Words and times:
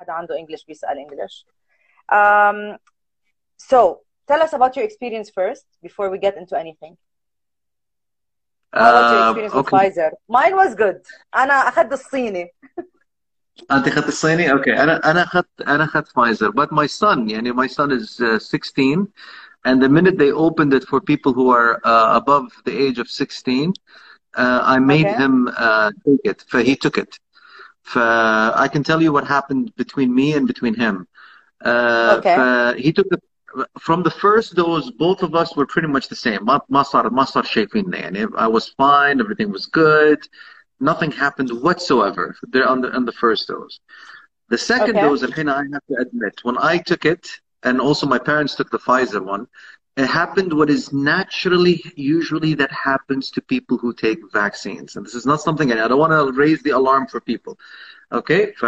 حدا 0.00 0.12
عنده 0.12 0.34
English 0.36 0.66
بيسأل 0.66 0.96
English 0.98 1.44
um, 2.12 2.78
so 3.56 4.00
tell 4.28 4.42
us 4.42 4.52
about 4.52 4.76
your 4.76 4.84
experience 4.84 5.30
first 5.30 5.66
before 5.82 6.10
we 6.10 6.18
get 6.18 6.36
into 6.36 6.56
anything 6.58 6.96
How 8.82 8.92
was 8.98 9.10
your 9.10 9.20
Uh, 9.20 9.24
experience 9.24 9.54
with 9.58 9.64
okay. 9.64 9.72
Pfizer? 9.72 10.10
Mine 10.28 10.54
was 10.62 10.74
good. 10.74 10.98
أنا 11.34 11.54
أخذت 11.54 11.92
الصيني. 11.92 12.46
انت 13.70 13.88
اخذت 13.88 14.08
الصيني 14.08 14.52
اوكي 14.52 14.72
انا 14.82 15.10
انا 15.10 15.22
اخذت 15.22 15.60
انا 15.68 15.84
اخذت 15.84 16.08
Pfizer 16.08 16.50
but 16.60 16.68
my 16.72 16.86
son 16.86 17.30
يعني 17.30 17.52
my 17.52 17.66
son 17.66 17.90
is 17.90 18.20
uh, 18.20 18.38
16 18.38 19.06
and 19.68 19.82
the 19.82 19.88
minute 19.88 20.18
they 20.18 20.32
opened 20.32 20.72
it 20.74 20.84
for 20.84 21.00
people 21.00 21.32
who 21.32 21.50
are 21.50 21.80
uh, 21.84 22.16
above 22.20 22.44
the 22.66 22.72
age 22.86 22.98
of 22.98 23.08
16 23.08 23.72
uh, 24.36 24.60
I 24.64 24.78
made 24.78 25.06
Okay. 25.06 25.16
him 25.22 25.48
uh, 25.56 25.90
take 26.06 26.20
it 26.32 26.44
so 26.48 26.58
he 26.62 26.76
took 26.76 26.98
it 26.98 27.18
ف 27.82 27.98
I 28.64 28.68
can 28.68 28.82
tell 28.82 29.00
you 29.02 29.12
what 29.12 29.24
happened 29.26 29.72
between 29.76 30.14
me 30.14 30.34
and 30.34 30.46
between 30.46 30.74
him 30.74 31.06
uh, 31.64 32.16
Okay. 32.18 32.36
ف 32.36 32.76
he 32.84 32.92
took 32.92 33.06
it 33.16 33.22
from 33.86 34.02
the 34.02 34.10
first 34.10 34.54
dose 34.54 34.90
both 34.90 35.22
of 35.22 35.34
us 35.34 35.56
were 35.56 35.66
pretty 35.66 35.88
much 35.88 36.08
the 36.08 36.16
same 36.16 36.40
ما 36.44 36.60
ما 36.68 36.82
صار 36.82 37.10
ما 37.10 37.24
صار 37.24 37.44
شيء 37.44 37.66
فينا 37.68 37.98
يعني 37.98 38.26
I 38.36 38.46
was 38.48 38.68
fine 38.68 39.20
everything 39.20 39.50
was 39.52 39.66
good 39.66 40.18
nothing 40.80 41.10
happened 41.12 41.50
whatsoever 41.64 42.34
there 42.52 42.68
on 42.68 42.80
the 42.82 42.90
on 42.98 43.04
the 43.04 43.12
first 43.12 43.48
dose 43.48 43.80
the 44.48 44.58
second 44.58 44.94
Okay. 44.94 45.00
dose 45.00 45.22
الحين 45.24 45.48
I 45.48 45.62
have 45.72 45.86
to 45.90 45.96
admit 46.00 46.34
when 46.42 46.58
I 46.58 46.78
took 46.78 47.04
it 47.04 47.40
and 47.62 47.80
also 47.80 48.06
my 48.06 48.18
parents 48.18 48.54
took 48.54 48.70
the 48.70 48.78
Pfizer 48.78 49.22
one 49.34 49.46
it 49.96 50.06
happened 50.06 50.52
what 50.52 50.70
is 50.70 50.92
naturally 50.92 51.82
usually 51.96 52.52
that 52.54 52.72
happens 52.72 53.30
to 53.30 53.40
people 53.54 53.76
who 53.78 53.92
take 53.94 54.18
vaccines 54.32 54.96
and 54.96 55.04
this 55.06 55.14
is 55.14 55.26
not 55.26 55.40
something 55.40 55.72
I 55.72 55.88
don't 55.88 55.98
want 56.04 56.12
to 56.12 56.32
raise 56.44 56.62
the 56.62 56.70
alarm 56.80 57.06
for 57.06 57.20
people 57.20 57.54
okay 58.12 58.52
ف 58.60 58.64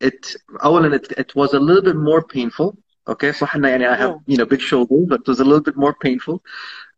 it 0.00 0.36
أولا 0.64 0.94
it, 0.96 1.12
it 1.22 1.34
was 1.34 1.54
a 1.54 1.60
little 1.60 1.82
bit 1.82 1.96
more 1.96 2.22
painful 2.22 2.76
okay 3.08 3.30
صح 3.32 3.56
إنه 3.56 3.68
يعني 3.68 3.88
I 3.88 3.96
have 3.96 4.12
Mm. 4.12 4.20
you 4.26 4.36
know 4.36 4.46
big 4.46 4.60
shoulders 4.60 5.06
but 5.08 5.20
it 5.20 5.28
was 5.28 5.40
a 5.40 5.44
little 5.44 5.62
bit 5.70 5.76
more 5.76 5.94
painful 6.06 6.36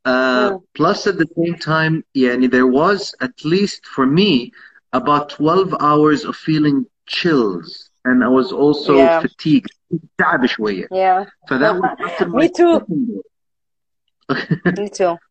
uh, 0.06 0.50
Mm. 0.50 0.60
plus 0.74 1.06
at 1.06 1.16
the 1.18 1.28
same 1.38 1.56
time 1.58 2.02
يعني 2.16 2.48
there 2.50 2.66
was 2.66 3.14
at 3.20 3.44
least 3.44 3.86
for 3.86 4.06
me 4.06 4.50
about 4.92 5.28
12 5.30 5.74
hours 5.80 6.24
of 6.24 6.34
feeling 6.36 6.86
chills 7.06 7.90
and 8.04 8.22
I 8.24 8.28
was 8.28 8.52
also 8.52 8.94
Yeah. 8.96 9.20
fatigued 9.22 9.70
تعب 10.18 10.46
شوية 10.46 10.86
Yeah. 10.90 11.24
فthat 11.50 11.74
was 11.82 11.90
after 12.06 12.26
my 12.28 12.38
Me 12.38 12.48
too. 12.48 12.80
second 14.30 14.60
dose. 14.64 14.78
Me 14.78 14.88
too. 14.88 15.16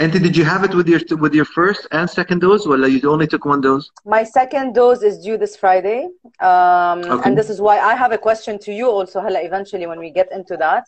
And 0.00 0.12
did 0.12 0.36
you 0.36 0.44
have 0.44 0.62
it 0.64 0.74
with 0.74 0.88
your 0.88 1.00
with 1.24 1.34
your 1.34 1.44
first 1.44 1.86
and 1.92 2.08
second 2.10 2.40
dose 2.40 2.66
ولا 2.66 2.88
you 2.88 3.10
only 3.10 3.26
took 3.26 3.44
one 3.44 3.60
dose 3.60 3.90
My 4.04 4.24
second 4.24 4.74
dose 4.74 5.02
is 5.02 5.18
due 5.26 5.36
this 5.36 5.56
Friday. 5.56 6.00
Um, 6.40 6.98
Okay. 7.14 7.22
And 7.24 7.38
this 7.38 7.48
is 7.50 7.60
why 7.60 7.76
I 7.78 7.94
have 7.94 8.12
a 8.12 8.18
question 8.18 8.58
to 8.66 8.72
you 8.72 8.86
also, 8.90 9.20
Hala, 9.20 9.40
eventually 9.50 9.86
when 9.86 10.00
we 10.04 10.10
get 10.10 10.28
into 10.32 10.56
that. 10.56 10.84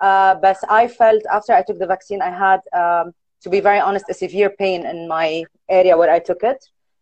Uh, 0.00 0.34
but 0.46 0.58
I 0.68 0.88
felt 1.00 1.22
after 1.38 1.52
I 1.52 1.62
took 1.66 1.78
the 1.78 1.86
vaccine, 1.94 2.20
I 2.22 2.32
had, 2.44 2.60
um, 2.82 3.06
to 3.42 3.48
be 3.54 3.60
very 3.60 3.80
honest, 3.80 4.04
a 4.08 4.14
severe 4.14 4.50
pain 4.62 4.86
in 4.92 4.98
my 5.08 5.28
area 5.68 5.94
where 6.00 6.10
I 6.18 6.20
took 6.28 6.42
it, 6.52 6.60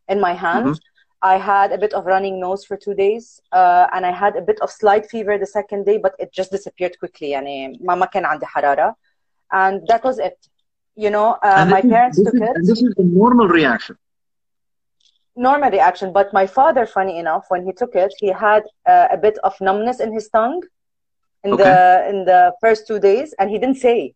in 0.08 0.18
my 0.20 0.32
hand. 0.32 0.80
I 1.22 1.36
had 1.52 1.72
a 1.72 1.78
bit 1.84 1.92
of 1.94 2.06
running 2.06 2.34
nose 2.46 2.62
for 2.68 2.76
two 2.76 2.94
days, 2.94 3.40
uh, 3.52 3.86
and 3.94 4.02
I 4.10 4.12
had 4.12 4.36
a 4.36 4.42
bit 4.50 4.58
of 4.60 4.70
slight 4.70 5.04
fever 5.12 5.34
the 5.38 5.50
second 5.58 5.80
day, 5.90 5.96
but 5.98 6.14
it 6.18 6.28
just 6.32 6.50
disappeared 6.56 6.94
quickly. 6.98 7.28
يعني 7.32 7.78
ما 7.80 7.94
ما 7.94 8.06
كان 8.06 8.24
عندي 8.24 8.46
حرارة. 8.46 8.94
And 9.52 9.86
that 9.88 10.02
was 10.04 10.18
it. 10.18 10.38
You 10.94 11.10
know, 11.10 11.28
uh, 11.42 11.56
And 11.62 11.70
my 11.70 11.80
this 11.82 11.84
is- 11.84 11.90
parents 11.94 12.16
this 12.18 12.26
took 12.26 12.34
is, 12.34 12.40
it. 12.48 12.56
and 12.56 12.64
this 12.70 12.82
is 12.82 12.94
the 12.96 13.04
normal 13.04 13.48
reaction 13.48 13.96
normal 15.36 15.70
reaction. 15.70 16.12
But 16.12 16.32
my 16.32 16.46
father, 16.46 16.86
funny 16.86 17.18
enough, 17.18 17.44
when 17.48 17.64
he 17.66 17.72
took 17.72 17.94
it, 17.94 18.12
he 18.18 18.28
had 18.28 18.62
uh, 18.86 19.08
a 19.10 19.16
bit 19.16 19.38
of 19.44 19.54
numbness 19.60 20.00
in 20.00 20.12
his 20.12 20.28
tongue 20.28 20.62
in 21.44 21.50
the 21.56 22.06
in 22.10 22.24
the 22.24 22.52
first 22.60 22.86
two 22.88 22.98
days, 22.98 23.34
and 23.38 23.50
he 23.50 23.58
didn't 23.58 23.76
say. 23.88 24.14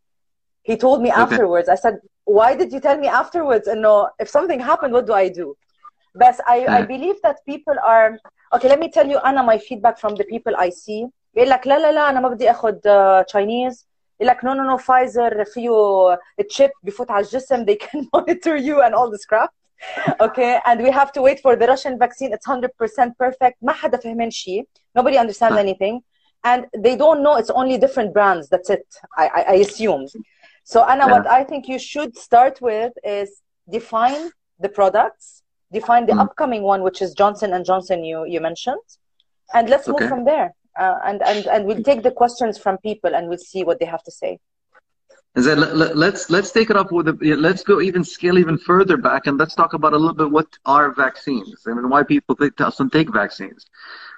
He 0.63 0.77
told 0.77 1.01
me 1.03 1.11
Okay. 1.11 1.21
afterwards. 1.25 1.69
I 1.69 1.75
said, 1.75 1.97
"Why 2.25 2.55
did 2.61 2.73
you 2.75 2.81
tell 2.81 2.99
me 3.05 3.09
afterwards?" 3.23 3.67
And 3.67 3.81
no, 3.83 4.09
if 4.19 4.29
something 4.29 4.61
happened, 4.61 4.93
what 4.97 5.07
do 5.07 5.13
I 5.25 5.29
do? 5.29 5.47
But 6.15 6.37
I, 6.47 6.57
I 6.79 6.81
Yeah. 6.81 6.87
believe 6.95 7.17
that 7.27 7.37
people 7.53 7.77
are 7.95 8.09
okay. 8.55 8.69
Let 8.69 8.81
me 8.85 8.91
tell 8.97 9.07
you, 9.13 9.19
Anna, 9.29 9.43
my 9.43 9.59
feedback 9.59 9.97
from 10.03 10.15
the 10.21 10.25
people 10.25 10.55
I 10.67 10.71
see. 10.71 11.03
يقول 11.37 11.51
لك 11.51 11.67
لا 11.67 11.79
لا 11.79 11.93
لا 11.93 12.09
أنا 12.11 12.21
ما 12.21 12.29
بدي 12.29 12.51
أخذ 12.51 12.75
uh, 12.87 13.25
Chinese. 13.25 13.87
يقول 14.21 14.29
لك 14.29 14.41
no 14.45 14.55
no 14.55 14.65
no 14.71 14.79
Pfizer 14.79 15.43
فيه 15.55 15.71
chip 16.43 16.71
بفوت 16.83 17.11
على 17.11 17.25
الجسم 17.25 17.65
they 17.65 17.77
can 17.77 18.01
monitor 18.17 18.57
you 18.57 18.81
and 18.83 18.95
all 18.95 19.11
this 19.11 19.25
crap. 19.25 19.51
okay 20.21 20.61
and 20.67 20.81
we 20.83 20.91
have 20.91 21.11
to 21.13 21.21
wait 21.23 21.39
for 21.41 21.57
the 21.57 21.67
Russian 21.67 21.99
vaccine 21.99 22.31
it's 22.33 22.47
100% 22.47 23.17
perfect 23.19 23.57
ما 23.63 23.73
حدا 23.73 23.99
فهمان 23.99 24.31
شيء 24.31 24.65
nobody 24.99 25.17
understands 25.19 25.57
Right. 25.57 25.67
anything 25.67 26.01
and 26.45 26.61
they 26.85 26.95
don't 26.97 27.21
know 27.25 27.35
it's 27.41 27.51
only 27.61 27.77
different 27.79 28.11
brands 28.17 28.45
that's 28.53 28.71
it 28.77 28.87
I, 29.23 29.27
I, 29.39 29.43
I 29.55 29.57
assume 29.67 30.03
so 30.73 30.79
Anna 30.93 31.05
Yeah. 31.07 31.13
what 31.15 31.27
I 31.39 31.43
think 31.51 31.63
you 31.73 31.79
should 31.93 32.13
start 32.27 32.55
with 32.69 32.93
is 33.19 33.29
define 33.79 34.23
the 34.65 34.71
products 34.79 35.27
define 35.79 36.05
the 36.11 36.15
Mm. 36.17 36.25
upcoming 36.25 36.63
one 36.73 36.81
which 36.87 37.01
is 37.05 37.09
Johnson 37.21 37.49
and 37.57 37.63
Johnson 37.71 37.99
you 38.11 38.19
you 38.33 38.41
mentioned 38.51 38.87
and 39.57 39.65
let's 39.73 39.87
move 39.95 40.03
Okay. 40.03 40.11
from 40.13 40.23
there 40.33 40.49
uh, 40.80 40.96
and 41.06 41.22
and 41.24 41.48
and 41.48 41.66
we'll 41.66 41.84
take 41.84 42.04
the 42.04 42.12
questions 42.12 42.58
from 42.58 42.78
people 42.78 43.16
and 43.16 43.28
we'll 43.30 43.38
see 43.52 43.64
what 43.64 43.80
they 43.80 43.86
have 43.86 44.04
to 44.04 44.12
say 44.12 44.40
Is 45.36 45.46
that, 45.46 45.58
let, 45.58 45.76
let- 45.76 45.98
let's 45.98 46.30
let's 46.30 46.52
take 46.52 46.70
it 46.70 46.78
up 46.78 46.92
with 46.92 47.06
the, 47.08 47.36
let's 47.36 47.64
go 47.64 47.82
even 47.82 48.04
scale 48.04 48.38
even 48.38 48.58
further 48.58 48.98
back 48.98 49.28
and 49.28 49.38
let's 49.38 49.56
talk 49.56 49.74
about 49.74 49.94
a 49.94 49.98
little 49.98 50.16
bit 50.16 50.32
what 50.32 50.48
are 50.66 50.94
vaccines 50.94 51.64
I 51.68 51.74
mean 51.74 51.90
why 51.90 52.04
people 52.04 52.36
take, 52.36 52.54
some 52.72 52.90
take 52.90 53.12
vaccines. 53.14 53.66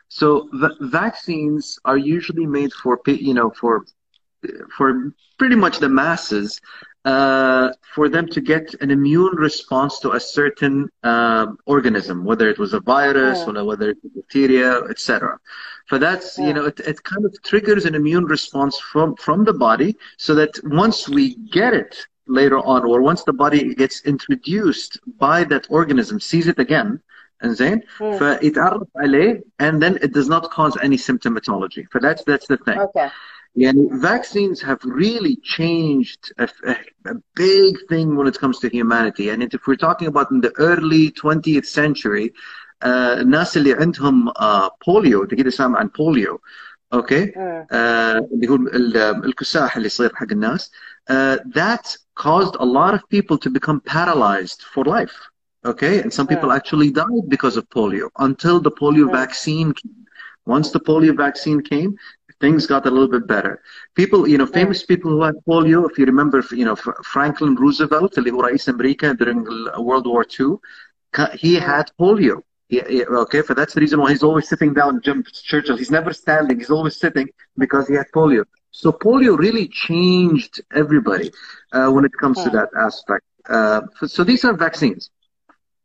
So 0.09 0.49
the 0.51 0.75
vaccines 0.81 1.79
are 1.85 1.97
usually 1.97 2.45
made 2.45 2.73
for 2.73 2.99
you 3.07 3.33
know 3.33 3.49
for 3.51 3.83
for 4.77 5.11
pretty 5.37 5.55
much 5.55 5.79
the 5.79 5.89
masses 5.89 6.59
uh, 7.06 7.66
for 7.94 8.08
them 8.08 8.26
to 8.28 8.40
get 8.40 8.74
an 8.84 8.90
immune 8.90 9.34
response 9.48 9.98
to 10.00 10.08
a 10.12 10.20
certain 10.20 10.88
um, 11.02 11.58
organism, 11.66 12.24
whether 12.24 12.48
it 12.48 12.58
was 12.64 12.72
a 12.74 12.80
virus 12.80 13.38
Yeah. 13.40 13.60
or 13.60 13.64
whether 13.70 13.90
it's 13.90 14.04
a 14.04 14.12
bacteria, 14.18 14.70
etc. 14.92 15.38
For 15.88 15.98
that's 15.98 16.28
Yeah. 16.38 16.46
you 16.46 16.52
know 16.56 16.64
it, 16.70 16.78
it 16.92 16.98
kind 17.12 17.24
of 17.28 17.32
triggers 17.50 17.84
an 17.90 17.94
immune 18.00 18.26
response 18.36 18.74
from 18.92 19.08
from 19.26 19.38
the 19.48 19.56
body, 19.68 19.90
so 20.16 20.30
that 20.40 20.52
once 20.84 20.98
we 21.16 21.24
get 21.58 21.72
it 21.82 21.92
later 22.40 22.58
on, 22.72 22.80
or 22.90 22.96
once 23.10 23.22
the 23.24 23.32
body 23.44 23.74
gets 23.82 23.96
introduced 24.12 24.92
by 25.26 25.38
that 25.52 25.64
organism, 25.70 26.16
sees 26.20 26.46
it 26.52 26.58
again, 26.58 27.00
زين 27.44 27.80
Hmm. 27.98 28.18
فيتعرف 28.18 28.86
عليه 28.96 29.42
and 29.58 29.82
then 29.82 29.98
it 30.02 30.12
does 30.12 30.28
not 30.28 30.50
cause 30.50 30.76
any 30.82 30.96
symptomatology. 30.96 31.84
For 31.90 32.00
that's 32.00 32.22
that's 32.24 32.46
the 32.46 32.58
thing. 32.58 32.78
okay 32.78 33.08
Yani, 33.56 33.84
vaccines 34.00 34.60
have 34.62 34.80
really 34.84 35.36
changed 35.56 36.32
a, 36.38 36.48
a, 36.72 36.74
a 37.12 37.14
big 37.36 37.72
thing 37.88 38.16
when 38.16 38.26
it 38.26 38.38
comes 38.38 38.58
to 38.60 38.68
humanity. 38.68 39.28
And 39.30 39.42
if 39.42 39.66
we're 39.66 39.76
talking 39.88 40.08
about 40.08 40.30
in 40.30 40.40
the 40.40 40.52
early 40.58 41.10
20th 41.10 41.66
century, 41.66 42.32
uh, 42.82 43.16
الناس 43.20 43.56
اللي 43.56 43.72
عندهم 43.74 44.28
uh, 44.30 44.68
polio 44.84 45.26
تقدر 45.30 45.50
سامع 45.50 45.78
عن 45.78 45.88
polio 45.88 46.38
اوكي 46.92 47.26
Hmm. 47.26 47.64
uh, 47.72 47.74
اللي 48.32 48.48
هو 48.48 48.54
ال- 48.54 48.96
الكساح 49.24 49.76
اللي 49.76 49.86
يصير 49.86 50.10
حق 50.14 50.26
الناس 50.32 50.70
uh, 51.10 51.36
that 51.54 51.96
caused 52.20 52.54
a 52.56 52.64
lot 52.64 52.94
of 52.94 53.00
people 53.08 53.38
to 53.38 53.50
become 53.50 53.80
paralyzed 53.80 54.62
for 54.74 54.84
life 54.84 55.16
okay 55.66 56.00
and 56.02 56.12
some 56.12 56.26
people 56.32 56.50
Mm. 56.50 56.56
actually 56.58 56.90
died 57.02 57.24
because 57.34 57.56
of 57.60 57.64
polio 57.76 58.06
until 58.28 58.56
the 58.66 58.72
polio 58.80 59.06
Mm. 59.08 59.12
vaccine 59.22 59.68
came 59.80 60.00
once 60.56 60.68
the 60.76 60.82
polio 60.88 61.12
vaccine 61.26 61.60
came 61.72 61.90
things 62.39 62.67
got 62.67 62.85
a 62.85 62.91
little 62.91 63.07
bit 63.07 63.27
better. 63.27 63.61
People, 63.95 64.27
you 64.27 64.37
know, 64.37 64.45
famous 64.45 64.83
people 64.83 65.11
who 65.11 65.23
had 65.23 65.35
polio, 65.47 65.89
if 65.89 65.97
you 65.97 66.05
remember, 66.05 66.43
you 66.51 66.65
know, 66.65 66.75
Franklin 66.75 67.55
Roosevelt, 67.55 68.15
who 68.15 68.41
Rais 68.41 68.67
America 68.67 69.13
during 69.13 69.43
World 69.77 70.07
War 70.07 70.25
II, 70.39 70.57
he 71.33 71.55
had 71.55 71.91
polio. 71.99 72.41
Okay, 72.71 73.41
for 73.41 73.53
that's 73.53 73.73
the 73.73 73.81
reason 73.81 73.99
why 73.99 74.11
he's 74.11 74.23
always 74.23 74.47
sitting 74.49 74.73
down, 74.73 75.01
Jim 75.01 75.23
Churchill. 75.23 75.77
He's 75.77 75.91
never 75.91 76.11
standing. 76.13 76.57
He's 76.57 76.69
always 76.69 76.99
sitting 76.99 77.29
because 77.57 77.87
he 77.87 77.95
had 77.95 78.07
polio. 78.13 78.43
So 78.71 78.91
polio 78.91 79.37
really 79.37 79.69
changed 79.69 80.61
everybody 80.75 81.31
uh, 81.71 81.89
when 81.89 82.03
it 82.05 82.11
comes 82.19 82.37
okay. 82.39 82.49
to 82.49 82.57
that 82.57 82.69
aspect. 82.77 83.23
Uh, 83.49 83.81
so 84.05 84.23
these 84.23 84.43
are 84.43 84.53
vaccines. 84.53 85.09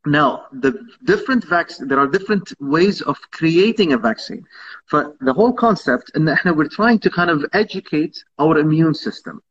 Now, 0.04 0.46
the 0.52 0.84
different 1.04 1.44
vac- 1.44 1.78
there 1.78 2.00
are 2.00 2.08
different 2.08 2.52
ways 2.60 3.00
of 3.02 3.16
creating 3.30 3.92
a 3.92 3.98
vaccine. 3.98 4.44
For 4.86 5.16
the 5.20 5.32
whole 5.32 5.52
concept, 5.52 6.10
and 6.14 6.26
we're 6.56 6.68
trying 6.68 6.98
to 7.00 7.10
kind 7.10 7.30
of 7.30 7.44
educate 7.52 8.22
our 8.38 8.58
immune 8.58 8.94
system. 8.94 9.42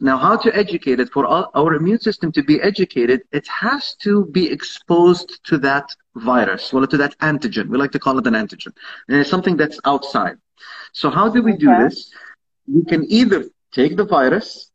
Now, 0.00 0.18
how 0.18 0.36
to 0.36 0.54
educate 0.54 1.00
it? 1.00 1.08
For 1.10 1.24
our, 1.26 1.48
our 1.54 1.74
immune 1.74 2.00
system 2.00 2.32
to 2.32 2.42
be 2.42 2.60
educated, 2.60 3.22
it 3.32 3.46
has 3.46 3.94
to 3.96 4.26
be 4.26 4.50
exposed 4.50 5.40
to 5.44 5.56
that 5.58 5.94
virus, 6.16 6.72
well, 6.72 6.86
to 6.86 6.96
that 6.96 7.16
antigen. 7.18 7.68
We 7.68 7.78
like 7.78 7.92
to 7.92 7.98
call 7.98 8.18
it 8.18 8.26
an 8.26 8.34
antigen. 8.34 8.72
And 9.08 9.18
it's 9.18 9.30
something 9.30 9.56
that's 9.56 9.78
outside. 9.84 10.36
So 10.92 11.10
how 11.10 11.28
do 11.28 11.42
we 11.42 11.56
do 11.56 11.74
this? 11.78 12.12
We 12.66 12.84
can 12.84 13.04
either 13.10 13.44
take 13.72 13.96
the 13.96 14.04
virus 14.04 14.70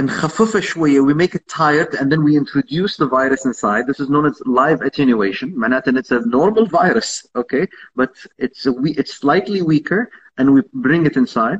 نخففها 0.00 0.60
شوية 0.60 1.00
we 1.00 1.14
make 1.14 1.34
it 1.34 1.46
tired 1.48 1.94
and 1.94 2.10
then 2.10 2.22
we 2.24 2.36
introduce 2.36 2.96
the 2.96 3.06
virus 3.06 3.44
inside 3.44 3.86
this 3.86 4.00
is 4.00 4.08
known 4.08 4.26
as 4.26 4.40
live 4.46 4.80
attenuation 4.82 5.52
معناتها 5.56 6.00
it's 6.00 6.10
a 6.10 6.20
normal 6.26 6.66
virus 6.66 7.26
okay 7.36 7.66
but 7.94 8.10
it's 8.38 8.66
a, 8.66 8.72
it's 9.00 9.14
slightly 9.14 9.60
weaker 9.62 10.10
and 10.38 10.46
we 10.54 10.62
bring 10.72 11.04
it 11.06 11.16
inside 11.16 11.58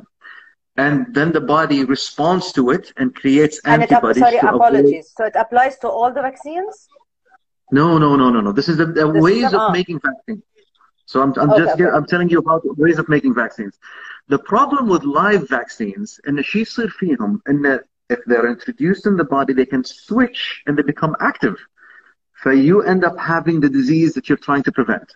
and 0.77 0.95
then 1.17 1.31
the 1.31 1.41
body 1.55 1.79
responds 1.95 2.51
to 2.57 2.71
it 2.71 2.85
and 2.97 3.13
creates 3.21 3.55
And 3.65 3.83
it, 3.83 3.91
antibodies 3.91 4.23
sorry, 4.23 4.39
to 4.39 4.47
avoid- 4.47 4.61
apologies. 4.61 5.05
So 5.17 5.23
it 5.31 5.35
applies 5.43 5.75
to 5.83 5.87
all 5.97 6.11
the 6.17 6.23
vaccines? 6.29 6.73
No, 7.79 7.87
no, 8.03 8.09
no, 8.21 8.27
no, 8.35 8.39
no. 8.47 8.51
This 8.59 8.67
is 8.71 8.77
the, 8.81 8.87
the 8.87 9.05
This 9.07 9.15
is 9.17 9.21
ways 9.27 9.47
the- 9.51 9.57
of 9.59 9.63
ah. 9.67 9.71
making 9.79 9.97
vaccines. 10.09 10.41
So 11.11 11.15
I'm, 11.23 11.31
I'm 11.41 11.51
Okay, 11.51 11.59
just 11.63 11.73
okay. 11.75 11.89
I'm 11.95 12.07
telling 12.13 12.29
you 12.33 12.39
about 12.45 12.61
ways 12.85 12.97
of 13.03 13.07
making 13.15 13.33
vaccines. 13.43 13.73
The 14.33 14.39
problem 14.53 14.83
with 14.93 15.03
live 15.21 15.43
vaccines 15.59 16.19
in 16.27 16.41
شي 16.41 16.59
يصير 16.61 16.89
فيهم 16.89 17.41
ان 17.49 17.79
if 18.08 18.20
they're 18.26 18.48
introduced 18.48 19.06
in 19.06 19.16
the 19.16 19.24
body, 19.24 19.52
they 19.52 19.66
can 19.66 19.84
switch 19.84 20.62
and 20.66 20.76
they 20.76 20.82
become 20.82 21.16
active. 21.20 21.56
So 22.42 22.50
you 22.50 22.82
end 22.82 23.04
up 23.04 23.18
having 23.18 23.60
the 23.60 23.68
disease 23.68 24.14
that 24.14 24.28
you're 24.28 24.38
trying 24.38 24.62
to 24.64 24.72
prevent. 24.72 25.12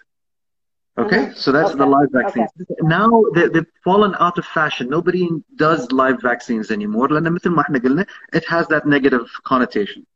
Okay, 0.98 1.16
mm-hmm. 1.16 1.32
so 1.34 1.52
that's 1.52 1.70
okay. 1.70 1.78
the 1.78 1.86
live 1.86 2.08
vaccines. 2.12 2.50
Okay. 2.60 2.74
Now 2.82 3.24
they, 3.34 3.42
have 3.42 3.66
fallen 3.82 4.14
out 4.20 4.36
of 4.36 4.44
fashion. 4.44 4.90
Nobody 4.90 5.28
does 5.56 5.90
live 5.90 6.20
vaccines 6.20 6.70
anymore. 6.70 7.08
It 7.10 8.44
has 8.46 8.68
that 8.68 8.86
negative 8.86 9.26
connotation. 9.44 10.06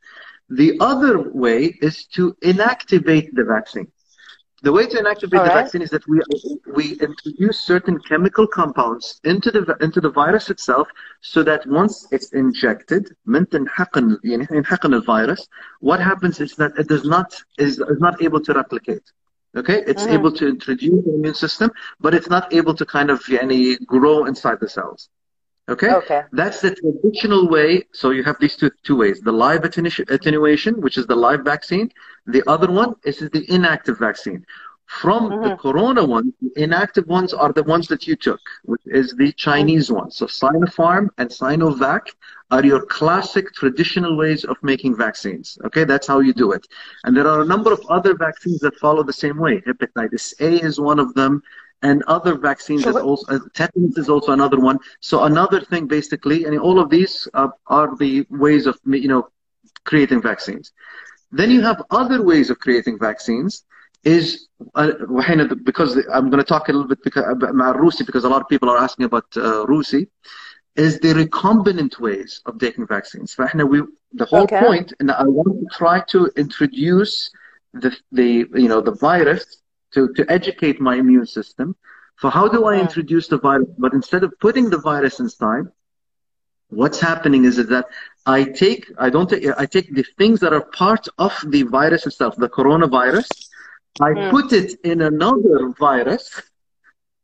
The 0.50 0.76
other 0.80 1.30
way 1.30 1.76
is 1.80 2.04
to 2.16 2.36
inactivate 2.42 3.32
the 3.32 3.44
vaccine. 3.44 3.90
The 4.66 4.72
way 4.72 4.84
to 4.84 4.96
inactivate 4.96 5.44
the 5.44 5.54
vaccine 5.60 5.80
is 5.80 5.90
that 5.90 6.04
we 6.08 6.20
we 6.78 6.86
introduce 7.08 7.56
certain 7.60 8.00
chemical 8.00 8.48
compounds 8.48 9.20
into 9.22 9.52
the 9.52 9.62
into 9.80 10.00
the 10.00 10.10
virus 10.10 10.50
itself, 10.50 10.88
so 11.20 11.44
that 11.44 11.64
once 11.68 12.08
it's 12.10 12.32
injected, 12.32 13.14
in 13.28 13.46
and 13.52 14.92
the 14.96 15.02
virus, 15.06 15.46
what 15.78 16.00
happens 16.00 16.40
is 16.40 16.56
that 16.56 16.72
it 16.76 16.88
does 16.88 17.04
not 17.04 17.28
is, 17.58 17.78
is 17.78 18.00
not 18.00 18.20
able 18.20 18.40
to 18.40 18.52
replicate. 18.54 19.06
Okay, 19.56 19.84
it's 19.86 20.06
mm. 20.06 20.14
able 20.18 20.32
to 20.32 20.48
introduce 20.48 21.04
the 21.04 21.14
immune 21.14 21.34
system, 21.34 21.70
but 22.00 22.12
it's 22.12 22.28
not 22.28 22.52
able 22.52 22.74
to 22.74 22.84
kind 22.84 23.08
of 23.08 23.22
any 23.40 23.76
grow 23.94 24.24
inside 24.24 24.58
the 24.58 24.68
cells. 24.68 25.08
Okay, 25.68 25.92
Okay. 25.92 26.22
that's 26.32 26.60
the 26.60 26.72
traditional 26.74 27.48
way. 27.48 27.84
So 27.92 28.10
you 28.10 28.22
have 28.24 28.36
these 28.40 28.56
two 28.56 28.70
two 28.84 28.96
ways: 28.96 29.20
the 29.20 29.32
live 29.32 29.62
attenu- 29.62 30.08
attenuation, 30.10 30.80
which 30.80 30.96
is 30.96 31.06
the 31.06 31.16
live 31.16 31.42
vaccine. 31.44 31.90
The 32.26 32.42
other 32.46 32.70
one 32.70 32.94
is 33.04 33.18
the 33.18 33.44
inactive 33.56 33.98
vaccine. 33.98 34.44
From 35.02 35.34
the 35.42 35.50
Mhm. 35.50 35.58
corona 35.64 36.04
ones, 36.04 36.32
the 36.40 36.52
inactive 36.62 37.06
ones 37.08 37.32
are 37.34 37.52
the 37.52 37.64
ones 37.64 37.88
that 37.88 38.06
you 38.06 38.14
took, 38.14 38.40
which 38.64 38.82
is 38.86 39.14
the 39.16 39.32
Chinese 39.32 39.90
ones. 39.90 40.16
So 40.16 40.26
Sinopharm 40.26 41.08
and 41.18 41.28
Sinovac 41.28 42.04
are 42.50 42.64
your 42.64 42.82
classic 42.86 43.52
traditional 43.52 44.16
ways 44.16 44.44
of 44.44 44.56
making 44.62 44.96
vaccines. 44.96 45.58
Okay, 45.66 45.84
that's 45.84 46.06
how 46.06 46.20
you 46.20 46.32
do 46.32 46.52
it. 46.52 46.64
And 47.04 47.16
there 47.16 47.26
are 47.26 47.40
a 47.42 47.44
number 47.54 47.72
of 47.72 47.80
other 47.88 48.14
vaccines 48.14 48.60
that 48.60 48.76
follow 48.76 49.02
the 49.02 49.12
same 49.24 49.38
way. 49.38 49.60
Hepatitis 49.66 50.34
A 50.40 50.50
is 50.68 50.78
one 50.80 51.00
of 51.00 51.14
them, 51.14 51.42
and 51.86 52.02
other 52.16 52.34
vaccines 52.50 52.82
so 52.84 52.90
is 52.90 52.96
also 53.08 53.26
uh, 53.34 53.38
tetanus 53.58 53.96
is 54.02 54.08
also 54.14 54.32
another 54.32 54.58
one. 54.68 54.78
So 55.00 55.24
another 55.32 55.60
thing, 55.70 55.84
basically, 55.98 56.38
and 56.44 56.58
all 56.66 56.78
of 56.84 56.88
these 56.96 57.14
uh, 57.34 57.48
are 57.78 57.88
the 58.02 58.12
ways 58.44 58.66
of 58.70 58.74
you 59.04 59.10
know 59.12 59.22
creating 59.90 60.20
vaccines. 60.30 60.72
Then 61.38 61.50
you 61.54 61.62
have 61.70 61.78
other 62.00 62.18
ways 62.30 62.50
of 62.50 62.56
creating 62.66 62.98
vaccines. 62.98 63.64
Is 64.16 64.26
uh, 64.74 64.92
because 65.70 65.90
I'm 66.16 66.28
going 66.32 66.42
to 66.46 66.50
talk 66.54 66.68
a 66.68 66.72
little 66.72 66.90
bit 66.94 67.00
about 67.16 67.76
Rusi 67.82 68.02
because 68.06 68.24
a 68.24 68.28
lot 68.34 68.40
of 68.44 68.48
people 68.48 68.68
are 68.72 68.80
asking 68.86 69.06
about 69.10 69.26
uh, 69.36 69.64
Rusi. 69.72 70.02
Is 70.86 71.00
the 71.00 71.12
recombinant 71.22 71.98
ways 71.98 72.40
of 72.46 72.52
taking 72.64 72.86
vaccines? 72.86 73.34
We, 73.38 73.78
the 74.20 74.26
whole 74.30 74.48
okay. 74.48 74.60
point, 74.60 74.92
and 75.00 75.10
I 75.10 75.24
want 75.24 75.52
to 75.60 75.66
try 75.80 75.96
to 76.12 76.30
introduce 76.44 77.14
the, 77.82 77.90
the 78.12 78.30
you 78.64 78.68
know 78.72 78.80
the 78.80 78.96
virus 79.08 79.46
to 79.94 80.12
to 80.14 80.24
educate 80.30 80.80
my 80.80 80.96
immune 80.96 81.26
system. 81.26 81.76
So 82.18 82.28
how 82.30 82.48
do 82.48 82.64
I 82.66 82.78
introduce 82.78 83.28
the 83.28 83.38
virus? 83.38 83.68
But 83.78 83.92
instead 83.94 84.22
of 84.24 84.32
putting 84.40 84.70
the 84.70 84.78
virus 84.78 85.20
inside, 85.20 85.64
what's 86.70 87.00
happening 87.00 87.44
is 87.44 87.56
that 87.56 87.86
I 88.26 88.44
take 88.44 88.90
I 88.98 89.10
don't 89.10 89.28
take 89.28 89.44
I 89.58 89.66
take 89.66 89.94
the 89.94 90.04
things 90.18 90.40
that 90.40 90.52
are 90.52 90.64
part 90.82 91.06
of 91.18 91.32
the 91.48 91.62
virus 91.64 92.06
itself, 92.06 92.34
the 92.36 92.48
coronavirus. 92.48 93.28
I 94.00 94.10
Mm. 94.14 94.30
put 94.30 94.52
it 94.52 94.78
in 94.84 95.02
another 95.02 95.70
virus. 95.78 96.24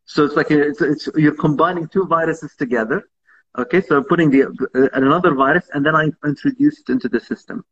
So 0.06 0.25
it's 0.25 0.37
like 0.37 0.50
a, 0.50 0.61
it's, 0.69 0.81
it's 0.81 1.09
you're 1.17 1.35
combining 1.47 1.88
two 1.88 2.06
viruses 2.06 2.55
together. 2.56 3.03
Okay, 3.59 3.81
so 3.81 3.97
I'm 3.99 4.05
putting 4.05 4.31
the 4.31 4.43
uh, 4.44 4.88
another 4.94 5.35
virus 5.35 5.69
and 5.73 5.85
then 5.85 5.94
I 5.94 6.11
introduce 6.25 6.81
it 6.81 6.88
into 6.91 7.09
the 7.09 7.20
system. 7.20 7.64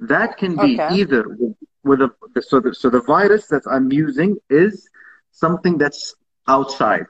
That 0.00 0.36
can 0.36 0.58
be 0.58 0.72
Okay. 0.72 0.88
either 0.88 1.24
with, 1.28 1.54
with 1.84 2.00
a 2.02 2.10
so 2.42 2.60
the, 2.60 2.74
so 2.74 2.90
the 2.90 3.00
virus 3.00 3.46
that 3.48 3.62
I'm 3.70 3.90
using 3.92 4.38
is 4.50 4.88
something 5.32 5.78
that's 5.78 6.14
outside. 6.46 7.06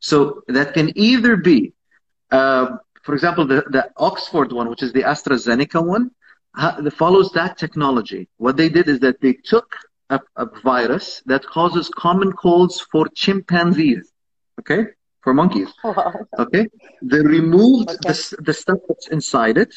So 0.00 0.42
that 0.48 0.74
can 0.74 0.92
either 0.96 1.36
be, 1.36 1.72
uh, 2.30 2.76
for 3.02 3.14
example, 3.14 3.46
the, 3.46 3.62
the 3.70 3.90
Oxford 3.96 4.52
one, 4.52 4.68
which 4.68 4.82
is 4.82 4.92
the 4.92 5.02
AstraZeneca 5.02 5.84
one, 5.84 6.10
ha- 6.54 6.76
that 6.80 6.92
follows 6.92 7.30
that 7.32 7.58
technology. 7.58 8.28
What 8.38 8.56
they 8.56 8.68
did 8.68 8.88
is 8.88 9.00
that 9.00 9.20
they 9.20 9.34
took 9.34 9.76
a, 10.10 10.20
a 10.36 10.46
virus 10.62 11.22
that 11.26 11.44
causes 11.46 11.88
common 11.90 12.32
colds 12.32 12.80
for 12.90 13.06
chimpanzees, 13.14 14.12
okay, 14.60 14.86
for 15.22 15.34
monkeys. 15.34 15.72
Okay, 16.38 16.66
they 17.02 17.20
removed 17.20 17.90
Okay. 17.90 18.12
the 18.12 18.36
the 18.40 18.54
stuff 18.54 18.78
that's 18.88 19.08
inside 19.08 19.58
it, 19.58 19.74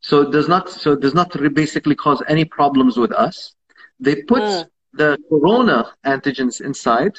so 0.00 0.22
it 0.22 0.30
does 0.32 0.48
not 0.48 0.68
so 0.68 0.92
it 0.92 1.00
does 1.00 1.14
not 1.14 1.34
re- 1.34 1.48
basically 1.48 1.94
cause 1.94 2.22
any 2.28 2.44
problems 2.44 2.96
with 2.96 3.12
us. 3.12 3.54
They 4.00 4.16
put 4.32 4.42
Mm. 4.42 4.66
the 5.00 5.18
corona 5.28 5.78
antigens 6.04 6.60
inside, 6.60 7.14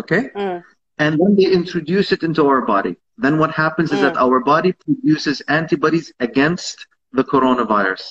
okay, 0.00 0.22
Mm. 0.36 0.62
and 0.98 1.12
then 1.20 1.32
they 1.36 1.48
introduce 1.60 2.12
it 2.12 2.22
into 2.22 2.42
our 2.46 2.62
body. 2.74 2.94
Then 3.18 3.38
what 3.38 3.50
happens 3.64 3.92
is 3.92 4.00
Mm. 4.00 4.06
that 4.06 4.16
our 4.16 4.38
body 4.40 4.72
produces 4.84 5.42
antibodies 5.60 6.12
against 6.20 6.86
the 7.12 7.24
coronavirus. 7.24 8.04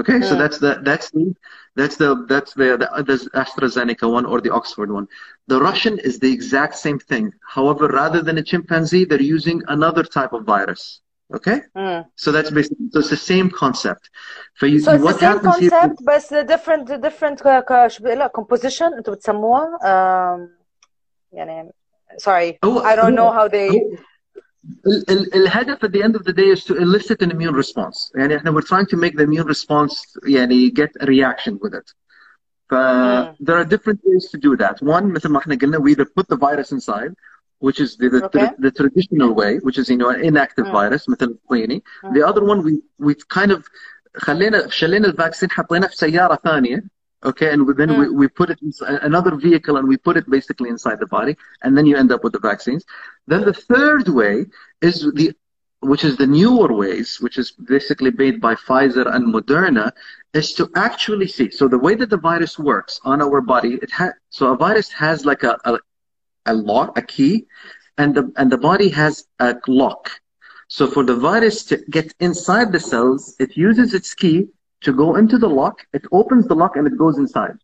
Okay, 0.00 0.20
so 0.28 0.34
Mm. 0.34 0.38
that's 0.42 0.58
the 0.64 0.72
that's 0.88 1.10
the 1.10 1.24
that's 1.78 1.96
the 2.02 2.10
that's 2.32 2.52
the, 2.54 2.68
the 2.82 2.88
the 3.10 3.16
AstraZeneca 3.42 4.06
one 4.18 4.26
or 4.32 4.40
the 4.40 4.52
Oxford 4.58 4.90
one. 4.98 5.06
The 5.52 5.60
Russian 5.68 5.98
is 5.98 6.18
the 6.18 6.32
exact 6.32 6.74
same 6.76 6.98
thing. 7.10 7.32
However, 7.56 7.88
rather 7.88 8.20
than 8.22 8.38
a 8.38 8.42
chimpanzee, 8.50 9.04
they're 9.04 9.30
using 9.36 9.58
another 9.68 10.04
type 10.04 10.32
of 10.32 10.44
virus. 10.44 11.00
Okay, 11.37 11.59
Mm. 11.77 12.01
so 12.23 12.27
that's 12.31 12.51
basically 12.51 12.87
so 12.93 12.99
it's 12.99 13.09
the 13.17 13.23
same 13.33 13.47
concept. 13.63 14.03
For 14.59 14.67
you, 14.71 14.79
So 14.79 14.91
it's 14.93 15.03
what 15.07 15.15
the 15.15 15.19
same 15.19 15.31
happens 15.33 15.57
here- 15.63 15.69
concept 15.71 16.03
بس 16.07 16.33
different 16.33 16.85
different 17.07 17.37
ك- 17.43 17.65
ك- 17.69 17.87
شو 17.87 18.03
بقول 18.03 18.19
لك 18.19 18.31
composition 18.39 18.93
انتوا 18.97 19.13
بتسموها 19.13 19.77
um, 19.81 20.49
يعني 21.31 21.71
sorry 22.21 22.57
هو- 22.65 22.81
I 22.83 22.95
don't 22.95 23.15
know 23.15 23.19
هو- 23.19 23.47
how 23.47 23.51
they 23.51 23.71
هو- 23.71 23.97
ال- 24.87 25.09
ال- 25.11 25.35
الهدف 25.35 25.85
at 25.85 25.89
the 25.89 26.03
end 26.03 26.15
of 26.15 26.23
the 26.23 26.33
day 26.33 26.49
is 26.55 26.63
to 26.65 26.75
elicit 26.75 27.21
an 27.25 27.31
immune 27.31 27.55
response 27.55 28.11
يعني 28.15 28.35
احنا 28.37 28.51
we're 28.51 28.63
trying 28.73 28.85
to 28.85 28.97
make 28.97 29.15
the 29.17 29.23
immune 29.23 29.47
response 29.47 30.17
يعني 30.27 30.69
get 30.79 31.03
a 31.03 31.05
reaction 31.05 31.53
with 31.53 31.73
it 31.73 31.93
ف 32.69 32.73
Mm. 32.73 33.35
there 33.47 33.57
are 33.61 33.65
different 33.65 33.99
ways 34.05 34.29
to 34.31 34.37
do 34.37 34.55
that 34.63 34.77
one 34.81 35.03
مثل 35.03 35.29
ما 35.29 35.39
احنا 35.39 35.55
قلنا 35.55 35.77
we 35.77 35.95
either 35.95 36.05
put 36.19 36.27
the 36.35 36.39
virus 36.39 36.71
inside 36.71 37.13
which 37.59 37.79
is 37.79 37.95
the, 37.97 38.09
the, 38.09 38.25
Okay. 38.25 38.49
the, 38.59 38.71
traditional 38.71 39.31
way 39.33 39.51
which 39.59 39.77
is 39.77 39.89
you 39.89 39.97
know 39.97 40.09
an 40.09 40.21
inactive 40.29 40.65
Mm. 40.67 40.71
virus 40.71 41.09
مثل 41.09 41.25
الطيني 41.25 41.83
Mm. 42.03 42.13
the 42.13 42.23
other 42.29 42.43
one 42.51 42.59
we 42.67 42.73
we 42.99 43.15
kind 43.29 43.51
of 43.51 43.61
خلينا 44.17 44.67
شلينا 44.69 45.07
الفاكسين 45.07 45.51
حطيناه 45.51 45.87
في 45.87 45.95
سيارة 45.95 46.35
ثانية 46.43 46.83
okay 47.25 47.49
and 47.53 47.61
then 47.77 47.89
we, 47.99 48.05
Mm. 48.07 48.13
we 48.21 48.27
put 48.27 48.49
it 48.49 48.59
in 48.61 48.71
another 49.09 49.35
vehicle 49.35 49.77
and 49.77 49.87
we 49.87 49.97
put 49.97 50.15
it 50.17 50.25
basically 50.29 50.69
inside 50.69 50.99
the 50.99 51.07
body 51.17 51.33
and 51.63 51.77
then 51.77 51.85
you 51.85 51.95
end 52.01 52.11
up 52.11 52.21
with 52.23 52.33
the 52.33 52.43
vaccines 52.51 52.83
then 53.31 53.41
the 53.51 53.53
third 53.71 54.07
way 54.19 54.35
is 54.81 54.95
the 55.19 55.27
which 55.91 56.05
is 56.09 56.15
the 56.23 56.29
newer 56.39 56.69
ways, 56.83 57.09
which 57.25 57.37
is 57.43 57.47
basically 57.75 58.11
made 58.23 58.39
by 58.47 58.53
Pfizer 58.55 59.05
and 59.13 59.23
Moderna, 59.35 59.91
is 60.33 60.53
to 60.53 60.63
actually 60.87 61.27
see. 61.27 61.49
So 61.59 61.63
the 61.67 61.81
way 61.85 61.93
that 61.95 62.09
the 62.09 62.21
virus 62.31 62.53
works 62.57 62.93
on 63.11 63.17
our 63.25 63.41
body, 63.53 63.71
it 63.85 63.91
has 63.99 64.11
so 64.37 64.43
a 64.53 64.57
virus 64.65 64.87
has 65.05 65.17
like 65.31 65.43
a, 65.51 65.53
a 65.71 65.73
a 66.48 66.54
lock, 66.54 66.98
a 66.98 67.02
key, 67.02 67.46
and 67.98 68.14
the 68.16 68.32
and 68.36 68.50
the 68.52 68.58
body 68.58 68.88
has 68.90 69.26
a 69.40 69.56
lock. 69.68 70.10
So 70.68 70.86
for 70.86 71.04
the 71.04 71.16
virus 71.16 71.64
to 71.66 71.76
get 71.90 72.14
inside 72.20 72.72
the 72.72 72.80
cells, 72.80 73.36
it 73.38 73.56
uses 73.56 73.94
its 73.94 74.14
key 74.14 74.48
to 74.82 74.92
go 74.92 75.16
into 75.16 75.38
the 75.38 75.48
lock. 75.48 75.76
It 75.92 76.04
opens 76.12 76.46
the 76.48 76.54
lock 76.56 76.76
and 76.76 76.86
it 76.86 76.98
goes 76.98 77.18
inside. 77.18 77.56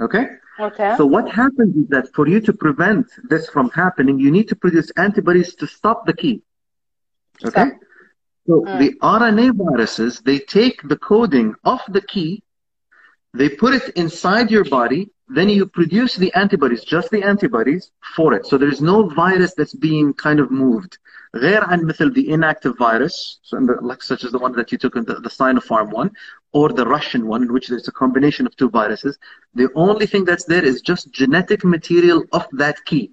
Okay. 0.00 0.26
okay 0.58 0.96
So 0.96 1.06
what 1.06 1.28
happens 1.30 1.76
is 1.76 1.88
that 1.88 2.06
for 2.14 2.28
you 2.28 2.40
to 2.40 2.52
prevent 2.52 3.06
this 3.28 3.48
from 3.48 3.70
happening, 3.70 4.18
you 4.20 4.30
need 4.30 4.48
to 4.48 4.56
produce 4.56 4.90
antibodies 4.96 5.54
to 5.56 5.66
stop 5.66 6.06
the 6.06 6.14
key. 6.14 6.42
Okay? 7.44 7.68
So 8.46 8.66
Mm. 8.66 8.78
the 8.78 8.90
RNA 9.02 9.50
viruses, 9.52 10.20
they 10.20 10.38
take 10.38 10.82
the 10.88 10.96
coding 10.96 11.54
of 11.64 11.80
the 11.88 12.02
key, 12.02 12.42
they 13.34 13.48
put 13.48 13.74
it 13.74 13.88
inside 13.96 14.50
your 14.50 14.64
body, 14.64 15.10
then 15.27 15.49
you 15.49 15.65
produce 15.65 16.15
the 16.15 16.33
antibodies, 16.33 16.83
just 16.83 17.09
the 17.09 17.23
antibodies 17.23 17.91
for 18.15 18.33
it. 18.33 18.45
So 18.45 18.57
there's 18.57 18.81
no 18.81 19.07
virus 19.09 19.53
that's 19.53 19.73
being 19.73 20.13
kind 20.13 20.39
of 20.39 20.51
moved. 20.51 20.97
غير 21.35 21.63
عن 21.63 21.81
مثل 21.81 22.13
the 22.13 22.29
inactive 22.29 22.77
virus 22.77 23.39
so 23.41 23.57
the, 23.57 23.77
like 23.81 24.03
such 24.03 24.23
as 24.23 24.31
the 24.31 24.37
one 24.37 24.51
that 24.51 24.71
you 24.71 24.77
took 24.77 24.95
in 24.95 25.03
the, 25.03 25.15
the 25.15 25.29
Sinopharm 25.29 25.91
one 25.91 26.11
or 26.51 26.69
the 26.69 26.85
Russian 26.85 27.25
one 27.25 27.41
in 27.41 27.51
which 27.51 27.69
there's 27.69 27.87
a 27.87 27.91
combination 27.91 28.45
of 28.45 28.55
two 28.55 28.69
viruses 28.69 29.17
the 29.55 29.67
only 29.73 30.05
thing 30.05 30.25
that's 30.25 30.45
there 30.45 30.63
is 30.63 30.79
just 30.81 31.11
genetic 31.11 31.65
material 31.65 32.23
of 32.33 32.45
that 32.51 32.77
key 32.85 33.11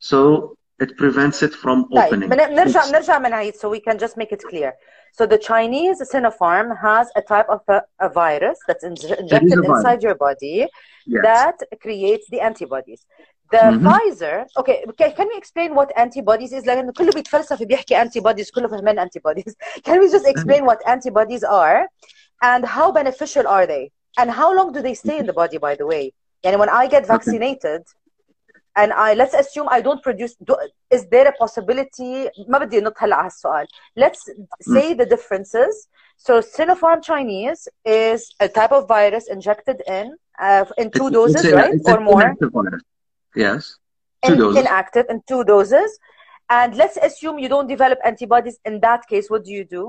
so 0.00 0.55
it 0.84 0.96
prevents 0.96 1.42
it 1.42 1.54
from 1.54 1.84
opening 1.92 2.30
طيب 2.30 2.48
بنرجع 2.50 2.90
بنرجع 2.90 3.18
بنعيد 3.18 3.54
so 3.54 3.68
we 3.68 3.80
can 3.80 3.98
just 3.98 4.16
make 4.16 4.32
it 4.32 4.42
clear 4.50 4.72
so 5.18 5.26
the 5.26 5.38
Chinese 5.38 6.00
Sinopharm 6.10 6.68
has 6.80 7.10
a 7.16 7.22
type 7.22 7.48
of 7.48 7.60
a, 7.68 7.82
a 8.00 8.08
virus 8.08 8.58
that's 8.66 8.82
injected 8.82 9.58
inside 9.70 10.02
your 10.02 10.14
body 10.14 10.66
yes. 11.06 11.22
that 11.22 11.56
creates 11.82 12.26
the 12.30 12.40
antibodies. 12.40 13.04
The 13.50 13.58
Mhm. 13.58 13.82
Pfizer, 13.84 14.36
okay, 14.60 14.82
okay, 14.90 15.12
can 15.12 15.28
we 15.32 15.36
explain 15.36 15.74
what 15.74 15.92
antibodies 15.96 16.52
is? 16.52 16.64
لأنه 16.64 16.92
كله 16.92 17.10
بيتفلسف 17.12 17.62
بيحكي 17.62 18.04
antibodies 18.04 18.50
كله 18.54 18.68
فهمان 18.68 18.98
antibodies. 18.98 19.54
Can 19.84 20.00
we 20.00 20.10
just 20.10 20.26
explain 20.26 20.64
what 20.64 20.78
antibodies 20.86 21.44
are 21.44 21.86
and 22.42 22.64
how 22.64 22.90
beneficial 22.90 23.46
are 23.46 23.66
they? 23.66 23.90
And 24.18 24.30
how 24.30 24.54
long 24.56 24.72
do 24.72 24.80
they 24.80 24.94
stay 24.94 25.18
in 25.18 25.26
the 25.26 25.32
body, 25.32 25.58
by 25.58 25.74
the 25.74 25.86
way? 25.86 26.12
يعني 26.44 26.56
when 26.56 26.70
I 26.70 26.86
get 26.86 27.06
vaccinated 27.06 27.82
and 28.76 28.92
I 28.92 29.14
let's 29.14 29.34
assume 29.34 29.66
I 29.70 29.80
don't 29.86 30.02
produce 30.02 30.34
do, 30.48 30.56
is 30.90 31.02
there 31.12 31.26
a 31.28 31.32
possibility 31.32 32.28
ما 32.48 32.58
بدي 32.58 32.80
نط 32.80 32.94
هلا 32.98 33.16
على 33.16 33.24
هالسؤال 33.26 33.66
let's 34.00 34.22
say 34.74 34.94
the 34.94 35.06
differences 35.06 35.88
so 36.16 36.32
Sinopharm 36.40 37.00
Chinese 37.02 37.68
is 37.84 38.20
a 38.40 38.48
type 38.48 38.72
of 38.72 38.88
virus 38.88 39.28
injected 39.28 39.82
in 39.88 40.06
uh, 40.40 40.64
in 40.78 40.90
two 40.98 41.08
It's- 41.08 41.12
doses 41.18 41.44
it's 41.44 41.52
a- 41.52 41.56
right 41.56 41.74
it's 41.74 41.88
or 41.88 41.98
an 41.98 42.04
more 42.04 42.22
inactive 42.22 42.50
virus. 42.58 42.82
yes 43.44 43.62
two 44.26 44.32
in, 44.32 44.38
doses 44.42 44.60
inactive 44.62 45.06
in 45.12 45.18
two 45.30 45.42
doses 45.44 45.90
and 46.58 46.70
let's 46.80 46.96
assume 47.08 47.34
you 47.44 47.48
don't 47.54 47.68
develop 47.74 47.98
antibodies 48.10 48.56
in 48.68 48.74
that 48.86 49.00
case 49.12 49.26
what 49.32 49.42
do 49.48 49.52
you 49.58 49.64
do 49.78 49.84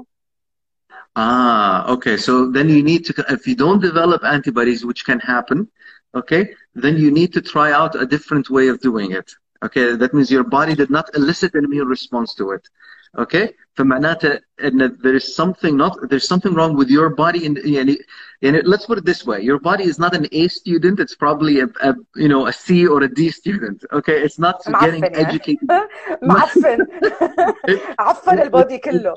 Ah, 1.16 1.86
okay. 1.94 2.18
So 2.18 2.34
then 2.56 2.70
you 2.70 2.82
need 2.84 3.06
to, 3.08 3.14
if 3.30 3.48
you 3.48 3.56
don't 3.56 3.82
develop 3.82 4.24
antibodies, 4.24 4.86
which 4.90 5.06
can 5.10 5.20
happen, 5.20 5.60
okay, 6.16 6.54
then 6.76 6.98
you 6.98 7.12
need 7.12 7.34
to 7.34 7.42
try 7.42 7.72
out 7.72 7.96
a 7.96 8.06
different 8.06 8.50
way 8.50 8.68
of 8.68 8.80
doing 8.82 9.12
it. 9.12 9.32
Okay, 9.64 9.96
that 9.96 10.14
means 10.14 10.30
your 10.30 10.44
body 10.44 10.76
did 10.76 10.90
not 10.90 11.10
elicit 11.16 11.56
an 11.56 11.64
immune 11.66 11.88
response 11.88 12.36
to 12.36 12.52
it. 12.52 12.68
Okay, 13.18 13.54
فمعناته 13.76 14.40
ان 14.64 14.98
there 15.04 15.16
is 15.16 15.36
something 15.36 15.78
not 15.78 15.94
there's 16.10 16.28
something 16.28 16.54
wrong 16.54 16.76
with 16.76 16.90
your 16.90 17.10
body 17.10 17.46
and 17.46 17.58
يعني, 17.58 17.98
يعني, 18.42 18.62
let's 18.66 18.86
put 18.88 18.98
it 18.98 19.06
this 19.06 19.24
way 19.26 19.40
your 19.42 19.60
body 19.60 19.84
is 19.84 20.00
not 20.00 20.16
an 20.16 20.26
A 20.32 20.48
student 20.48 21.00
it's 21.00 21.16
probably 21.16 21.60
a, 21.60 21.68
a 21.82 21.94
you 22.16 22.28
know 22.28 22.48
a 22.48 22.54
C 22.54 22.88
or 22.88 23.04
a 23.04 23.08
D 23.08 23.30
student 23.30 23.86
okay 23.94 24.18
it's 24.26 24.40
not 24.40 24.56
getting 24.82 25.02
معفن 25.02 25.14
يعني. 25.14 25.26
educated 25.26 25.68
معفن 26.22 26.78
عفن 28.00 28.40
البودي 28.40 28.78
كله 28.78 29.16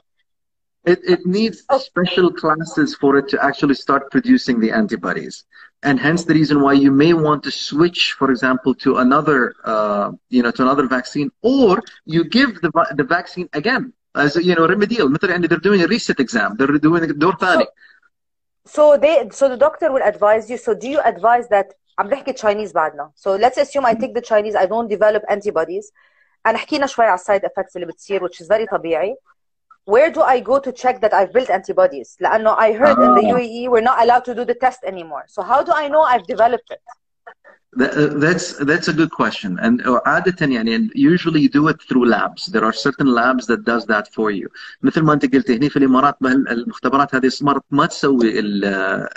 It, 0.87 1.01
it 1.15 1.27
needs 1.27 1.59
Oh. 1.69 1.79
special 1.79 2.29
classes 2.43 2.95
for 3.01 3.17
it 3.21 3.27
to 3.33 3.37
actually 3.49 3.75
start 3.75 4.03
producing 4.15 4.57
the 4.61 4.71
antibodies. 4.71 5.45
And 5.83 6.01
hence 6.01 6.25
the 6.25 6.35
reason 6.35 6.57
why 6.63 6.73
you 6.73 6.91
may 6.91 7.13
want 7.13 7.43
to 7.45 7.51
switch, 7.51 8.01
for 8.19 8.31
example, 8.31 8.75
to 8.85 8.97
another, 8.97 9.55
uh, 9.65 10.13
you 10.31 10.43
know, 10.43 10.51
to 10.51 10.63
another 10.63 10.87
vaccine, 10.87 11.31
or 11.43 11.83
you 12.05 12.25
give 12.25 12.61
the, 12.63 12.71
va- 12.71 12.93
the 12.95 13.05
vaccine 13.05 13.49
again 13.53 13.93
as 14.15 14.37
a, 14.37 14.43
you 14.43 14.55
know, 14.55 14.67
remedial. 14.67 15.09
مثلا 15.09 15.31
يعني 15.31 15.49
they're 15.49 15.67
doing 15.69 15.83
a 15.83 15.87
reset 15.87 16.19
exam. 16.19 16.57
They're 16.57 16.79
doing 16.79 17.03
a 17.05 17.13
دور 17.13 17.37
ثاني. 17.37 17.67
So 18.67 18.97
they 18.97 19.29
so 19.31 19.49
the 19.49 19.57
doctor 19.57 19.93
will 19.93 20.03
advise 20.03 20.51
you. 20.51 20.57
So 20.57 20.75
do 20.75 20.89
you 20.89 21.01
advise 21.01 21.47
that 21.49 21.73
عم 21.99 22.09
بحكي 22.09 22.33
Chinese 22.33 22.73
بعدنا. 22.73 23.11
So 23.15 23.37
let's 23.37 23.59
assume 23.59 23.85
I 23.87 23.95
take 23.95 24.15
the 24.15 24.21
Chinese, 24.21 24.55
I 24.55 24.67
don't 24.67 24.89
develop 24.89 25.23
antibodies. 25.29 25.93
أنا 26.47 26.59
حكينا 26.59 26.87
شوي 26.87 27.05
على 27.05 27.15
السايد 27.15 27.43
effects 27.47 27.77
اللي 27.77 27.87
بتصير 27.87 28.29
which 28.29 28.41
is 28.41 28.47
very 28.47 28.67
طبيعي. 28.71 29.17
Where 29.95 30.11
do 30.17 30.21
I 30.35 30.41
go 30.41 30.57
to 30.67 30.71
check 30.83 30.97
that 31.05 31.13
I've 31.15 31.33
built 31.33 31.51
antibodies? 31.51 32.17
لأنه 32.21 32.57
I 32.57 32.73
heard 32.73 32.99
in 33.07 33.15
the 33.19 33.25
Ah. 33.27 33.35
UAE 33.35 33.69
we're 33.73 33.87
not 33.91 33.99
allowed 34.05 34.25
to 34.25 34.35
do 34.35 34.45
the 34.45 34.55
test 34.65 34.81
anymore. 34.85 35.25
So 35.35 35.43
how 35.43 35.63
do 35.63 35.73
I 35.83 35.87
know 35.89 36.03
I've 36.03 36.27
developed 36.35 36.71
it? 36.77 36.81
That, 37.81 37.93
uh, 37.93 38.19
that's 38.25 38.47
that's 38.71 38.89
a 38.89 38.97
good 39.01 39.11
question 39.21 39.51
and 39.65 39.75
uh, 39.87 40.01
عادة 40.07 40.47
يعني 40.47 40.77
and 40.77 40.91
usually 40.95 41.41
you 41.41 41.49
do 41.61 41.69
it 41.69 41.79
through 41.89 42.07
labs 42.17 42.47
there 42.47 42.65
are 42.65 42.73
certain 42.73 43.07
labs 43.21 43.47
that 43.51 43.61
does 43.65 43.85
that 43.87 44.07
for 44.15 44.31
you 44.31 44.49
مثل 44.83 45.03
ما 45.03 45.13
انت 45.13 45.35
قلت 45.35 45.51
هنا 45.51 45.69
في 45.69 45.77
الامارات 45.77 46.17
ما 46.23 46.33
ال- 46.33 46.49
المختبرات 46.49 47.15
هذه 47.15 47.31
مرات 47.41 47.63
ما 47.71 47.87
تسوي 47.87 48.39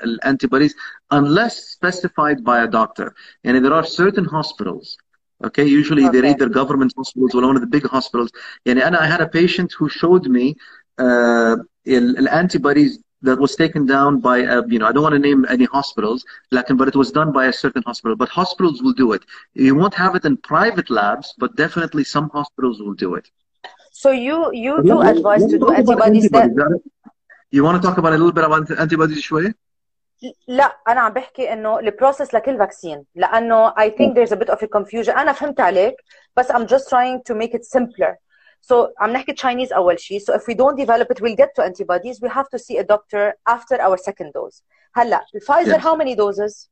الانتيبوديز 0.04 0.76
unless 1.14 1.54
specified 1.78 2.38
by 2.44 2.64
a 2.64 2.68
doctor 2.68 3.14
يعني 3.44 3.62
there 3.62 3.74
are 3.74 3.86
certain 3.86 4.26
hospitals 4.26 4.98
Okay, 5.43 5.65
usually 5.65 6.05
okay. 6.05 6.21
they're 6.21 6.31
either 6.31 6.49
government 6.49 6.93
hospitals 6.97 7.35
or 7.35 7.43
one 7.43 7.57
of 7.57 7.61
the 7.61 7.67
big 7.67 7.87
hospitals. 7.87 8.31
And 8.67 8.79
I 8.81 9.07
had 9.07 9.21
a 9.21 9.29
patient 9.29 9.73
who 9.77 9.89
showed 9.89 10.27
me 10.27 10.55
uh, 10.99 11.57
antibodies 11.87 13.01
that 13.23 13.39
was 13.39 13.57
taken 13.57 13.87
down 13.87 14.21
by, 14.21 14.39
a, 14.39 14.67
you 14.67 14.79
know, 14.79 14.87
I 14.87 14.93
don't 14.93 15.03
want 15.03 15.15
to 15.15 15.19
name 15.19 15.47
any 15.49 15.65
hospitals, 15.65 16.25
but 16.51 16.89
it 16.89 16.95
was 16.95 17.11
done 17.11 17.33
by 17.33 17.47
a 17.47 17.53
certain 17.53 17.83
hospital. 17.83 18.17
But 18.17 18.29
hospitals 18.29 18.83
will 18.83 18.93
do 18.93 19.13
it. 19.13 19.25
You 19.55 19.75
won't 19.75 19.95
have 19.95 20.15
it 20.15 20.25
in 20.25 20.37
private 20.37 20.91
labs, 20.91 21.35
but 21.39 21.57
definitely 21.57 22.05
some 22.05 22.29
hospitals 22.31 22.81
will 22.81 22.95
do 22.95 23.15
it. 23.15 23.31
So 23.93 24.11
you 24.11 24.53
you 24.53 24.83
do 24.83 25.01
advise 25.01 25.47
to 25.47 25.59
do 25.59 25.73
antibodies, 25.73 26.25
antibodies 26.25 26.55
that... 26.57 26.81
You 27.51 27.65
want 27.65 27.81
to 27.81 27.87
talk 27.87 27.99
about 27.99 28.13
a 28.13 28.19
little 28.19 28.33
bit 28.33 28.45
about 28.45 28.71
antibodies, 28.71 29.23
Shway? 29.23 29.55
لا 30.48 30.78
انا 30.88 31.00
عم 31.02 31.14
بحكي 31.14 31.54
انه 31.54 31.80
البروسيس 31.80 32.34
لكل 32.34 32.58
فاكسين 32.58 33.06
لانه 33.16 33.70
I 33.72 33.90
think 33.90 34.14
there's 34.16 34.32
a 34.32 34.40
bit 34.40 34.50
of 34.50 34.58
a 34.58 34.68
confusion 34.80 35.18
انا 35.18 35.32
فهمت 35.34 35.60
عليك 35.60 35.96
بس 36.38 36.52
I'm 36.52 36.66
just 36.68 36.90
trying 36.90 37.22
to 37.32 37.36
make 37.36 37.54
it 37.54 37.64
simpler 37.78 38.16
so 38.72 38.76
عم 39.00 39.10
نحكي 39.14 39.34
Chinese 39.36 39.74
اول 39.76 40.00
شيء 40.00 40.20
so 40.20 40.34
if 40.34 40.42
we 40.42 40.54
don't 40.56 40.78
develop 40.86 41.08
it 41.12 41.22
we'll 41.22 41.36
get 41.36 41.50
to 41.56 41.64
antibodies 41.64 42.20
we 42.22 42.30
have 42.30 42.50
to 42.50 42.60
see 42.60 42.78
a 42.78 42.84
doctor 42.84 43.34
after 43.50 43.82
our 43.82 43.98
second 43.98 44.32
dose 44.34 44.62
هلا 44.94 45.26
الفايزر 45.36 45.78
Yes. 45.78 45.82
how 45.84 45.96
many 45.96 46.16
doses 46.16 46.70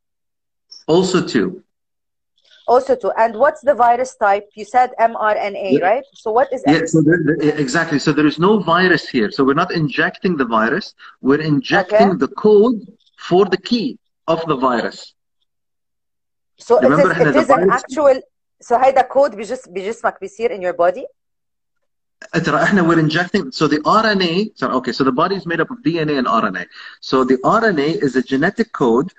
also 0.91 1.21
two 1.33 1.61
also 2.73 2.93
two 2.95 3.11
and 3.23 3.31
what's 3.43 3.61
the 3.69 3.75
virus 3.85 4.11
type 4.25 4.47
you 4.59 4.65
said 4.75 4.89
mRNA 5.11 5.69
Yeah. 5.71 5.87
right 5.91 6.05
so 6.23 6.27
what 6.37 6.47
is 6.55 6.59
Yeah, 6.67 6.85
so 6.93 6.97
there, 7.07 7.21
there- 7.27 7.57
exactly. 7.65 7.99
So 8.05 8.09
there 8.17 8.29
is 8.33 8.37
no 8.47 8.51
virus 8.75 9.03
here. 9.15 9.29
So 9.35 9.39
we're 9.47 9.61
not 9.63 9.71
injecting 9.81 10.33
the 10.41 10.47
virus. 10.59 10.85
We're 11.27 11.45
injecting 11.53 12.09
Okay. 12.11 12.23
the 12.23 12.31
code 12.45 12.79
for 13.29 13.45
the 13.45 13.57
key 13.57 13.97
of 14.27 14.39
the 14.47 14.55
virus. 14.55 15.13
so 16.57 16.77
it 16.79 16.83
Remember 16.83 17.11
is, 17.11 17.17
هنا 17.17 17.29
it 17.29 17.33
the 17.33 17.39
is 17.39 17.49
an 17.49 17.67
virus- 17.69 17.83
actual 17.83 18.21
so 18.63 18.73
هيدا 18.75 19.01
كود 19.01 19.35
بجس 19.35 19.67
بجسمك 19.69 20.19
بيصير 20.21 20.49
in 20.57 20.61
your 20.61 20.73
body 20.77 21.05
ترى 22.33 22.63
احنا 22.63 22.81
we're 22.89 22.99
injecting 22.99 23.51
so 23.51 23.67
the 23.67 23.79
RNA 23.85 24.51
so 24.55 24.67
okay 24.77 24.91
so 24.91 25.03
the 25.03 25.11
body 25.11 25.35
is 25.35 25.45
made 25.45 25.59
up 25.61 25.69
of 25.71 25.77
DNA 25.87 26.17
and 26.17 26.27
RNA 26.27 26.65
so 27.01 27.23
the 27.23 27.37
RNA 27.45 28.03
is 28.03 28.15
a 28.15 28.21
genetic 28.21 28.71
code 28.71 29.11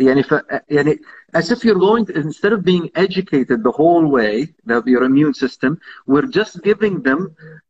يعني 0.00 0.22
ف, 0.22 0.34
يعني 0.70 0.98
as 1.36 1.50
if 1.52 1.64
you're 1.64 1.78
going 1.78 2.04
to, 2.06 2.12
instead 2.18 2.52
of 2.52 2.64
being 2.64 2.90
educated 2.96 3.62
the 3.62 3.70
whole 3.70 4.06
way 4.06 4.48
the, 4.66 4.82
your 4.86 5.04
immune 5.04 5.34
system 5.34 5.78
we're 6.06 6.26
just 6.38 6.62
giving 6.62 7.02
them 7.02 7.20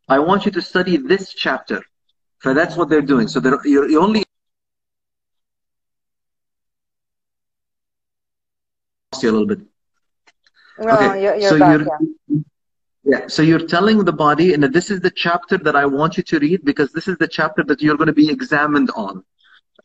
I 0.08 0.18
want 0.18 0.46
you 0.46 0.52
to 0.52 0.62
study 0.62 0.96
this 0.96 1.34
chapter 1.34 1.80
so 2.42 2.54
that's 2.54 2.74
what 2.78 2.88
they're 2.88 3.08
doing 3.14 3.26
so 3.28 3.38
they're 3.40 3.60
you're, 3.66 3.88
you 3.90 4.00
only 4.00 4.22
you 9.22 9.30
a 9.30 9.32
little 9.32 9.46
bit 9.46 9.60
no 10.78 11.14
you're, 11.14 11.36
you're 11.36 11.50
so 11.50 11.58
back 11.58 11.80
you're 11.80 11.98
yeah. 12.28 12.38
yeah 13.04 13.26
so 13.26 13.42
you're 13.42 13.66
telling 13.66 13.98
the 14.04 14.12
body 14.12 14.54
and 14.54 14.62
this 14.62 14.90
is 14.90 15.00
the 15.00 15.10
chapter 15.10 15.58
that 15.58 15.76
I 15.76 15.84
want 15.84 16.16
you 16.16 16.22
to 16.22 16.38
read 16.38 16.64
because 16.64 16.92
this 16.92 17.08
is 17.08 17.16
the 17.18 17.28
chapter 17.28 17.62
that 17.64 17.82
you're 17.82 17.96
going 17.96 18.12
to 18.14 18.20
be 18.24 18.30
examined 18.30 18.90
on 18.94 19.24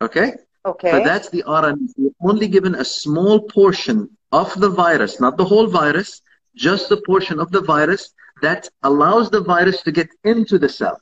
okay 0.00 0.34
okay 0.64 0.92
but 0.92 1.04
that's 1.04 1.28
the 1.30 1.42
RNA 1.46 1.88
you're 1.96 2.12
only 2.20 2.48
given 2.48 2.76
a 2.76 2.84
small 2.84 3.40
portion 3.40 4.08
of 4.32 4.58
the 4.60 4.68
virus 4.68 5.20
not 5.20 5.36
the 5.36 5.44
whole 5.44 5.66
virus 5.66 6.22
just 6.54 6.88
the 6.88 7.00
portion 7.08 7.38
of 7.38 7.50
the 7.50 7.60
virus 7.60 8.14
that 8.42 8.68
allows 8.82 9.30
the 9.30 9.40
virus 9.40 9.82
to 9.82 9.92
get 9.92 10.08
into 10.24 10.58
the 10.58 10.68
cell 10.68 11.00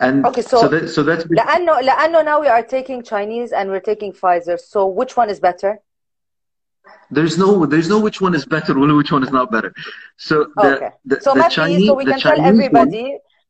and 0.00 0.24
Okay, 0.26 0.42
so- 0.42 0.68
that, 0.68 0.88
so 0.88 1.02
that's 1.02 1.24
لانه 1.24 1.80
لانه 1.80 2.24
now 2.24 2.40
we 2.40 2.48
are 2.48 2.62
taking 2.62 3.02
Chinese 3.02 3.52
and 3.52 3.70
we're 3.70 3.86
taking 3.92 4.12
Pfizer 4.12 4.58
so 4.58 4.86
which 4.86 5.16
one 5.16 5.28
is 5.28 5.40
better 5.40 5.78
there's 7.10 7.36
no 7.38 7.50
there's 7.72 7.88
no 7.94 7.98
which 8.06 8.20
one 8.26 8.34
is 8.34 8.44
better 8.56 8.72
or 8.78 8.94
which 9.00 9.12
one 9.16 9.22
is 9.28 9.32
not 9.38 9.46
better 9.56 9.70
so 10.16 10.34
the, 10.56 10.76
okay 10.76 10.90
the, 11.10 11.16
so 11.20 11.32
the 11.32 11.40
Matthew, 11.40 11.56
Chinese 11.56 11.86
so 11.88 11.94
we 11.94 12.04
the 12.04 12.10
can 12.12 12.20
tell 12.20 12.32
Chinese 12.36 12.44
one- 12.44 12.54
everybody 12.54 13.04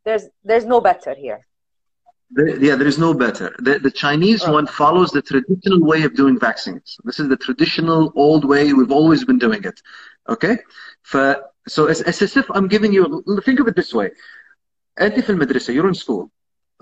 there's 0.06 0.24
there's 0.50 0.66
no 0.74 0.78
better 0.90 1.12
here 1.26 1.40
There- 2.36 2.58
yeah, 2.68 2.76
there 2.80 2.90
is 2.94 2.98
no 3.06 3.10
better. 3.24 3.48
The, 3.66 3.74
the 3.86 3.94
Chinese 4.04 4.40
Oh. 4.46 4.52
one 4.58 4.66
follows 4.80 5.08
the 5.18 5.22
traditional 5.30 5.80
way 5.90 6.00
of 6.08 6.12
doing 6.20 6.36
vaccines. 6.48 6.86
This 7.08 7.18
is 7.22 7.26
the 7.34 7.40
traditional 7.46 8.00
old 8.24 8.42
way. 8.52 8.62
We've 8.78 8.94
always 9.00 9.20
been 9.30 9.40
doing 9.46 9.62
it. 9.70 9.76
Okay? 10.34 10.54
ف, 11.10 11.12
so 11.74 11.80
it's, 11.90 12.02
it's 12.10 12.20
as 12.26 12.34
if 12.40 12.46
I'm 12.56 12.68
giving 12.74 12.92
you, 12.96 13.02
think 13.46 13.58
of 13.62 13.66
it 13.70 13.74
this 13.80 13.92
way. 14.00 14.08
أنت 15.00 15.20
في 15.20 15.30
المدرسة, 15.30 15.72
you're 15.74 15.88
in 15.88 15.94
school. 15.94 16.30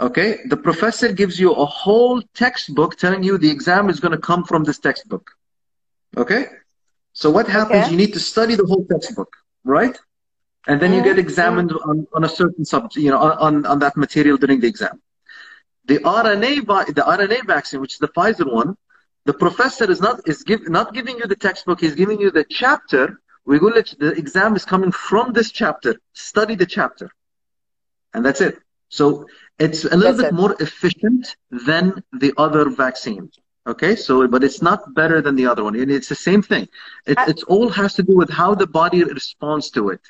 Okay? 0.01 0.31
The 0.53 0.57
professor 0.69 1.09
gives 1.13 1.39
you 1.43 1.53
a 1.53 1.69
whole 1.83 2.19
textbook 2.43 2.97
telling 2.97 3.23
you 3.23 3.39
the 3.39 3.51
exam 3.57 3.89
is 3.89 4.01
going 4.01 4.17
to 4.21 4.23
come 4.31 4.43
from 4.51 4.65
this 4.65 4.79
textbook. 4.81 5.31
Okay? 6.18 6.46
So 7.14 7.30
what 7.30 7.48
happens? 7.48 7.84
Okay. 7.84 7.92
You 7.92 7.98
need 7.98 8.14
to 8.14 8.20
study 8.20 8.56
the 8.56 8.66
whole 8.66 8.86
textbook, 8.86 9.36
right? 9.64 9.98
and 10.68 10.80
then 10.80 10.94
you 10.94 11.02
get 11.02 11.12
mm-hmm. 11.12 11.20
examined 11.20 11.72
on, 11.72 12.08
on 12.14 12.24
a 12.24 12.30
certain 12.30 12.66
subject, 12.66 12.98
you 12.98 13.10
know, 13.10 13.18
on, 13.20 13.66
on 13.66 13.80
that 13.80 13.98
material 13.98 14.38
during 14.38 14.60
the 14.60 14.68
exam. 14.68 15.02
The 15.86 15.98
RNA, 16.00 16.66
the 16.94 17.02
RNA 17.02 17.48
vaccine, 17.48 17.82
which 17.82 17.94
is 17.94 18.00
the 18.00 18.10
Pfizer 18.10 18.52
one, 18.52 18.78
the 19.26 19.34
professor 19.34 19.90
is 19.90 20.02
not 20.02 20.22
is 20.28 20.44
give, 20.44 20.68
not 20.70 20.94
giving 20.94 21.18
you 21.18 21.28
the 21.28 21.36
textbook. 21.36 21.80
He's 21.80 21.96
giving 21.96 22.20
you 22.20 22.32
the 22.32 22.46
chapter. 22.50 23.20
We 23.46 23.60
go 23.60 23.68
let 23.68 23.94
the 24.00 24.12
exam 24.12 24.56
is 24.56 24.66
coming 24.66 24.92
from 24.92 25.34
this 25.34 25.52
chapter. 25.52 25.96
Study 26.14 26.56
the 26.56 26.66
chapter, 26.66 27.10
and 28.14 28.26
that's 28.26 28.42
it. 28.42 28.60
So 28.90 29.28
it's 29.60 29.84
a 29.86 29.96
little 29.96 30.14
that's 30.14 30.18
bit 30.18 30.28
it. 30.28 30.34
more 30.34 30.56
efficient 30.60 31.36
than 31.52 32.04
the 32.14 32.34
other 32.38 32.70
vaccine. 32.70 33.32
Okay, 33.67 33.97
so 33.97 34.29
but 34.29 34.45
it's 34.45 34.63
not 34.63 34.95
better 34.95 35.21
than 35.21 35.35
the 35.35 35.47
other 35.47 35.65
one. 35.65 35.75
It's 35.75 36.09
the 36.09 36.23
same 36.29 36.43
thing. 36.43 36.69
It 37.07 37.19
it's 37.27 37.43
all 37.45 37.69
has 37.69 37.95
to 37.95 38.03
do 38.03 38.15
with 38.17 38.31
how 38.31 38.55
the 38.55 38.67
body 38.67 39.03
responds 39.03 39.71
to 39.77 39.91
it. 39.95 40.05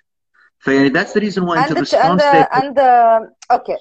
that's 0.97 1.13
the 1.17 1.23
reason 1.27 1.47
why 1.47 1.57
and 1.63 1.71
the, 1.77 1.81
response 1.81 2.23
and 2.23 2.37
the, 2.37 2.57
and 2.59 2.77
the 2.81 2.93
okay. 3.59 3.79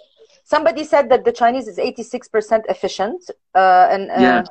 Somebody 0.54 0.84
said 0.84 1.10
that 1.10 1.26
the 1.26 1.32
Chinese 1.32 1.68
is 1.68 1.78
86% 1.80 2.62
efficient 2.70 3.22
uh, 3.56 3.88
and 3.94 4.04
uh, 4.12 4.26
yeah 4.28 4.44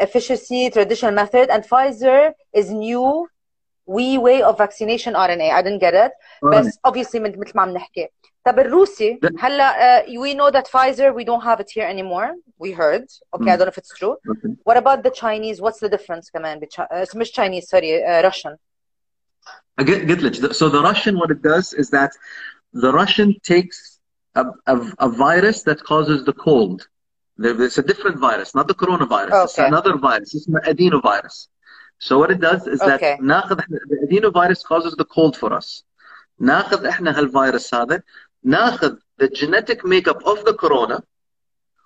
efficiency 0.00 0.70
traditional 0.70 1.12
method 1.12 1.50
and 1.50 1.64
Pfizer 1.64 2.32
is 2.52 2.70
new 2.70 3.28
wee 3.86 4.18
way 4.18 4.42
of 4.42 4.58
vaccination 4.58 5.14
RNA 5.14 5.52
I 5.52 5.62
didn't 5.62 5.78
get 5.78 5.94
it 5.94 6.12
بس 6.42 6.78
obviously 6.84 7.20
مثل 7.20 7.52
ما 7.54 7.62
عم 7.62 7.70
نحكي 7.70 8.08
طب 8.44 8.58
الروسي 8.58 9.20
هلا 9.38 10.02
uh, 10.02 10.08
we 10.08 10.34
know 10.34 10.50
that 10.50 10.66
Pfizer 10.68 11.14
we 11.14 11.24
don't 11.24 11.42
have 11.42 11.60
it 11.60 11.70
here 11.70 11.86
anymore 11.94 12.28
we 12.58 12.72
heard 12.72 13.06
okay 13.34 13.50
I 13.52 13.56
don't 13.56 13.66
know 13.66 13.74
if 13.76 13.78
it's 13.78 13.94
true 14.00 14.16
okay. 14.32 14.48
what 14.68 14.76
about 14.76 15.02
the 15.02 15.10
Chinese 15.10 15.60
what's 15.60 15.80
the 15.80 15.88
difference 15.88 16.30
كمان 16.30 16.60
uh, 16.60 17.16
مش 17.16 17.32
Chinese 17.32 17.68
sorry 17.68 18.04
uh, 18.04 18.22
Russian 18.22 18.56
I 19.80 19.84
get, 19.84 20.06
get 20.08 20.18
it. 20.24 20.54
So 20.60 20.68
the 20.68 20.82
Russian 20.82 21.14
what 21.18 21.30
it 21.30 21.40
does 21.42 21.72
is 21.72 21.88
that 21.90 22.12
the 22.84 22.92
Russian 22.92 23.28
takes 23.52 24.00
a, 24.34 24.44
a, 24.66 24.76
a 25.06 25.08
virus 25.08 25.62
that 25.68 25.78
causes 25.84 26.24
the 26.24 26.32
cold 26.32 26.78
it's 27.38 27.78
a 27.78 27.82
different 27.82 28.18
virus, 28.18 28.54
not 28.54 28.66
the 28.66 28.74
coronavirus. 28.74 29.32
Okay. 29.32 29.44
It's 29.44 29.58
another 29.58 29.96
virus. 29.96 30.34
It's 30.34 30.48
an 30.48 30.54
adenovirus. 30.66 31.48
So 32.00 32.18
what 32.18 32.30
it 32.30 32.40
does 32.40 32.66
is 32.66 32.80
okay. 32.80 33.16
that 33.16 33.20
ناخذ 33.20 33.56
the 33.56 34.06
adenovirus 34.06 34.64
causes 34.64 34.94
the 34.96 35.04
cold 35.04 35.36
for 35.36 35.52
us. 35.52 35.84
ناخذ 36.40 36.86
احنا 36.86 37.18
هالفيروس 37.18 37.74
هذا 37.74 38.02
ناخذ 38.44 38.96
the 39.18 39.28
genetic 39.28 39.84
makeup 39.84 40.20
of 40.24 40.44
the 40.44 40.54
corona 40.54 41.02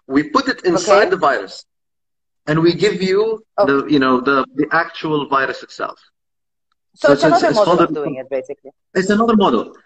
we 0.06 0.22
put 0.22 0.48
it 0.48 0.64
inside 0.64 1.02
okay. 1.02 1.10
the 1.10 1.16
virus 1.16 1.64
and 2.46 2.60
we 2.60 2.74
give 2.74 3.00
you 3.02 3.44
okay. 3.58 3.72
the 3.72 3.86
you 3.86 3.98
know 3.98 4.20
the 4.20 4.44
the 4.54 4.66
actual 4.72 5.28
virus 5.28 5.62
itself. 5.62 5.98
So, 6.94 7.08
so 7.08 7.12
it's, 7.12 7.22
it's, 7.22 7.26
another 7.26 7.48
it's, 7.48 7.56
model 7.56 7.80
of 7.80 7.94
doing 7.94 8.16
it 8.16 8.28
basically. 8.28 8.70
It's 8.94 9.10
another 9.10 9.36
model. 9.36 9.76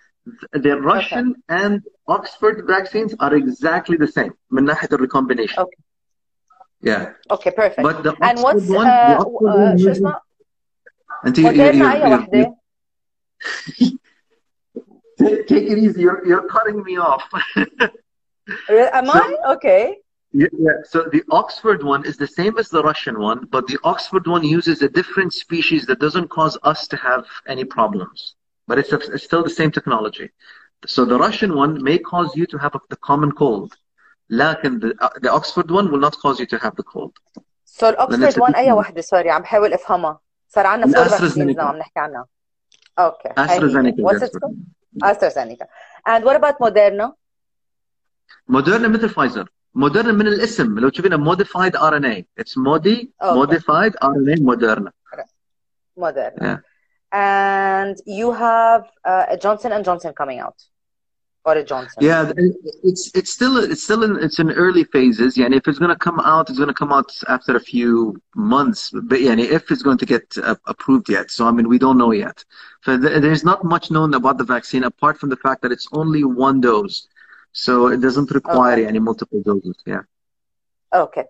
The 0.52 0.80
Russian 0.80 1.30
okay. 1.30 1.64
and 1.64 1.82
Oxford 2.08 2.64
vaccines 2.66 3.14
are 3.20 3.34
exactly 3.34 3.96
the 3.96 4.08
same 4.08 4.32
من 4.52 4.64
ناحية 4.64 4.98
recombination. 4.98 5.58
Okay. 5.58 5.82
Yeah. 6.80 7.12
Okay, 7.30 7.50
perfect. 7.50 7.82
But 7.82 8.02
the 8.02 8.16
and 8.20 8.38
what's 8.40 8.68
one, 8.68 8.86
uh, 8.86 9.18
the 9.18 9.48
uh, 9.48 9.76
شو 9.76 9.90
اسمه؟ 9.90 10.20
انت 11.26 11.38
you, 13.78 13.98
take, 15.20 15.46
take 15.46 15.70
it 15.70 15.78
easy. 15.78 16.02
You're, 16.02 16.26
you're 16.26 16.48
cutting 16.48 16.82
me 16.82 16.96
off. 16.98 17.24
Am 18.68 19.06
so, 19.06 19.12
I? 19.12 19.36
Okay. 19.54 19.96
Yeah, 20.32 20.48
yeah, 20.58 20.78
so 20.84 21.08
the 21.10 21.22
Oxford 21.30 21.82
one 21.82 22.04
is 22.04 22.16
the 22.16 22.26
same 22.26 22.58
as 22.58 22.68
the 22.68 22.82
Russian 22.82 23.18
one, 23.18 23.46
but 23.50 23.66
the 23.66 23.78
Oxford 23.84 24.26
one 24.26 24.44
uses 24.44 24.82
a 24.82 24.88
different 24.88 25.32
species 25.32 25.86
that 25.86 25.98
doesn't 25.98 26.28
cause 26.28 26.58
us 26.62 26.86
to 26.88 26.96
have 26.96 27.24
any 27.46 27.64
problems 27.64 28.34
but 28.66 28.78
it's, 28.78 28.92
a, 28.92 28.96
it's 28.96 29.24
still 29.24 29.42
the 29.42 29.50
same 29.50 29.70
technology. 29.70 30.30
So 30.86 31.04
the 31.04 31.18
Russian 31.18 31.54
one 31.54 31.82
may 31.82 31.98
cause 31.98 32.36
you 32.36 32.46
to 32.46 32.58
have 32.58 32.74
a, 32.74 32.80
the 32.90 32.96
common 32.96 33.32
cold. 33.32 33.74
لكن 34.30 34.80
the, 34.80 34.94
uh, 35.00 35.08
the 35.22 35.32
Oxford 35.32 35.70
one 35.70 35.90
will 35.90 36.00
not 36.00 36.16
cause 36.18 36.40
you 36.40 36.46
to 36.46 36.58
have 36.58 36.74
the 36.76 36.82
cold. 36.82 37.12
So 37.64 37.88
الأوكسفورد 37.88 38.38
one 38.38 38.54
أي 38.56 38.72
واحدة 38.72 39.00
سوري 39.00 39.30
عم 39.30 39.42
بحاول 39.42 39.72
أفهمها 39.72 40.20
صار 40.48 40.66
عندنا 40.66 40.96
فور 40.96 41.08
فاكسينز 41.08 41.58
عم 41.58 41.76
نحكي 41.76 42.00
عنها. 42.00 42.26
Okay. 43.00 43.32
AstraZeneca. 43.36 44.02
What's 44.92 45.22
it 45.22 45.34
called? 45.34 45.48
AstraZeneca. 45.48 45.66
And 46.06 46.24
what 46.24 46.36
about 46.36 46.58
Moderna? 46.58 47.12
Moderna 48.50 48.88
مثل 48.88 49.08
فايزر. 49.08 49.48
Moderna 49.76 50.12
من 50.14 50.26
الاسم 50.26 50.78
لو 50.78 50.88
تشوفينها 50.88 51.34
modified 51.34 51.74
RNA. 51.74 52.24
It's 52.40 52.56
modi 52.56 53.10
okay. 53.22 53.34
modified 53.34 53.92
RNA 54.02 54.38
Moderna. 54.40 54.90
Moderna. 55.98 56.42
Yeah 56.42 56.56
and 57.12 57.96
you 58.04 58.32
have 58.32 58.90
uh, 59.04 59.26
a 59.30 59.36
Johnson 59.36 59.72
and 59.72 59.84
Johnson 59.84 60.12
coming 60.12 60.38
out, 60.38 60.56
or 61.43 61.55
a 61.57 61.63
Johnson. 61.63 61.97
Yeah, 62.01 62.31
it's 62.83 63.11
it's 63.15 63.31
still 63.31 63.57
it's 63.57 63.83
still 63.83 64.03
in 64.03 64.23
it's 64.23 64.39
in 64.39 64.51
early 64.51 64.83
phases. 64.83 65.37
Yeah, 65.37 65.45
and 65.45 65.55
if 65.55 65.67
it's 65.67 65.79
going 65.79 65.89
to 65.89 65.97
come 65.97 66.19
out, 66.19 66.49
it's 66.49 66.59
going 66.59 66.69
to 66.69 66.73
come 66.73 66.93
out 66.93 67.11
after 67.27 67.55
a 67.55 67.59
few 67.59 68.21
months. 68.35 68.91
But 68.93 69.21
yeah, 69.21 69.35
if 69.37 69.71
it's 69.71 69.81
going 69.81 69.97
to 69.97 70.05
get 70.05 70.25
uh, 70.37 70.55
approved 70.67 71.09
yet, 71.09 71.31
so 71.31 71.47
I 71.47 71.51
mean 71.51 71.67
we 71.67 71.79
don't 71.79 71.97
know 71.97 72.11
yet. 72.11 72.43
So 72.83 72.99
th- 72.99 73.21
there's 73.21 73.43
not 73.43 73.63
much 73.63 73.89
known 73.89 74.13
about 74.13 74.37
the 74.37 74.43
vaccine 74.43 74.83
apart 74.83 75.17
from 75.19 75.29
the 75.29 75.37
fact 75.37 75.61
that 75.63 75.71
it's 75.71 75.87
only 75.91 76.23
one 76.23 76.61
dose, 76.61 77.07
so 77.53 77.87
it 77.87 78.01
doesn't 78.01 78.31
require 78.31 78.73
okay. 78.73 78.85
any 78.85 78.99
multiple 78.99 79.41
doses. 79.41 79.77
Yeah. 79.85 80.01
Okay. 80.93 81.25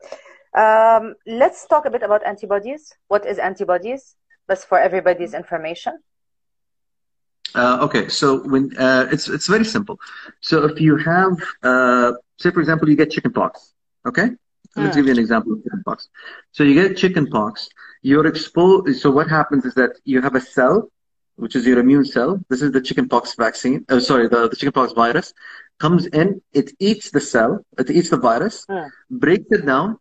Um, 0.58 1.16
let's 1.26 1.66
talk 1.68 1.86
a 1.86 1.90
bit 1.90 2.04
about 2.04 2.26
antibodies. 2.26 2.94
What 3.08 3.26
is 3.26 3.40
antibodies? 3.40 4.16
Just 4.50 4.68
for 4.68 4.78
everybody's 4.78 5.34
information? 5.34 6.00
Uh, 7.54 7.80
okay, 7.82 8.08
so 8.08 8.42
when 8.48 8.76
uh, 8.78 9.08
it's 9.12 9.28
it's 9.28 9.48
very 9.48 9.66
simple. 9.66 10.00
So 10.42 10.66
if 10.66 10.80
you 10.80 10.98
have, 10.98 11.34
uh, 11.64 12.14
say 12.38 12.52
for 12.52 12.60
example, 12.60 12.90
you 12.90 12.96
get 12.96 13.12
chickenpox. 13.12 13.74
Okay, 14.06 14.30
let's 14.76 14.96
give 14.96 15.06
you 15.06 15.12
an 15.12 15.20
example 15.20 15.54
of 15.54 15.64
chickenpox. 15.64 16.10
So 16.52 16.64
you 16.64 16.74
get 16.74 16.98
chickenpox. 16.98 17.70
You're 18.02 18.26
exposed. 18.26 19.00
So 19.02 19.12
what 19.12 19.28
happens 19.30 19.66
is 19.66 19.74
that 19.76 19.92
you 20.06 20.22
have 20.22 20.36
a 20.36 20.42
cell, 20.42 20.90
which 21.36 21.56
is 21.56 21.66
your 21.66 21.80
immune 21.80 22.06
cell. 22.06 22.40
This 22.50 22.62
is 22.62 22.72
the 22.72 22.82
chickenpox 22.82 23.36
vaccine. 23.36 23.86
Oh, 23.90 24.00
sorry, 24.00 24.28
the, 24.28 24.48
the 24.48 24.56
chickenpox 24.56 24.94
virus 24.94 25.34
comes 25.80 26.06
in. 26.08 26.42
It 26.54 26.72
eats 26.80 27.12
the 27.12 27.22
cell. 27.22 27.66
It 27.78 27.90
eats 27.92 28.10
the 28.10 28.18
virus, 28.18 28.66
mm. 28.70 28.90
breaks 29.10 29.52
it 29.52 29.66
down, 29.66 29.98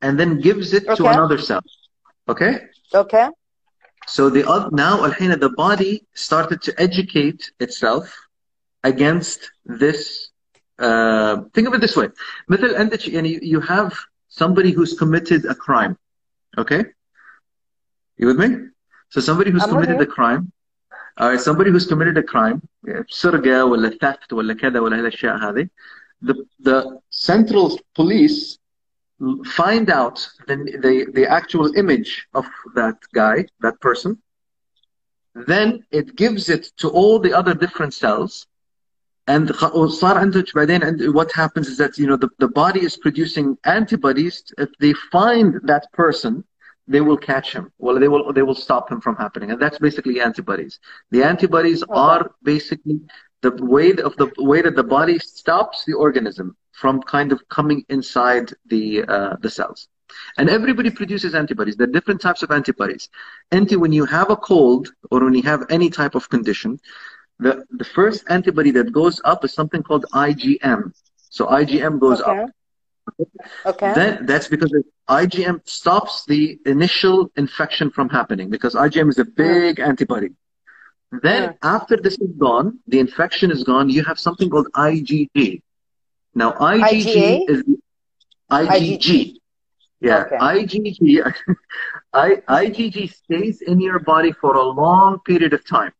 and 0.00 0.18
then 0.18 0.40
gives 0.40 0.72
it 0.72 0.84
okay. 0.86 0.96
to 0.96 1.06
another 1.06 1.38
cell. 1.38 1.62
Okay. 2.28 2.68
Okay. 2.94 3.28
So 4.07 4.29
the 4.29 4.43
now 4.71 5.03
الحين 5.05 5.39
the 5.39 5.49
body 5.49 6.05
started 6.13 6.61
to 6.61 6.81
educate 6.81 7.51
itself 7.59 8.13
against 8.83 9.51
this. 9.65 10.29
Uh, 10.79 11.43
think 11.53 11.67
of 11.67 11.73
it 11.73 11.81
this 11.81 11.95
way. 11.95 12.09
مثل 12.49 12.75
عندك 12.75 13.07
يعني 13.07 13.39
you 13.41 13.59
have 13.59 13.93
somebody 14.29 14.71
who's 14.71 14.93
committed 14.97 15.45
a 15.45 15.55
crime. 15.55 15.97
Okay? 16.57 16.85
You 18.17 18.27
with 18.27 18.39
me? 18.39 18.67
So 19.09 19.21
somebody 19.21 19.51
who's 19.51 19.63
I'm 19.63 19.69
committed 19.69 19.99
a 20.01 20.05
crime. 20.05 20.51
All 21.17 21.29
right, 21.29 21.39
somebody 21.39 21.71
who's 21.71 21.87
committed 21.87 22.17
a 22.17 22.23
crime, 22.23 22.61
سرقة 23.09 23.65
ولا 23.65 23.89
theft 23.89 24.33
ولا 24.33 24.53
كذا 24.53 24.79
ولا 24.79 24.99
هالأشياء 24.99 25.37
هذه. 25.37 25.69
The 26.21 26.45
the 26.59 26.99
central 27.09 27.79
police 27.95 28.59
find 29.44 29.90
out 29.90 30.26
the, 30.46 30.56
the, 30.56 31.06
the 31.12 31.30
actual 31.30 31.74
image 31.76 32.26
of 32.34 32.46
that 32.74 32.96
guy, 33.14 33.44
that 33.60 33.80
person, 33.80 34.18
then 35.34 35.84
it 35.90 36.16
gives 36.16 36.48
it 36.48 36.72
to 36.78 36.88
all 36.88 37.18
the 37.18 37.32
other 37.32 37.54
different 37.54 37.94
cells. 37.94 38.46
Oh, 39.28 39.34
and 39.34 39.50
what 41.14 41.32
happens 41.32 41.68
is 41.68 41.78
that 41.78 41.96
you 41.96 42.08
know 42.08 42.16
the, 42.16 42.28
the 42.38 42.48
body 42.48 42.80
is 42.80 42.96
producing 42.96 43.56
antibodies. 43.64 44.42
If 44.58 44.70
they 44.80 44.94
find 45.12 45.60
that 45.62 45.90
person, 45.92 46.44
they 46.88 47.00
will 47.00 47.16
catch 47.16 47.52
him. 47.52 47.72
Well, 47.78 48.00
they 48.00 48.08
will 48.08 48.32
they 48.32 48.42
will 48.42 48.56
stop 48.56 48.90
him 48.90 49.00
from 49.00 49.14
happening, 49.14 49.52
and 49.52 49.62
that's 49.62 49.78
basically 49.78 50.20
antibodies. 50.20 50.80
The 51.12 51.22
antibodies 51.22 51.84
are 51.84 52.32
basically 52.42 53.00
the 53.42 53.52
way 53.64 53.92
of 53.92 54.16
the 54.16 54.28
way 54.38 54.60
that 54.60 54.74
the 54.74 54.82
body 54.82 55.20
stops 55.20 55.84
the 55.84 55.94
organism 55.94 56.56
from 56.82 57.00
kind 57.16 57.30
of 57.34 57.38
coming 57.48 57.80
inside 57.96 58.46
the 58.72 58.84
uh, 59.16 59.34
the 59.44 59.50
cells. 59.58 59.80
And 60.38 60.46
everybody 60.58 60.90
produces 61.00 61.30
antibodies. 61.42 61.76
There 61.76 61.88
are 61.88 61.96
different 61.98 62.20
types 62.20 62.42
of 62.42 62.50
antibodies. 62.50 63.04
Anti, 63.58 63.76
when 63.76 63.92
you 63.98 64.04
have 64.16 64.28
a 64.30 64.36
cold 64.50 64.84
or 65.10 65.24
when 65.24 65.34
you 65.38 65.46
have 65.52 65.62
any 65.76 65.88
type 66.00 66.14
of 66.20 66.28
condition, 66.28 66.70
the, 67.38 67.64
the 67.70 67.88
first 67.98 68.24
antibody 68.36 68.70
that 68.72 68.92
goes 69.00 69.16
up 69.24 69.44
is 69.46 69.52
something 69.54 69.82
called 69.82 70.04
IgM. 70.12 70.92
So 71.30 71.46
IgM 71.46 71.94
goes 72.06 72.20
okay. 72.20 72.42
up. 72.42 72.50
Okay. 73.66 73.92
Then 73.94 74.26
that's 74.26 74.48
because 74.54 74.72
IgM 75.08 75.56
stops 75.80 76.24
the 76.26 76.58
initial 76.66 77.30
infection 77.36 77.90
from 77.90 78.08
happening 78.08 78.50
because 78.50 78.74
IgM 78.74 79.08
is 79.08 79.18
a 79.18 79.24
big 79.24 79.76
mm. 79.76 79.88
antibody. 79.90 80.30
Then 81.26 81.42
mm. 81.50 81.56
after 81.62 81.96
this 81.96 82.16
is 82.26 82.32
gone, 82.46 82.78
the 82.86 83.00
infection 83.06 83.50
is 83.50 83.62
gone, 83.64 83.88
you 83.88 84.02
have 84.04 84.18
something 84.18 84.48
called 84.50 84.68
IgG. 84.74 85.62
Now 86.34 86.52
IgG 86.52 87.04
IgA? 87.04 87.50
is 87.50 87.62
IgG. 88.50 88.98
IgG. 88.98 89.36
Yeah, 90.00 90.24
okay. 90.26 90.36
IgG. 90.36 91.34
I, 92.12 92.28
IgG 92.48 93.14
stays 93.22 93.62
in 93.62 93.80
your 93.80 94.00
body 94.00 94.32
for 94.32 94.56
a 94.56 94.62
long 94.64 95.20
period 95.20 95.52
of 95.52 95.66
time. 95.66 95.92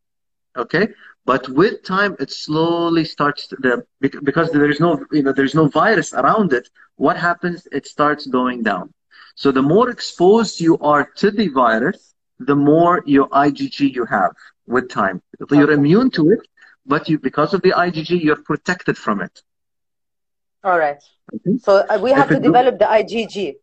Okay, 0.57 0.89
But 1.25 1.49
with 1.49 1.83
time, 1.85 2.17
it 2.19 2.31
slowly 2.31 3.05
starts 3.05 3.47
to, 3.49 3.57
the, 3.61 3.87
because 4.23 4.51
there 4.51 4.69
is 4.69 4.81
no, 4.81 5.05
you 5.13 5.23
know, 5.23 5.33
there's 5.33 5.55
no 5.55 5.69
virus 5.69 6.13
around 6.13 6.53
it. 6.53 6.69
What 6.97 7.17
happens? 7.17 7.67
It 7.73 7.87
starts 7.87 8.27
going 8.27 8.63
down. 8.63 8.93
So 9.37 9.51
the 9.51 9.63
more 9.63 9.89
exposed 9.89 10.61
you 10.61 10.77
are 10.79 11.09
to 11.17 11.31
the 11.31 11.49
virus, 11.49 12.15
the 12.39 12.57
more 12.57 13.03
your 13.07 13.29
IgG 13.29 13.95
you 13.95 14.05
have 14.07 14.33
with 14.67 14.91
time. 14.91 15.23
You're 15.51 15.73
immune 15.73 16.11
to 16.13 16.31
it, 16.31 16.41
but 16.85 17.09
you, 17.09 17.19
because 17.19 17.55
of 17.55 17.63
the 17.63 17.71
IgG, 17.71 18.23
you're 18.23 18.43
protected 18.43 18.99
from 18.99 19.23
it. 19.23 19.43
All 20.64 20.78
right. 20.78 21.02
Okay. 21.34 21.58
So 21.60 21.86
uh, 21.90 22.00
we 22.02 22.12
have 22.12 22.32
if 22.32 22.38
to 22.38 22.44
develop 22.44 22.80
the 22.80 22.86
IgG. 22.86 23.56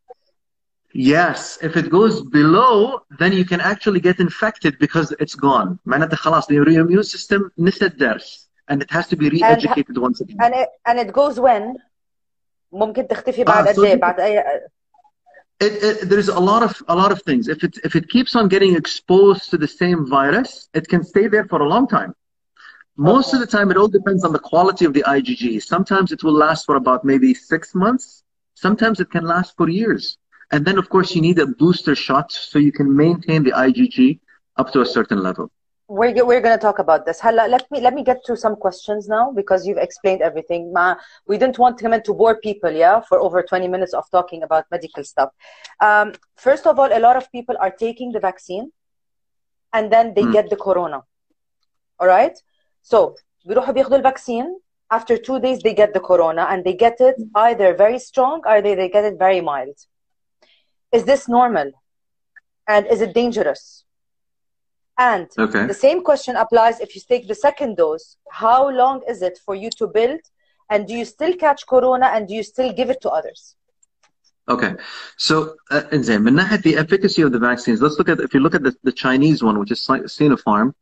Yes, 0.95 1.59
if 1.61 1.77
it 1.77 1.91
goes 1.91 2.23
below, 2.23 3.01
then 3.19 3.33
you 3.33 3.45
can 3.45 3.61
actually 3.61 4.01
get 4.01 4.21
infected 4.21 4.79
because 4.79 5.13
it's 5.19 5.35
gone. 5.35 5.79
معناتها 5.87 6.17
خلاص 6.17 6.47
the 6.47 6.55
immune 6.55 7.03
system 7.03 7.51
نسى 7.59 7.87
الدرس 7.87 8.49
and 8.69 8.83
it 8.83 8.91
has 8.91 9.07
to 9.09 9.17
be 9.17 9.29
re-educated 9.29 9.97
and, 9.97 9.99
once 9.99 10.21
again. 10.21 10.37
And 10.41 10.55
it, 10.55 10.69
and 10.87 10.99
it 10.99 11.13
goes 11.13 11.41
when? 11.41 11.77
ممكن 12.73 13.09
تختفي 13.09 13.45
بعد 13.45 13.69
قد 13.69 13.79
ايه؟ 13.79 13.95
بعد 13.95 14.21
اي 14.21 14.45
it, 15.61 15.73
it, 15.83 16.09
there's 16.09 16.29
a 16.29 16.41
lot 16.41 16.63
of 16.63 16.83
a 16.89 16.95
lot 16.95 17.13
of 17.13 17.23
things. 17.23 17.49
If 17.49 17.63
it 17.65 17.79
if 17.85 17.97
it 17.97 18.09
keeps 18.09 18.35
on 18.35 18.49
getting 18.49 18.75
exposed 18.77 19.51
to 19.51 19.57
the 19.57 19.69
same 19.69 20.07
virus, 20.07 20.69
it 20.75 20.89
can 20.89 21.03
stay 21.05 21.27
there 21.29 21.47
for 21.51 21.61
a 21.63 21.69
long 21.75 21.87
time. 21.87 22.15
Most 23.00 23.34
of 23.34 23.40
the 23.40 23.48
time, 23.48 23.72
it 23.72 23.78
all 23.78 23.88
depends 23.88 24.26
on 24.26 24.34
the 24.34 24.40
quality 24.40 24.84
of 24.84 24.92
the 24.92 25.04
IgG. 25.04 25.64
Sometimes 25.64 26.12
it 26.12 26.22
will 26.22 26.34
last 26.34 26.66
for 26.66 26.76
about 26.76 27.06
maybe 27.06 27.34
six 27.34 27.74
months. 27.74 28.24
Sometimes 28.56 29.00
it 29.00 29.10
can 29.10 29.24
last 29.24 29.56
for 29.56 29.70
years. 29.70 30.18
And 30.52 30.66
then, 30.66 30.78
of 30.78 30.90
course, 30.90 31.16
you 31.16 31.22
need 31.22 31.40
a 31.40 31.48
booster 31.48 31.96
shot 31.96 32.30
so 32.30 32.60
you 32.60 32.74
can 32.74 32.94
maintain 32.94 33.42
the 33.44 33.52
IgG 33.52 34.20
up 34.58 34.74
to 34.74 34.82
a 34.82 34.86
certain 34.86 35.24
level. 35.24 35.50
We're, 35.88 36.26
we're 36.26 36.42
going 36.42 36.58
to 36.58 36.62
talk 36.62 36.80
about 36.80 37.06
this. 37.06 37.24
let 37.24 37.72
me 37.72 37.80
let 37.80 37.94
me 37.94 38.04
get 38.04 38.18
to 38.26 38.36
some 38.36 38.58
questions 38.58 39.08
now 39.08 39.32
because 39.32 39.66
you've 39.66 39.78
explained 39.78 40.22
everything. 40.22 40.74
Ma, 40.74 40.96
we 41.26 41.38
didn't 41.38 41.58
want 41.58 41.78
to 41.78 41.84
come 41.86 41.94
in 41.94 42.04
to 42.04 42.14
bore 42.14 42.36
people, 42.42 42.70
yeah, 42.70 43.00
for 43.00 43.18
over 43.18 43.42
20 43.42 43.70
minutes 43.70 43.94
of 43.94 44.04
talking 44.12 44.44
about 44.44 44.66
medical 44.72 45.06
stuff. 45.06 45.30
Um, 45.80 46.12
first 46.36 46.68
of 46.68 46.78
all, 46.78 46.92
a 46.92 47.00
lot 47.00 47.16
of 47.16 47.32
people 47.32 47.56
are 47.62 47.72
taking 47.72 48.12
the 48.12 48.20
vaccine 48.20 48.74
and 49.72 49.90
then 49.90 50.14
they 50.16 50.24
mm. 50.24 50.34
get 50.34 50.50
the 50.50 50.58
corona. 50.58 51.04
All 51.98 52.08
right? 52.08 52.38
So, 52.83 53.15
بيروحوا 53.45 53.73
بياخدوا 53.75 53.99
الvaccine 53.99 54.61
after 54.91 55.17
two 55.17 55.41
days 55.41 55.59
they 55.61 55.75
get 55.75 55.93
the 55.95 56.01
corona 56.01 56.47
and 56.51 56.65
they 56.65 56.75
get 56.75 57.01
it 57.01 57.17
either 57.35 57.75
very 57.75 57.99
strong 57.99 58.43
or 58.47 58.63
they, 58.63 58.75
they 58.75 58.89
get 58.89 59.05
it 59.05 59.19
very 59.19 59.41
mild 59.41 59.77
is 60.95 61.05
this 61.05 61.29
normal? 61.29 61.73
And 62.69 62.87
is 62.87 63.01
it 63.01 63.13
dangerous? 63.15 63.85
And 64.97 65.27
okay. 65.39 65.67
the 65.67 65.75
same 65.87 66.05
question 66.05 66.37
applies 66.37 66.79
if 66.81 66.95
you 66.95 67.03
take 67.07 67.27
the 67.27 67.35
second 67.35 67.77
dose. 67.77 68.17
How 68.31 68.71
long 68.71 69.03
is 69.09 69.21
it 69.21 69.39
for 69.45 69.57
you 69.57 69.71
to 69.81 69.89
build? 69.89 70.21
And 70.71 70.87
do 70.87 70.95
you 70.95 71.05
still 71.05 71.35
catch 71.35 71.67
corona 71.67 72.07
and 72.15 72.29
do 72.29 72.35
you 72.35 72.45
still 72.45 72.73
give 72.73 72.91
it 72.91 73.01
to 73.03 73.11
others? 73.11 73.57
Okay, 74.49 74.75
so 75.17 75.57
uh, 75.71 75.83
Inzay, 75.91 76.63
the 76.63 76.77
efficacy 76.77 77.23
of 77.23 77.33
the 77.33 77.39
vaccines, 77.39 77.81
let's 77.81 77.99
look 77.99 78.11
at, 78.11 78.21
if 78.21 78.35
you 78.35 78.41
look 78.41 78.55
at 78.55 78.63
the, 78.63 78.75
the 78.83 78.93
Chinese 78.93 79.43
one, 79.43 79.59
which 79.59 79.73
is 79.73 79.81
Sinopharm, 79.81 80.75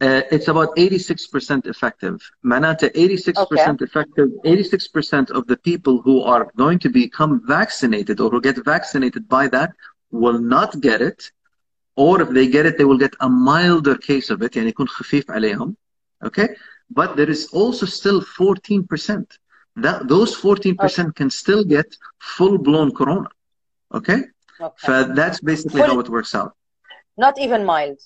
uh, 0.00 0.22
it's 0.30 0.48
about 0.48 0.74
86% 0.76 1.66
effective. 1.66 2.20
Manata, 2.44 2.92
86% 2.92 3.36
okay. 3.36 3.84
effective. 3.84 4.28
86% 4.44 5.30
of 5.30 5.46
the 5.46 5.56
people 5.56 6.02
who 6.02 6.22
are 6.22 6.50
going 6.56 6.78
to 6.80 6.88
become 6.88 7.40
vaccinated 7.46 8.20
or 8.20 8.30
who 8.30 8.40
get 8.40 8.62
vaccinated 8.64 9.28
by 9.28 9.48
that 9.48 9.72
will 10.10 10.38
not 10.38 10.80
get 10.80 11.00
it. 11.00 11.30
Or 11.96 12.20
if 12.20 12.30
they 12.30 12.48
get 12.48 12.66
it, 12.66 12.76
they 12.76 12.84
will 12.84 12.98
get 12.98 13.14
a 13.20 13.28
milder 13.28 13.96
case 13.96 14.30
of 14.30 14.42
it. 14.42 14.52
يعني 14.56 14.68
يكون 14.68 14.88
خفيف 14.88 15.30
عليهم. 15.30 15.76
Okay? 16.24 16.48
But 16.90 17.16
there 17.16 17.30
is 17.30 17.46
also 17.52 17.86
still 17.86 18.20
14%. 18.20 19.26
That, 19.76 20.08
those 20.08 20.36
14% 20.36 20.78
okay. 20.80 21.12
can 21.14 21.30
still 21.30 21.64
get 21.64 21.96
full-blown 22.18 22.94
corona. 22.94 23.28
Okay? 23.92 24.22
okay. 24.60 24.74
So 24.86 25.04
that's 25.04 25.40
basically 25.40 25.82
full, 25.82 25.90
how 25.90 26.00
it 26.00 26.08
works 26.08 26.34
out. 26.34 26.54
Not 27.16 27.38
even 27.38 27.64
mild. 27.64 28.00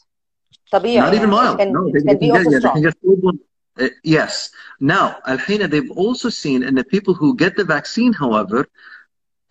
طبيعي 0.72 1.11
not 1.11 1.14
even 1.14 1.30
mild 1.30 1.58
can, 1.58 1.72
no 1.72 1.90
they, 1.92 2.00
can 2.00 2.06
they, 2.06 2.28
can 2.28 2.42
get, 2.42 2.52
yeah, 2.52 2.58
they 2.58 2.68
can 2.68 2.82
get 2.82 2.94
full 3.00 3.32
uh, 3.80 3.88
yes 4.04 4.50
now 4.80 5.16
الحين 5.28 5.70
they've 5.70 5.90
also 5.92 6.28
seen 6.28 6.62
in 6.62 6.74
the 6.74 6.84
people 6.84 7.14
who 7.14 7.34
get 7.37 7.56
the 7.56 7.64
vaccine 7.64 8.12
however 8.12 8.66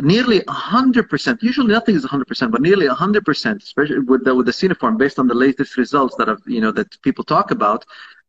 nearly 0.02 0.42
100% 0.42 1.42
usually 1.42 1.72
nothing 1.74 1.96
is 1.96 2.06
100% 2.06 2.52
but 2.52 2.62
nearly 2.62 2.88
100% 2.88 3.64
especially 3.64 4.00
with 4.00 4.24
the, 4.26 4.36
with 4.36 4.46
the 4.46 4.52
Sinopharm 4.52 4.98
based 4.98 5.18
on 5.18 5.28
the 5.28 5.34
latest 5.34 5.76
results 5.78 6.16
that 6.18 6.28
have 6.28 6.42
you 6.46 6.62
know 6.62 6.72
that 6.72 7.02
people 7.02 7.24
talk 7.24 7.50
about 7.52 7.84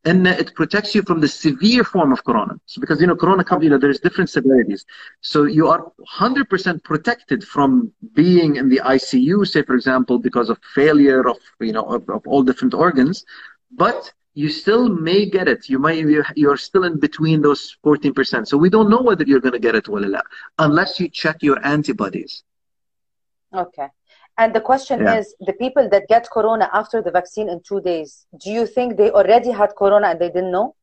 and 0.06 0.28
it 0.28 0.54
protects 0.54 0.94
you 0.94 1.02
from 1.02 1.22
the 1.22 1.28
severe 1.28 1.84
form 1.84 2.12
of 2.12 2.24
corona. 2.24 2.60
So 2.66 2.82
because 2.82 3.00
you 3.00 3.08
know 3.08 3.16
corona 3.16 3.44
comes, 3.44 3.64
you 3.64 3.70
know 3.70 3.78
there's 3.78 4.00
different 4.00 4.30
severities. 4.30 4.86
So 5.22 5.44
you 5.46 5.70
are 5.70 5.92
100% 6.20 6.84
protected 6.84 7.44
from 7.44 7.92
being 8.14 8.58
in 8.58 8.68
the 8.70 8.82
ICU, 8.84 9.48
say 9.48 9.64
for 9.64 9.76
example, 9.76 10.20
because 10.20 10.50
of 10.50 10.60
failure 10.76 11.28
of 11.28 11.38
you 11.60 11.72
know 11.72 11.84
of, 11.84 12.10
of 12.10 12.28
all 12.28 12.44
different 12.44 12.74
organs, 12.74 13.26
but 13.72 14.12
you 14.34 14.50
still 14.50 14.90
may 14.90 15.30
get 15.30 15.48
it. 15.48 15.70
You 15.70 15.80
might 15.80 16.06
you're 16.36 16.58
still 16.58 16.84
in 16.84 17.00
between 17.00 17.42
those 17.42 17.78
14%. 17.86 18.48
So 18.48 18.58
we 18.58 18.70
don't 18.70 18.90
know 18.90 19.02
whether 19.02 19.24
you're 19.24 19.40
going 19.40 19.54
to 19.54 19.60
get 19.60 19.76
it 19.76 19.88
or 19.88 20.00
not 20.00 20.26
unless 20.58 21.00
you 21.00 21.08
check 21.08 21.44
your 21.44 21.64
antibodies. 21.66 22.44
Okay. 23.54 23.88
And 24.38 24.54
the 24.54 24.62
question 24.62 25.02
yeah. 25.02 25.20
is 25.20 25.36
the 25.40 25.54
people 25.54 25.88
that 25.90 26.08
get 26.08 26.30
corona 26.30 26.70
after 26.74 27.02
the 27.02 27.12
vaccine 27.12 27.50
in 27.50 27.62
two 27.62 27.82
days, 27.82 28.26
do 28.44 28.50
you 28.50 28.66
think 28.66 28.98
they 28.98 29.12
already 29.12 29.52
had 29.52 29.76
corona 29.76 30.08
and 30.08 30.20
they 30.20 30.30
didn't 30.30 30.52
know? 30.52 30.76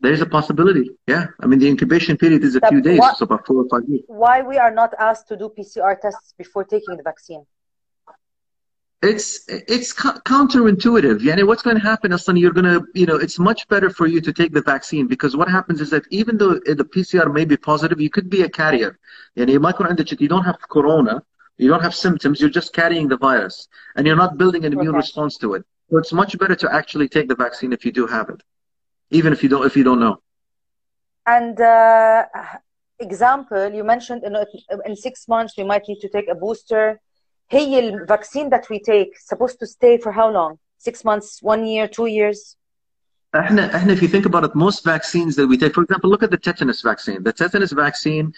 There's 0.00 0.20
a 0.20 0.26
possibility, 0.26 0.90
yeah. 1.06 1.26
I 1.40 1.46
mean, 1.46 1.58
the 1.58 1.68
incubation 1.68 2.16
period 2.16 2.44
is 2.44 2.56
a 2.56 2.60
few 2.68 2.80
days, 2.80 3.00
so 3.16 3.24
about 3.24 3.46
four 3.46 3.56
or 3.56 3.68
five 3.70 3.88
days. 3.88 4.02
Why 4.08 4.42
we 4.42 4.58
are 4.58 4.70
not 4.70 4.92
asked 4.98 5.28
to 5.28 5.36
do 5.36 5.52
PCR 5.56 5.98
tests 6.00 6.34
before 6.36 6.64
taking 6.64 6.96
the 6.96 7.02
vaccine? 7.02 7.46
It's 9.02 9.44
it's 9.48 9.92
counterintuitive, 9.94 11.20
Yani. 11.20 11.46
What's 11.46 11.62
going 11.62 11.76
to 11.76 11.82
happen, 11.82 12.12
Aslan? 12.12 12.36
You're 12.36 12.52
going 12.52 12.64
to, 12.64 12.84
you 12.94 13.06
know, 13.06 13.16
it's 13.16 13.38
much 13.38 13.68
better 13.68 13.90
for 13.90 14.06
you 14.06 14.20
to 14.22 14.32
take 14.32 14.52
the 14.52 14.62
vaccine 14.62 15.06
because 15.06 15.36
what 15.36 15.48
happens 15.48 15.80
is 15.80 15.90
that 15.90 16.04
even 16.10 16.38
though 16.38 16.52
uh, 16.52 16.74
the 16.74 16.84
PCR 16.84 17.32
may 17.32 17.44
be 17.44 17.56
positive, 17.56 18.00
you 18.00 18.10
could 18.10 18.28
be 18.30 18.42
a 18.42 18.48
carrier. 18.48 18.98
Yani. 19.36 20.20
you 20.20 20.28
don't 20.28 20.44
have 20.44 20.58
corona, 20.68 21.22
you 21.58 21.68
don't 21.68 21.82
have 21.82 21.94
symptoms, 21.94 22.40
you're 22.40 22.50
just 22.50 22.72
carrying 22.72 23.08
the 23.08 23.16
virus 23.16 23.68
and 23.96 24.06
you're 24.06 24.16
not 24.16 24.36
building 24.36 24.64
an 24.64 24.72
immune 24.72 24.88
okay. 24.88 24.98
response 24.98 25.38
to 25.38 25.54
it. 25.54 25.64
So 25.90 25.98
it's 25.98 26.12
much 26.12 26.38
better 26.38 26.56
to 26.56 26.74
actually 26.74 27.08
take 27.08 27.28
the 27.28 27.36
vaccine 27.36 27.72
if 27.72 27.84
you 27.84 27.92
do 27.92 28.06
have 28.06 28.28
it, 28.28 28.42
even 29.10 29.32
if 29.32 29.42
you 29.42 29.48
don't, 29.48 29.64
if 29.64 29.76
you 29.76 29.84
don't 29.84 30.00
know. 30.00 30.20
And 31.26 31.60
uh, 31.60 32.24
example, 32.98 33.72
you 33.72 33.84
mentioned 33.84 34.24
in, 34.24 34.36
in 34.84 34.96
six 34.96 35.28
months 35.28 35.56
we 35.56 35.64
might 35.64 35.84
need 35.88 36.00
to 36.00 36.08
take 36.08 36.28
a 36.28 36.34
booster. 36.34 37.00
Hey, 37.48 37.90
the 37.90 38.04
vaccine 38.04 38.50
that 38.50 38.68
we 38.68 38.80
take 38.80 39.18
supposed 39.18 39.58
to 39.60 39.66
stay 39.66 39.98
for 39.98 40.12
how 40.12 40.30
long? 40.30 40.58
Six 40.78 41.04
months, 41.04 41.42
one 41.42 41.64
year, 41.66 41.88
two 41.88 42.06
years? 42.06 42.56
if 43.90 44.02
you 44.02 44.08
think 44.08 44.26
about 44.26 44.44
it, 44.44 44.54
most 44.54 44.84
vaccines 44.84 45.36
that 45.36 45.46
we 45.46 45.58
take, 45.58 45.74
for 45.74 45.82
example, 45.82 46.08
look 46.08 46.22
at 46.22 46.30
the 46.30 46.38
tetanus 46.38 46.82
vaccine. 46.82 47.22
The 47.22 47.32
tetanus 47.32 47.72
vaccine 47.72 48.32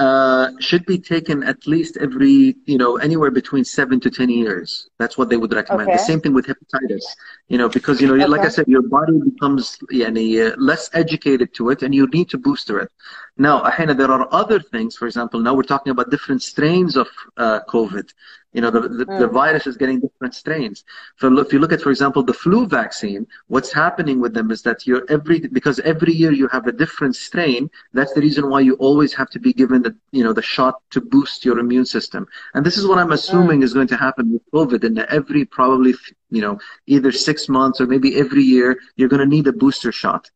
uh, 0.00 0.50
should 0.60 0.86
be 0.86 0.98
taken 0.98 1.42
at 1.42 1.66
least 1.66 1.98
every, 1.98 2.56
you 2.64 2.78
know, 2.78 2.96
anywhere 2.96 3.30
between 3.30 3.64
seven 3.64 4.00
to 4.00 4.10
10 4.10 4.30
years. 4.30 4.88
That's 4.98 5.18
what 5.18 5.28
they 5.28 5.36
would 5.36 5.52
recommend. 5.52 5.90
Okay. 5.90 5.98
The 5.98 6.02
same 6.02 6.22
thing 6.22 6.32
with 6.32 6.46
hepatitis, 6.46 7.04
you 7.48 7.58
know, 7.58 7.68
because, 7.68 8.00
you 8.00 8.08
know, 8.08 8.14
okay. 8.14 8.26
like 8.26 8.40
I 8.40 8.48
said, 8.48 8.66
your 8.66 8.80
body 8.80 9.20
becomes 9.22 9.76
yani, 9.92 10.26
uh, 10.40 10.56
less 10.56 10.88
educated 10.94 11.52
to 11.56 11.68
it 11.68 11.82
and 11.82 11.94
you 11.94 12.06
need 12.06 12.30
to 12.30 12.38
booster 12.38 12.80
it. 12.80 12.90
Now, 13.36 13.62
Ahena, 13.62 13.94
there 13.94 14.10
are 14.10 14.26
other 14.32 14.58
things. 14.58 14.96
For 14.96 15.06
example, 15.06 15.38
now 15.38 15.52
we're 15.52 15.64
talking 15.74 15.90
about 15.90 16.10
different 16.10 16.42
strains 16.42 16.96
of 16.96 17.08
uh, 17.36 17.60
COVID. 17.68 18.10
You 18.52 18.60
know, 18.62 18.70
the, 18.70 18.80
the, 18.80 19.06
mm. 19.06 19.18
the, 19.20 19.28
virus 19.28 19.68
is 19.68 19.76
getting 19.76 20.00
different 20.00 20.34
strains. 20.34 20.84
So 21.18 21.38
if 21.38 21.52
you 21.52 21.60
look 21.60 21.72
at, 21.72 21.80
for 21.80 21.90
example, 21.90 22.24
the 22.24 22.34
flu 22.34 22.66
vaccine, 22.66 23.24
what's 23.46 23.72
happening 23.72 24.20
with 24.20 24.34
them 24.34 24.50
is 24.50 24.60
that 24.62 24.88
you're 24.88 25.04
every, 25.08 25.38
because 25.38 25.78
every 25.80 26.12
year 26.12 26.32
you 26.32 26.48
have 26.48 26.66
a 26.66 26.72
different 26.72 27.14
strain, 27.14 27.70
that's 27.92 28.12
the 28.12 28.20
reason 28.20 28.50
why 28.50 28.60
you 28.60 28.74
always 28.74 29.14
have 29.14 29.30
to 29.30 29.38
be 29.38 29.52
given 29.52 29.82
the, 29.82 29.94
you 30.10 30.24
know, 30.24 30.32
the 30.32 30.42
shot 30.42 30.82
to 30.90 31.00
boost 31.00 31.44
your 31.44 31.60
immune 31.60 31.86
system. 31.86 32.26
And 32.54 32.66
this 32.66 32.76
is 32.76 32.88
what 32.88 32.98
I'm 32.98 33.12
assuming 33.12 33.60
mm. 33.60 33.64
is 33.64 33.72
going 33.72 33.88
to 33.88 33.96
happen 33.96 34.32
with 34.32 34.42
COVID. 34.52 34.82
And 34.82 34.98
every 34.98 35.44
probably, 35.44 35.94
you 36.30 36.40
know, 36.40 36.58
either 36.88 37.12
six 37.12 37.48
months 37.48 37.80
or 37.80 37.86
maybe 37.86 38.16
every 38.16 38.42
year, 38.42 38.80
you're 38.96 39.08
going 39.08 39.20
to 39.20 39.26
need 39.26 39.46
a 39.46 39.52
booster 39.52 39.92
shot. 39.92 40.28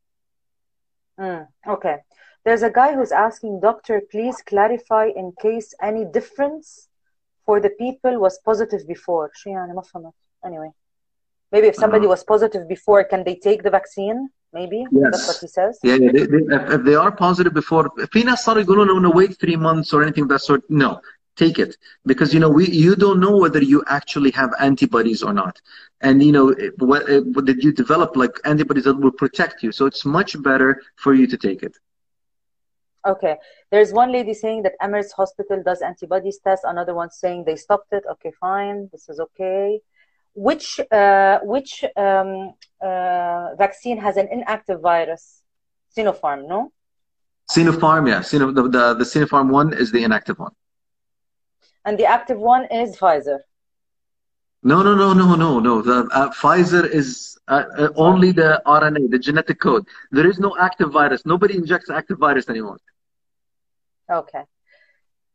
Mm. 1.19 1.49
Okay. 1.67 1.97
There's 2.45 2.63
a 2.63 2.71
guy 2.71 2.95
who's 2.95 3.11
asking, 3.11 3.61
Doctor, 3.61 4.03
please 4.09 4.37
clarify 4.47 5.07
in 5.07 5.33
case 5.41 5.75
any 5.83 6.05
difference 6.05 6.89
for 7.46 7.60
the 7.60 7.72
people 7.84 8.20
was 8.20 8.40
positive 8.50 8.88
before 8.88 9.32
anyway 10.46 10.72
maybe 11.52 11.68
if 11.68 11.76
somebody 11.76 12.06
uh-huh. 12.06 12.16
was 12.16 12.24
positive 12.24 12.68
before 12.68 13.04
can 13.04 13.24
they 13.24 13.36
take 13.36 13.64
the 13.64 13.70
vaccine 13.70 14.30
maybe 14.54 14.86
yes. 14.92 15.12
that's 15.12 15.28
what 15.28 15.38
he 15.42 15.48
says 15.48 15.80
yeah, 15.84 15.96
yeah 15.96 16.12
they, 16.12 16.26
they, 16.26 16.44
if, 16.76 16.84
they 16.84 16.96
are 16.96 17.12
positive 17.12 17.54
before 17.54 17.90
في 18.12 18.24
ناس 18.24 18.46
صاروا 18.46 18.62
يقولون 18.62 18.90
انه 18.90 19.12
wait 19.12 19.34
three 19.34 19.56
months 19.56 19.94
or 19.94 20.04
anything 20.04 20.24
of 20.24 20.30
that 20.30 20.42
sort 20.42 20.64
no 20.70 21.00
take 21.36 21.58
it 21.60 21.78
because 22.06 22.34
you 22.34 22.40
know 22.40 22.50
we 22.50 22.66
you 22.86 22.96
don't 22.96 23.20
know 23.26 23.36
whether 23.44 23.62
you 23.74 23.80
actually 23.88 24.32
have 24.32 24.52
antibodies 24.60 25.22
or 25.24 25.34
not 25.34 25.56
and 26.02 26.16
you 26.28 26.34
know 26.38 26.48
what, 26.92 27.02
what 27.36 27.46
did 27.50 27.60
you 27.64 27.72
develop 27.72 28.10
like 28.24 28.36
antibodies 28.52 28.86
that 28.90 28.98
will 29.04 29.18
protect 29.24 29.64
you 29.64 29.72
so 29.72 29.86
it's 29.90 30.04
much 30.18 30.32
better 30.50 30.70
for 31.04 31.12
you 31.20 31.26
to 31.34 31.38
take 31.48 31.62
it 31.68 31.76
okay 33.07 33.37
there's 33.71 33.93
one 33.93 34.11
lady 34.13 34.35
saying 34.35 34.63
that 34.63 34.73
emirates 34.83 35.13
hospital 35.13 35.63
does 35.63 35.83
antibodies 35.83 36.39
test 36.39 36.63
another 36.65 36.95
one 36.95 37.11
saying 37.11 37.45
they 37.45 37.57
stopped 37.57 37.93
it 37.93 38.05
okay 38.11 38.33
fine 38.41 38.89
this 38.93 39.09
is 39.09 39.21
okay 39.21 39.81
which 40.35 40.81
uh, 40.91 41.39
which 41.43 41.85
um, 41.97 42.55
uh, 42.81 43.55
vaccine 43.57 43.99
has 43.99 44.17
an 44.17 44.29
inactive 44.29 44.81
virus 44.81 45.43
sinopharm 45.97 46.49
no 46.49 46.73
sinopharm 47.51 48.09
yeah 48.09 48.21
Sino, 48.21 48.51
the, 48.51 48.63
the, 48.63 48.95
the 48.95 49.05
sinopharm 49.05 49.51
one 49.51 49.73
is 49.73 49.93
the 49.93 50.03
inactive 50.03 50.39
one 50.39 50.53
and 51.85 51.99
the 51.99 52.07
active 52.07 52.39
one 52.39 52.67
is 52.71 52.97
Pfizer. 52.97 53.41
No, 54.63 54.83
no, 54.83 54.95
no, 54.95 55.13
no, 55.13 55.35
no, 55.35 55.61
no. 55.61 55.83
The 55.83 56.09
uh, 56.13 56.31
Pfizer 56.31 56.89
is 56.89 57.39
uh, 57.49 57.65
uh, 57.77 57.89
only 57.97 58.33
the 58.33 58.63
RNA, 58.67 59.11
the 59.11 59.19
genetic 59.19 59.61
code. 59.61 59.87
There 60.11 60.27
is 60.27 60.39
no 60.39 60.57
active 60.59 60.91
virus. 60.91 61.27
Nobody 61.27 61.57
injects 61.57 61.91
active 61.91 62.19
virus 62.19 62.49
anymore. 62.49 62.79
Okay. 64.11 64.45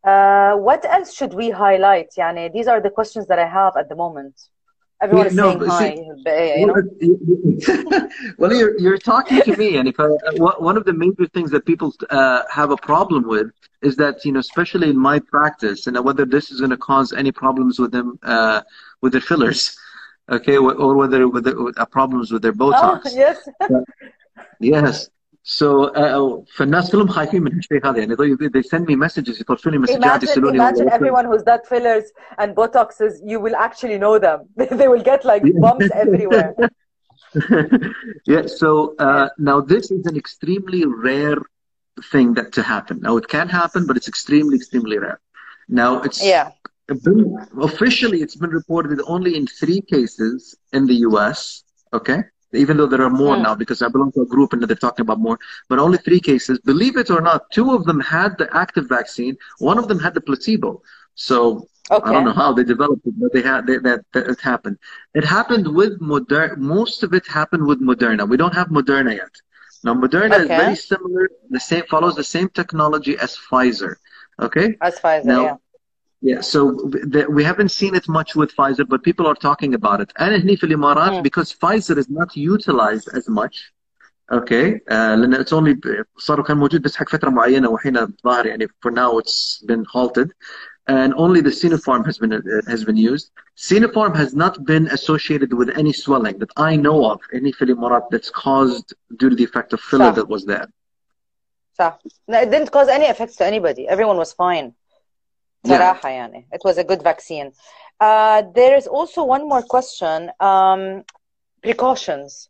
Uh, 0.03 0.55
what 0.55 0.85
else 0.85 1.13
should 1.13 1.33
we 1.33 1.49
highlight? 1.49 2.09
Yani, 2.17 2.51
these 2.53 2.67
are 2.67 2.79
the 2.79 2.89
questions 2.89 3.27
that 3.27 3.39
I 3.39 3.47
have 3.47 3.75
at 3.75 3.89
the 3.89 3.95
moment. 3.95 4.35
Everyone 5.01 5.27
is 5.27 5.33
no, 5.33 5.51
saying 5.51 5.65
hi. 5.65 5.95
See, 6.25 6.59
you 6.59 6.67
know? 6.67 8.09
well, 8.37 8.53
you're, 8.53 8.77
you're 8.79 8.97
talking 8.97 9.41
to 9.41 9.55
me, 9.55 9.77
and 9.77 9.87
if 9.87 9.95
I, 9.97 10.07
one 10.37 10.75
of 10.75 10.83
the 10.83 10.91
major 10.91 11.25
things 11.27 11.51
that 11.51 11.65
people 11.65 11.93
uh, 12.09 12.43
have 12.51 12.71
a 12.71 12.77
problem 12.77 13.25
with 13.25 13.47
is 13.81 13.95
that 13.95 14.25
you 14.25 14.33
know, 14.33 14.39
especially 14.39 14.89
in 14.89 14.97
my 14.97 15.19
practice, 15.19 15.87
and 15.87 15.97
whether 16.03 16.25
this 16.25 16.51
is 16.51 16.59
going 16.59 16.71
to 16.71 16.77
cause 16.77 17.13
any 17.13 17.31
problems 17.31 17.79
with 17.79 17.91
them 17.93 18.19
uh, 18.23 18.61
with 19.01 19.13
their 19.13 19.21
fillers, 19.21 19.77
okay, 20.29 20.57
or 20.57 20.95
whether 20.95 21.29
with 21.29 21.47
uh, 21.47 21.85
problems 21.85 22.29
with 22.29 22.41
their 22.41 22.53
Botox. 22.53 23.01
Oh, 23.05 23.11
yes. 23.13 23.47
yes. 24.59 25.09
So 25.46 25.92
فالناس 26.56 26.92
كلهم 26.92 27.08
خايفين 27.08 27.42
من 27.42 27.58
الشيء 27.58 27.86
هذا 27.86 27.98
يعني 27.98 28.16
they 28.16 28.62
send 28.62 28.86
me 28.86 28.96
messages 28.96 29.40
يطرفوا 29.40 29.72
لي 29.72 29.78
مسجات 29.78 30.22
يسالوني 30.22 30.58
Imagine 30.58 30.88
everyone 30.88 31.24
who's 31.24 31.42
done 31.42 31.60
fillers 31.68 32.04
and 32.38 32.54
botoxes 32.54 33.12
you 33.24 33.40
will 33.40 33.56
actually 33.56 33.98
know 33.98 34.18
them 34.18 34.48
they 34.56 34.88
will 34.88 35.02
get 35.02 35.24
like 35.24 35.42
bumps 35.60 35.90
everywhere 35.94 36.54
yeah 38.26 38.46
so 38.46 38.94
uh, 39.06 39.28
now 39.38 39.60
this 39.60 39.90
is 39.90 40.06
an 40.06 40.16
extremely 40.16 40.82
rare 41.08 41.40
thing 42.12 42.34
that 42.34 42.52
to 42.56 42.62
happen 42.62 42.96
now 43.00 43.14
it 43.16 43.26
can 43.36 43.48
happen 43.48 43.86
but 43.86 43.94
it's 43.98 44.08
extremely 44.14 44.56
extremely 44.56 44.98
rare 44.98 45.20
now 45.68 46.00
it's 46.06 46.20
yeah 46.34 46.50
been, 47.06 47.20
officially 47.70 48.18
it's 48.24 48.36
been 48.36 48.50
reported 48.50 49.00
only 49.14 49.36
in 49.36 49.46
three 49.46 49.80
cases 49.94 50.54
in 50.72 50.86
the 50.86 50.96
US 51.08 51.64
okay 51.92 52.20
Even 52.53 52.77
though 52.77 52.87
there 52.87 53.01
are 53.01 53.09
more 53.09 53.35
mm. 53.35 53.43
now 53.43 53.55
because 53.55 53.81
I 53.81 53.89
belong 53.89 54.11
to 54.13 54.21
a 54.21 54.25
group 54.25 54.53
and 54.53 54.63
they're 54.63 54.75
talking 54.75 55.03
about 55.03 55.19
more, 55.19 55.37
but 55.67 55.79
only 55.79 55.97
three 55.97 56.19
cases. 56.19 56.59
Believe 56.59 56.97
it 56.97 57.09
or 57.09 57.21
not, 57.21 57.49
two 57.51 57.73
of 57.73 57.85
them 57.85 57.99
had 57.99 58.37
the 58.37 58.49
active 58.55 58.87
vaccine, 58.89 59.37
one 59.59 59.77
of 59.77 59.87
them 59.87 59.99
had 59.99 60.13
the 60.13 60.21
placebo. 60.21 60.81
So 61.15 61.67
okay. 61.91 62.09
I 62.09 62.13
don't 62.13 62.25
know 62.25 62.33
how 62.33 62.53
they 62.53 62.63
developed 62.63 63.05
it, 63.05 63.13
but 63.19 63.33
they 63.33 63.41
had 63.41 63.67
they, 63.67 63.77
that, 63.77 64.05
that 64.13 64.27
it 64.27 64.39
happened. 64.39 64.77
It 65.13 65.25
happened 65.25 65.67
with 65.75 65.99
Moderna. 65.99 66.57
Most 66.57 67.03
of 67.03 67.13
it 67.13 67.27
happened 67.27 67.65
with 67.65 67.81
Moderna. 67.81 68.27
We 68.27 68.37
don't 68.37 68.53
have 68.53 68.69
Moderna 68.69 69.15
yet. 69.15 69.31
Now 69.83 69.93
Moderna 69.93 70.33
okay. 70.33 70.41
is 70.41 70.47
very 70.47 70.75
similar. 70.75 71.29
The 71.49 71.59
same 71.59 71.83
follows 71.89 72.15
the 72.15 72.23
same 72.23 72.49
technology 72.49 73.17
as 73.17 73.37
Pfizer. 73.37 73.95
Okay. 74.39 74.75
As 74.81 74.99
Pfizer. 74.99 75.25
Now, 75.25 75.43
yeah. 75.43 75.55
Yeah, 76.20 76.40
so 76.40 76.70
the, 76.70 77.26
we 77.28 77.44
haven't 77.44 77.68
seen 77.68 77.94
it 77.94 78.08
much 78.08 78.34
with 78.34 78.50
Pfizer, 78.56 78.88
but 78.88 79.02
people 79.02 79.26
are 79.26 79.34
talking 79.34 79.74
about 79.74 80.00
it. 80.00 80.10
And 80.16 80.32
هني 80.42 80.56
في 80.56 80.66
الإمارات 80.66 81.22
because 81.22 81.52
Pfizer 81.52 81.98
is 81.98 82.08
not 82.08 82.34
utilized 82.34 83.08
as 83.14 83.28
much. 83.28 83.72
Okay, 84.32 84.80
uh, 84.88 85.16
لأن 85.16 85.34
it's 85.34 85.52
only 85.52 85.76
صار 86.18 86.42
كان 86.42 86.56
موجود 86.56 86.82
بس 86.82 86.96
حق 86.96 87.08
فترة 87.08 87.30
معينة 87.30 87.68
وحين 87.68 87.96
الظاهر 87.96 88.46
يعني 88.46 88.68
for 88.80 88.90
now 88.90 89.18
it's 89.18 89.62
been 89.66 89.84
halted. 89.84 90.32
And 90.86 91.14
only 91.14 91.40
the 91.42 91.50
Sinopharm 91.50 92.06
has 92.06 92.16
been 92.18 92.32
uh, 92.32 92.40
has 92.68 92.84
been 92.84 92.96
used. 92.96 93.30
Sinopharm 93.56 94.16
has 94.16 94.34
not 94.34 94.64
been 94.64 94.86
associated 94.88 95.52
with 95.52 95.68
any 95.76 95.92
swelling 95.92 96.38
that 96.38 96.52
I 96.56 96.76
know 96.76 97.04
of, 97.10 97.20
any 97.34 97.52
في 97.52 97.64
الإمارات 97.64 98.08
that's 98.10 98.30
caused 98.30 98.94
due 99.18 99.28
to 99.28 99.36
the 99.36 99.44
effect 99.44 99.74
of 99.74 99.80
filler 99.80 100.12
that 100.12 100.28
was 100.28 100.46
there. 100.46 100.68
So, 101.74 101.92
no, 102.28 102.40
it 102.40 102.50
didn't 102.50 102.70
cause 102.70 102.88
any 102.88 103.06
effects 103.06 103.36
to 103.36 103.44
anybody. 103.44 103.88
Everyone 103.88 104.16
was 104.16 104.32
fine. 104.32 104.74
صراحة 105.66 106.08
يعني 106.08 106.48
it 106.52 106.70
was 106.70 106.78
a 106.78 106.84
good 106.84 107.02
vaccine 107.02 107.52
uh, 108.00 108.42
there 108.54 108.76
is 108.76 108.86
also 108.86 109.24
one 109.24 109.48
more 109.48 109.62
question 109.62 110.30
um, 110.40 111.02
precautions 111.62 112.48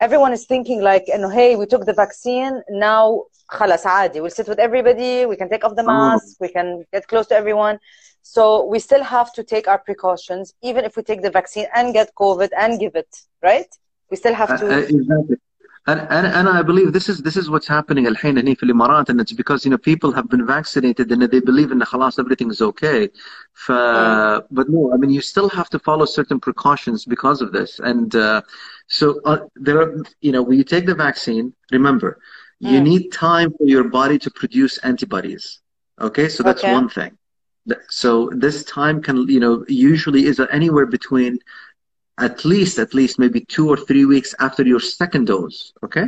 everyone 0.00 0.32
is 0.32 0.46
thinking 0.46 0.80
like 0.80 1.04
know, 1.18 1.28
hey 1.28 1.56
we 1.56 1.66
took 1.66 1.84
the 1.86 1.92
vaccine 1.92 2.62
now 2.70 3.24
خلاص 3.48 3.86
عادي 3.86 4.20
we'll 4.20 4.30
sit 4.30 4.48
with 4.48 4.58
everybody 4.58 5.26
we 5.26 5.36
can 5.36 5.48
take 5.48 5.64
off 5.64 5.74
the 5.76 5.82
mask 5.82 6.36
we 6.40 6.48
can 6.48 6.84
get 6.92 7.06
close 7.08 7.26
to 7.26 7.34
everyone 7.34 7.78
so 8.22 8.64
we 8.72 8.78
still 8.78 9.02
have 9.02 9.32
to 9.32 9.42
take 9.42 9.66
our 9.66 9.78
precautions 9.78 10.54
even 10.62 10.84
if 10.84 10.96
we 10.96 11.02
take 11.02 11.22
the 11.22 11.30
vaccine 11.30 11.66
and 11.74 11.94
get 11.94 12.08
covid 12.14 12.50
and 12.62 12.78
give 12.78 12.94
it 12.94 13.12
right 13.42 13.70
we 14.10 14.16
still 14.16 14.34
have 14.34 14.52
to 14.60 14.66
uh, 14.66 14.78
exactly 14.78 15.36
and, 15.86 16.00
and, 16.10 16.26
and 16.26 16.48
I 16.48 16.62
believe 16.62 16.92
this 16.92 17.08
is 17.08 17.22
this 17.22 17.36
is 17.36 17.48
what's 17.48 17.66
happening 17.66 18.06
الحين 18.06 18.38
هنا 18.38 18.54
في 18.54 18.62
الإمارات 18.62 19.10
and 19.10 19.20
it's 19.20 19.32
because 19.32 19.64
you 19.64 19.70
know 19.70 19.78
people 19.78 20.12
have 20.12 20.28
been 20.28 20.46
vaccinated 20.46 21.10
and 21.10 21.22
they 21.22 21.40
believe 21.40 21.72
in 21.72 21.78
the 21.78 21.86
خلاص 21.86 22.20
everything 22.20 22.50
is 22.50 22.60
okay 22.60 23.08
ف, 23.54 23.72
but 24.50 24.68
no 24.68 24.92
I 24.92 24.96
mean 24.96 25.10
you 25.10 25.20
still 25.20 25.48
have 25.48 25.70
to 25.70 25.78
follow 25.78 26.04
certain 26.04 26.38
precautions 26.38 27.04
because 27.04 27.40
of 27.40 27.52
this 27.52 27.80
and 27.80 28.14
uh, 28.14 28.42
so 28.88 29.20
uh, 29.24 29.38
there 29.56 29.80
are 29.80 30.02
you 30.20 30.32
know 30.32 30.42
when 30.42 30.58
you 30.58 30.64
take 30.64 30.86
the 30.86 30.94
vaccine 30.94 31.52
remember 31.72 32.18
you 32.60 32.80
need 32.80 33.10
time 33.10 33.50
for 33.56 33.66
your 33.74 33.84
body 33.84 34.18
to 34.18 34.30
produce 34.30 34.76
antibodies 34.90 35.60
okay 35.98 36.28
so 36.28 36.42
that's 36.42 36.62
okay. 36.62 36.74
one 36.78 36.88
thing 36.90 37.12
so 37.88 38.30
this 38.44 38.64
time 38.64 39.00
can 39.06 39.16
you 39.28 39.40
know 39.44 39.64
usually 39.68 40.26
is 40.26 40.38
anywhere 40.58 40.86
between 40.86 41.38
at 42.17 42.45
least 42.45 42.79
at 42.79 42.93
least 42.93 43.19
maybe 43.19 43.41
two 43.41 43.69
or 43.69 43.77
three 43.77 44.05
weeks 44.05 44.33
after 44.39 44.63
your 44.63 44.79
second 44.79 45.25
dose 45.25 45.73
okay? 45.83 46.07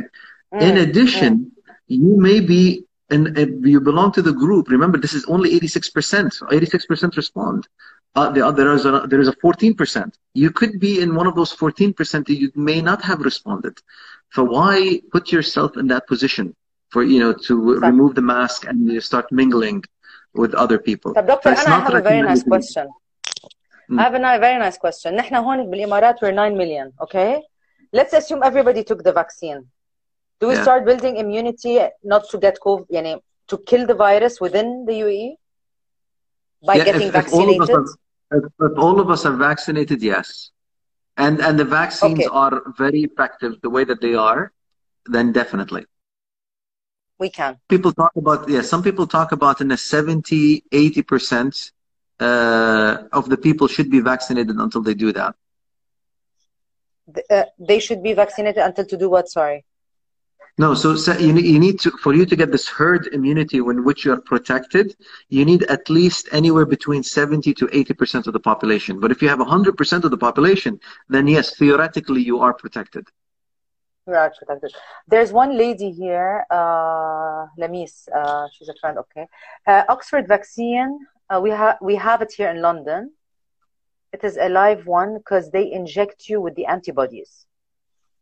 Mm, 0.54 0.62
in 0.62 0.76
addition 0.78 1.32
mm. 1.38 1.50
you 1.86 2.16
may 2.20 2.40
be 2.40 2.84
and 3.10 3.36
you 3.64 3.80
belong 3.80 4.12
to 4.12 4.20
the 4.20 4.32
group. 4.32 4.68
Remember 4.68 4.98
this 4.98 5.14
is 5.14 5.24
only 5.26 5.58
86% 5.58 6.42
86% 6.42 7.16
respond. 7.16 7.66
Uh, 8.14 8.30
the, 8.30 8.50
there 8.52 8.72
is 8.72 8.84
a 8.84 9.06
there 9.08 9.20
is 9.20 9.28
a 9.28 9.36
14% 9.36 10.14
you 10.34 10.50
could 10.50 10.80
be 10.80 11.00
in 11.00 11.14
one 11.14 11.26
of 11.26 11.34
those 11.34 11.54
14% 11.54 12.26
that 12.26 12.34
you 12.34 12.50
may 12.54 12.80
not 12.80 13.02
have 13.02 13.20
responded. 13.20 13.76
So 14.32 14.44
why 14.44 15.00
put 15.12 15.32
yourself 15.32 15.76
in 15.76 15.86
that 15.88 16.06
position 16.06 16.54
for 16.90 17.02
you 17.02 17.20
know 17.20 17.32
to 17.32 17.72
exactly. 17.72 17.90
remove 17.90 18.14
the 18.14 18.22
mask 18.22 18.64
and 18.66 18.90
you 18.90 19.00
start 19.00 19.30
mingling 19.30 19.84
with 20.34 20.54
other 20.54 20.78
people? 20.78 21.14
So 21.14 21.22
doctor 21.22 21.50
I 21.50 21.54
have 21.54 21.94
a 21.94 22.00
very 22.00 22.22
nice 22.22 22.42
question 22.42 22.88
I 23.97 24.03
have 24.03 24.15
a 24.15 24.39
very 24.39 24.59
nice 24.59 24.77
question 24.77 25.15
نحن 25.15 25.35
هون 25.35 25.69
بالإمارات 25.69 26.23
we're 26.23 26.31
9 26.31 26.57
million 26.57 26.93
okay 27.01 27.41
let's 27.93 28.13
assume 28.13 28.41
everybody 28.43 28.83
took 28.83 29.03
the 29.03 29.11
vaccine 29.11 29.67
do 30.39 30.47
we 30.47 30.55
yeah. 30.55 30.63
start 30.63 30.85
building 30.85 31.17
immunity 31.17 31.79
not 32.03 32.29
to 32.29 32.37
get 32.37 32.59
COVID 32.59 32.85
يعني 32.89 33.19
to 33.47 33.57
kill 33.57 33.85
the 33.85 33.93
virus 33.93 34.39
within 34.39 34.85
the 34.85 34.93
UAE 34.93 35.35
by 36.65 36.75
yeah, 36.75 36.85
getting 36.85 37.07
if, 37.07 37.13
vaccinated 37.13 37.61
if 37.61 37.69
all, 37.69 37.75
are, 37.75 38.37
if, 38.37 38.71
if 38.71 38.77
all 38.77 38.99
of 38.99 39.09
us 39.09 39.25
are 39.25 39.35
vaccinated 39.35 40.01
yes 40.01 40.51
and 41.17 41.39
and 41.41 41.59
the 41.59 41.65
vaccines 41.65 42.19
okay. 42.19 42.27
are 42.31 42.63
very 42.77 43.01
effective 43.03 43.59
the 43.61 43.69
way 43.69 43.83
that 43.83 44.01
they 44.01 44.15
are 44.15 44.51
then 45.05 45.31
definitely 45.31 45.85
we 47.19 47.29
can 47.29 47.59
people 47.69 47.91
talk 47.91 48.13
about 48.15 48.49
yeah 48.49 48.61
some 48.61 48.81
people 48.81 49.05
talk 49.05 49.31
about 49.31 49.61
in 49.61 49.71
a 49.71 49.77
70 49.77 50.63
80 50.71 51.01
percent 51.03 51.71
uh, 52.20 53.04
of 53.12 53.28
the 53.28 53.36
people 53.36 53.68
should 53.68 53.90
be 53.90 54.00
vaccinated 54.00 54.56
until 54.56 54.82
they 54.82 54.94
do 54.94 55.12
that? 55.12 55.34
Uh, 57.30 57.44
they 57.58 57.78
should 57.78 58.02
be 58.02 58.12
vaccinated 58.12 58.62
until 58.62 58.84
to 58.84 58.96
do 58.96 59.08
what? 59.08 59.28
Sorry. 59.28 59.64
No, 60.58 60.74
so, 60.74 60.96
so 60.96 61.16
you, 61.16 61.32
you 61.36 61.60
need 61.60 61.78
to 61.80 61.92
for 62.02 62.14
you 62.14 62.26
to 62.26 62.34
get 62.34 62.50
this 62.50 62.68
herd 62.68 63.06
immunity 63.12 63.58
in 63.58 63.84
which 63.84 64.04
you 64.04 64.12
are 64.12 64.20
protected, 64.20 64.96
you 65.28 65.44
need 65.44 65.62
at 65.64 65.88
least 65.88 66.28
anywhere 66.32 66.66
between 66.66 67.04
70 67.04 67.54
to 67.54 67.68
80 67.72 67.94
percent 67.94 68.26
of 68.26 68.32
the 68.32 68.40
population. 68.40 68.98
But 68.98 69.12
if 69.12 69.22
you 69.22 69.28
have 69.28 69.38
100 69.38 69.76
percent 69.76 70.04
of 70.04 70.10
the 70.10 70.18
population, 70.18 70.80
then 71.08 71.28
yes, 71.28 71.54
theoretically 71.56 72.22
you 72.22 72.40
are 72.40 72.52
protected. 72.52 73.06
You 74.08 74.14
are 74.14 74.32
protected. 74.36 74.72
There's 75.06 75.32
one 75.32 75.56
lady 75.56 75.92
here, 75.92 76.44
uh, 76.50 77.46
Lamis. 77.56 78.08
Uh, 78.12 78.48
she's 78.52 78.68
a 78.68 78.74
friend. 78.80 78.98
Okay, 78.98 79.28
uh, 79.68 79.84
Oxford 79.88 80.26
vaccine 80.26 80.98
uh, 81.29 81.39
we 81.41 81.49
have 81.51 81.77
we 81.81 81.95
have 81.95 82.21
it 82.21 82.31
here 82.33 82.49
in 82.49 82.61
London. 82.61 83.11
It 84.11 84.23
is 84.23 84.37
a 84.37 84.49
live 84.49 84.85
one 84.85 85.17
because 85.17 85.49
they 85.51 85.71
inject 85.71 86.29
you 86.29 86.39
with 86.41 86.55
the 86.55 86.65
antibodies. 86.65 87.45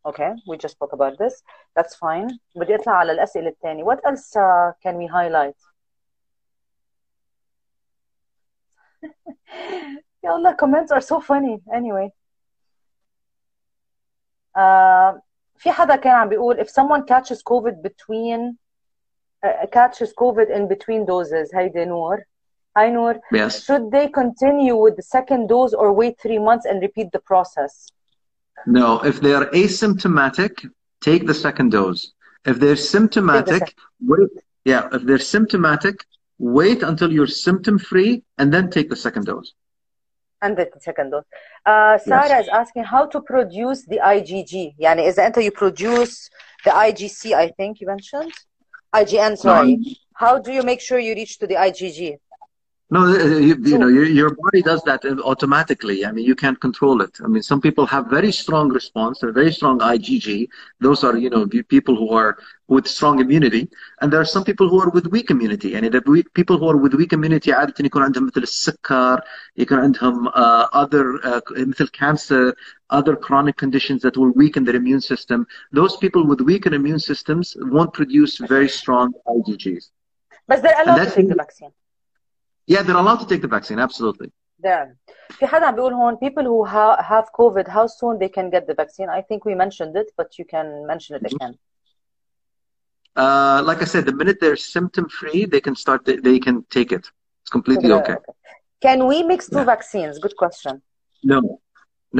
Okay, 0.06 0.32
we 0.48 0.58
just 0.58 0.76
spoke 0.76 0.94
about 0.94 1.18
this. 1.18 1.44
That's 1.76 1.96
fine. 1.96 2.40
بدي 2.56 2.76
اطلع 2.76 2.94
على 2.94 3.12
الأسئلة 3.12 3.50
الثانية. 3.50 3.84
What 3.84 4.00
else 4.06 4.36
uh, 4.36 4.72
can 4.84 4.98
we 4.98 5.06
highlight? 5.08 5.56
يلا 10.24 10.56
comments 10.58 10.92
are 10.92 11.02
so 11.02 11.20
funny 11.20 11.60
anyway 11.74 12.10
uh, 14.56 15.20
في 15.58 15.72
حدا 15.72 15.96
كان 15.96 16.14
عم 16.14 16.30
بيقول 16.30 16.60
if 16.60 16.70
someone 16.70 17.06
catches 17.06 17.44
COVID 17.44 17.82
between 17.82 18.58
uh, 19.46 19.66
catches 19.72 20.14
COVID 20.14 20.50
in 20.50 20.68
between 20.68 21.06
doses 21.06 21.56
هيدي 21.56 21.86
نور 21.86 22.24
Aynur, 22.77 23.19
yes. 23.33 23.65
should 23.65 23.91
they 23.91 24.09
continue 24.09 24.77
with 24.77 24.97
the 24.97 25.03
second 25.03 25.49
dose 25.49 25.73
or 25.73 25.93
wait 25.93 26.21
three 26.21 26.39
months 26.39 26.67
and 26.67 26.83
repeat 26.83 27.11
the 27.13 27.21
process? 27.21 27.89
No, 28.67 29.01
if 29.01 29.21
they 29.21 29.33
are 29.33 29.47
asymptomatic, 29.47 30.69
take 31.01 31.27
the 31.27 31.35
second 31.35 31.71
dose. 31.71 32.13
If 32.45 32.59
they're 32.61 32.77
symptomatic, 32.77 33.61
the 33.61 33.73
wait. 34.01 34.31
Yeah, 34.65 34.89
if 34.93 35.03
they're 35.03 35.19
symptomatic, 35.19 36.05
wait 36.39 36.83
until 36.83 37.13
you're 37.13 37.27
symptom 37.27 37.79
free 37.79 38.23
and 38.39 38.53
then 38.53 38.71
take 38.71 38.91
the 38.91 38.97
second 38.97 39.27
dose. 39.27 39.53
And 40.43 40.57
the 40.57 40.69
second 40.81 41.11
dose. 41.11 41.25
Uh, 41.65 41.99
Sarah 41.99 42.29
yes. 42.29 42.45
is 42.45 42.49
asking 42.49 42.85
how 42.85 43.07
to 43.07 43.21
produce 43.21 43.87
the 43.87 43.99
IgG. 43.99 44.77
Yani, 44.79 45.07
is 45.07 45.19
until 45.19 45.43
you 45.43 45.51
produce 45.51 46.29
the 46.65 46.71
IgC, 46.71 47.33
I 47.33 47.49
think 47.49 47.81
you 47.81 47.87
mentioned? 47.87 48.33
IgM, 48.95 49.39
sorry. 49.39 49.77
No, 49.77 49.93
how 50.15 50.39
do 50.39 50.53
you 50.53 50.63
make 50.63 50.81
sure 50.81 50.99
you 50.99 51.15
reach 51.15 51.39
to 51.39 51.47
the 51.47 51.55
IgG? 51.55 52.19
No, 52.94 53.06
uh, 53.06 53.38
you, 53.38 53.56
you 53.64 53.78
know, 53.78 53.88
your, 53.88 54.04
your 54.04 54.36
body 54.36 54.62
does 54.62 54.84
that 54.84 55.06
automatically. 55.24 56.06
I 56.06 56.12
mean, 56.12 56.26
you 56.26 56.36
can't 56.36 56.60
control 56.60 57.02
it. 57.02 57.18
I 57.24 57.28
mean, 57.28 57.42
some 57.42 57.62
people 57.62 57.86
have 57.86 58.08
very 58.08 58.34
strong 58.34 58.68
response, 58.68 59.24
a 59.24 59.32
very 59.32 59.54
strong 59.54 59.80
IgG. 59.80 60.50
Those 60.82 61.06
are, 61.06 61.16
you 61.16 61.30
know, 61.30 61.46
the 61.46 61.62
people 61.64 61.96
who 61.96 62.10
are 62.12 62.38
with 62.68 62.86
strong 62.86 63.22
immunity. 63.22 63.70
And 64.02 64.12
there 64.12 64.20
are 64.20 64.26
some 64.26 64.44
people 64.44 64.68
who 64.68 64.82
are 64.82 64.90
with 64.90 65.08
weak 65.08 65.30
immunity. 65.32 65.76
And 65.76 65.86
the 65.86 66.04
weak, 66.06 66.34
people 66.34 66.58
who 66.58 66.68
are 66.68 66.76
with 66.76 66.94
weak 66.94 67.14
immunity 67.14 67.54
عادة 67.54 67.86
يكون 67.86 68.04
عندهم 68.04 68.26
مثل 68.26 68.44
السكر, 68.44 69.22
يكون 69.58 69.80
عندهم 69.80 70.28
uh, 70.28 70.68
other, 70.74 71.18
uh, 71.24 71.40
مثل 71.52 71.88
cancer, 71.94 72.54
other 72.90 73.16
chronic 73.16 73.56
conditions 73.56 74.02
that 74.02 74.18
will 74.18 74.32
weaken 74.32 74.66
their 74.66 74.76
immune 74.76 75.00
system. 75.00 75.48
Those 75.72 75.96
people 75.96 76.28
with 76.28 76.42
weaker 76.42 76.74
immune 76.74 77.00
systems 77.00 77.56
won't 77.58 77.94
produce 77.94 78.38
very 78.38 78.68
strong 78.68 79.14
IgGs. 79.28 79.92
But 80.46 80.62
they're 80.62 80.76
allowed 80.82 80.96
to 80.96 81.00
that's- 81.00 81.16
take 81.16 81.30
the 81.30 81.36
vaccine. 81.36 81.72
Yeah, 82.68 82.82
they're 82.84 82.96
allowed 83.04 83.18
to 83.24 83.28
take 83.28 83.42
the 83.42 83.48
vaccine, 83.48 83.80
absolutely. 83.80 84.30
There. 84.64 84.98
في 85.30 85.48
حدا 85.48 85.66
عم 85.66 85.76
بيقول 85.76 85.94
هون 85.94 86.16
people 86.18 86.44
who 86.44 86.66
ha- 86.70 87.02
have 87.02 87.26
COVID 87.42 87.68
how 87.68 87.88
soon 87.88 88.20
they 88.20 88.30
can 88.30 88.50
get 88.50 88.68
the 88.68 88.74
vaccine 88.74 89.10
I 89.10 89.22
think 89.22 89.46
we 89.46 89.56
mentioned 89.56 89.96
it 89.96 90.08
but 90.18 90.38
you 90.40 90.46
can 90.46 90.86
mention 90.88 91.16
it 91.16 91.24
again 91.34 91.54
Uh, 93.24 93.62
like 93.70 93.82
I 93.82 93.86
said, 93.94 94.06
the 94.06 94.16
minute 94.22 94.38
they're 94.40 94.56
symptom 94.56 95.06
free, 95.20 95.42
they 95.54 95.62
can 95.68 95.76
start. 95.84 96.00
They, 96.08 96.16
they 96.28 96.40
can 96.40 96.56
take 96.78 96.92
it. 96.98 97.04
It's 97.42 97.52
completely 97.58 97.92
okay. 98.00 98.16
Can 98.86 99.00
we 99.10 99.18
mix 99.32 99.40
two 99.50 99.58
Yeah. 99.58 99.72
vaccines? 99.74 100.14
Good 100.26 100.36
question. 100.44 100.74
No, 101.32 101.40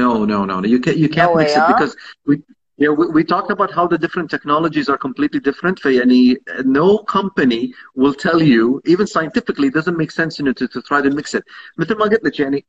no, 0.02 0.08
no, 0.32 0.38
no. 0.50 0.56
You 0.74 0.78
can't. 0.84 0.98
You 1.04 1.08
can't 1.16 1.30
No 1.30 1.36
way, 1.38 1.42
mix 1.44 1.56
it 1.56 1.64
huh? 1.64 1.72
because 1.72 1.92
we. 2.28 2.34
Yeah, 2.78 2.88
we, 2.88 3.06
we 3.08 3.22
talked 3.22 3.50
about 3.50 3.70
how 3.72 3.86
the 3.86 3.98
different 3.98 4.30
technologies 4.30 4.88
are 4.88 4.98
completely 4.98 5.40
different. 5.40 5.78
فيعني 5.78 6.36
no 6.64 6.98
company 6.98 7.72
will 7.94 8.14
tell 8.14 8.42
you, 8.42 8.80
even 8.86 9.06
scientifically, 9.06 9.68
it 9.68 9.74
doesn't 9.74 9.96
make 9.96 10.10
sense 10.10 10.38
you 10.38 10.44
know, 10.44 10.52
to, 10.52 10.66
to 10.68 10.82
try 10.82 11.00
to 11.02 11.10
mix 11.10 11.34
it. 11.34 11.44
مثل 11.78 11.96
ما 11.96 12.04
قلت 12.04 12.24
لك 12.24 12.40
يعني, 12.40 12.64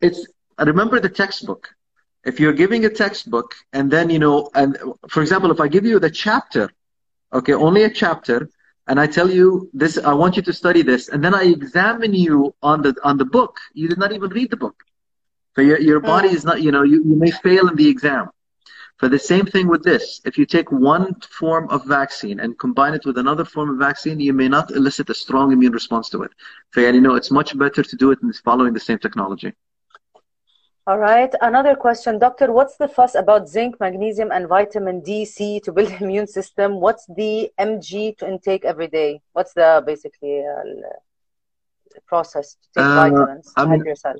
it's 0.00 0.26
remember 0.60 1.00
the 1.00 1.08
textbook. 1.08 1.68
If 2.24 2.40
you're 2.40 2.52
giving 2.52 2.86
a 2.86 2.90
textbook 2.90 3.54
and 3.72 3.90
then 3.90 4.10
you 4.10 4.18
know, 4.18 4.50
and 4.54 4.76
for 5.08 5.20
example, 5.22 5.50
if 5.50 5.60
I 5.60 5.68
give 5.68 5.84
you 5.84 5.98
the 6.00 6.10
chapter, 6.10 6.70
okay, 7.32 7.52
only 7.52 7.84
a 7.84 7.90
chapter, 7.90 8.48
and 8.88 8.98
I 8.98 9.06
tell 9.06 9.30
you 9.30 9.68
this, 9.74 9.98
I 9.98 10.14
want 10.14 10.36
you 10.36 10.42
to 10.42 10.52
study 10.52 10.82
this, 10.82 11.08
and 11.08 11.22
then 11.22 11.34
I 11.34 11.44
examine 11.44 12.14
you 12.14 12.54
on 12.62 12.82
the 12.82 12.94
on 13.04 13.16
the 13.18 13.24
book. 13.24 13.58
You 13.74 13.86
did 13.88 13.98
not 13.98 14.12
even 14.12 14.30
read 14.30 14.50
the 14.50 14.56
book. 14.56 14.82
So 15.54 15.62
your 15.62 15.78
your 15.80 16.00
body 16.00 16.30
is 16.38 16.44
not, 16.44 16.62
you 16.62 16.72
know, 16.72 16.82
you, 16.82 16.98
you 17.04 17.16
may 17.24 17.30
fail 17.30 17.68
in 17.68 17.76
the 17.76 17.88
exam. 17.88 18.30
For 19.01 19.09
the 19.09 19.19
same 19.19 19.45
thing 19.45 19.67
with 19.67 19.83
this, 19.83 20.21
if 20.25 20.37
you 20.37 20.45
take 20.45 20.71
one 20.71 21.15
form 21.21 21.69
of 21.71 21.85
vaccine 21.85 22.39
and 22.39 22.57
combine 22.59 22.93
it 22.93 23.05
with 23.05 23.17
another 23.17 23.43
form 23.45 23.71
of 23.71 23.77
vaccine, 23.79 24.21
you 24.21 24.33
may 24.33 24.47
not 24.47 24.71
elicit 24.71 25.09
a 25.09 25.15
strong 25.15 25.51
immune 25.51 25.73
response 25.73 26.09
to 26.11 26.23
it. 26.23 26.31
So, 26.73 26.81
you 26.81 27.01
know, 27.01 27.15
it's 27.15 27.31
much 27.31 27.57
better 27.57 27.83
to 27.83 27.95
do 27.97 28.11
it 28.11 28.19
in 28.23 28.33
following 28.33 28.73
the 28.73 28.79
same 28.79 28.99
technology. 28.99 29.53
All 30.87 30.97
right. 30.97 31.33
Another 31.41 31.75
question, 31.75 32.19
doctor. 32.19 32.51
What's 32.51 32.77
the 32.77 32.87
fuss 32.87 33.15
about 33.15 33.47
zinc, 33.49 33.79
magnesium, 33.79 34.31
and 34.31 34.47
vitamin 34.47 35.01
D, 35.01 35.25
C 35.25 35.59
to 35.61 35.71
build 35.71 35.89
the 35.89 36.03
immune 36.03 36.27
system? 36.27 36.79
What's 36.81 37.05
the 37.07 37.51
mg 37.59 38.17
to 38.17 38.27
intake 38.27 38.65
every 38.65 38.87
day? 38.87 39.21
What's 39.33 39.53
the 39.53 39.83
basically 39.85 40.43
uh, 40.45 40.63
process 42.07 42.55
to 42.61 42.69
take 42.73 42.91
Uh, 42.93 42.93
vitamins 42.93 43.55
to 43.59 43.67
I 43.67 43.67
help 43.67 43.85
yourself? 43.85 44.17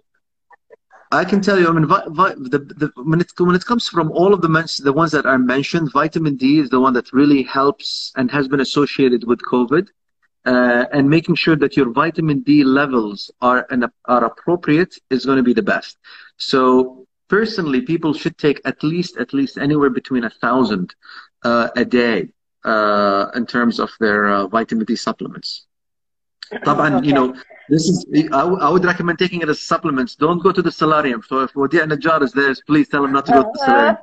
I 1.11 1.25
can 1.25 1.41
tell 1.41 1.59
you, 1.59 1.67
I 1.67 1.71
mean, 1.73 1.87
the, 1.87 2.59
the, 2.77 2.91
when, 3.03 3.19
it, 3.19 3.31
when 3.37 3.55
it 3.55 3.65
comes 3.65 3.89
from 3.89 4.11
all 4.11 4.33
of 4.33 4.41
the, 4.41 4.47
men- 4.47 4.67
the 4.79 4.93
ones 4.93 5.11
that 5.11 5.25
are 5.25 5.37
mentioned, 5.37 5.91
vitamin 5.91 6.37
D 6.37 6.59
is 6.59 6.69
the 6.69 6.79
one 6.79 6.93
that 6.93 7.11
really 7.11 7.43
helps 7.43 8.13
and 8.15 8.31
has 8.31 8.47
been 8.47 8.61
associated 8.61 9.27
with 9.27 9.39
COVID. 9.41 9.89
Uh, 10.43 10.85
and 10.91 11.07
making 11.07 11.35
sure 11.35 11.55
that 11.55 11.77
your 11.77 11.91
vitamin 11.91 12.41
D 12.41 12.63
levels 12.63 13.29
are, 13.41 13.67
an, 13.69 13.85
are 14.05 14.23
appropriate 14.23 14.95
is 15.11 15.23
going 15.23 15.37
to 15.37 15.43
be 15.43 15.53
the 15.53 15.61
best. 15.61 15.99
So 16.37 17.05
personally, 17.27 17.81
people 17.81 18.13
should 18.15 18.39
take 18.39 18.59
at 18.65 18.81
least, 18.81 19.17
at 19.17 19.33
least 19.33 19.59
anywhere 19.59 19.91
between 19.91 20.23
a 20.23 20.31
thousand 20.31 20.95
uh, 21.43 21.69
a 21.75 21.85
day 21.85 22.29
uh, 22.63 23.27
in 23.35 23.45
terms 23.45 23.79
of 23.79 23.91
their 23.99 24.29
uh, 24.29 24.47
vitamin 24.47 24.85
D 24.85 24.95
supplements. 24.95 25.67
طبعا 26.65 26.89
you 26.89 27.03
Okay. 27.03 27.13
know 27.13 27.33
this 27.69 27.83
is 27.91 28.05
I, 28.33 28.41
I 28.67 28.69
would 28.73 28.85
recommend 28.91 29.17
taking 29.19 29.41
it 29.41 29.49
as 29.49 29.59
supplements 29.73 30.15
don't 30.15 30.41
go 30.45 30.51
to 30.57 30.61
the 30.67 30.71
solarium 30.81 31.21
so 31.29 31.33
if 31.45 31.51
Wadia 31.53 31.83
Najjar 31.91 32.19
is 32.27 32.31
there 32.39 32.53
please 32.69 32.87
tell 32.93 33.03
him 33.05 33.11
not 33.17 33.25
to 33.27 33.31
go 33.37 33.41
to 33.43 33.49
the 33.53 33.59
solarium 33.65 33.97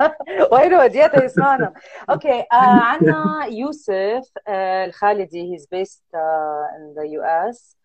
وين 0.53 0.75
وديته 0.75 1.25
يسمعنا 1.25 1.73
أوكي 2.11 2.41
uh, 2.43 2.45
عندنا 2.53 3.45
يوسف 3.49 4.25
uh, 4.39 4.51
الخالدي 4.89 5.57
he's 5.57 5.67
based 5.67 6.05
uh, 6.15 6.77
in 6.77 6.95
the 6.99 7.07
US 7.19 7.77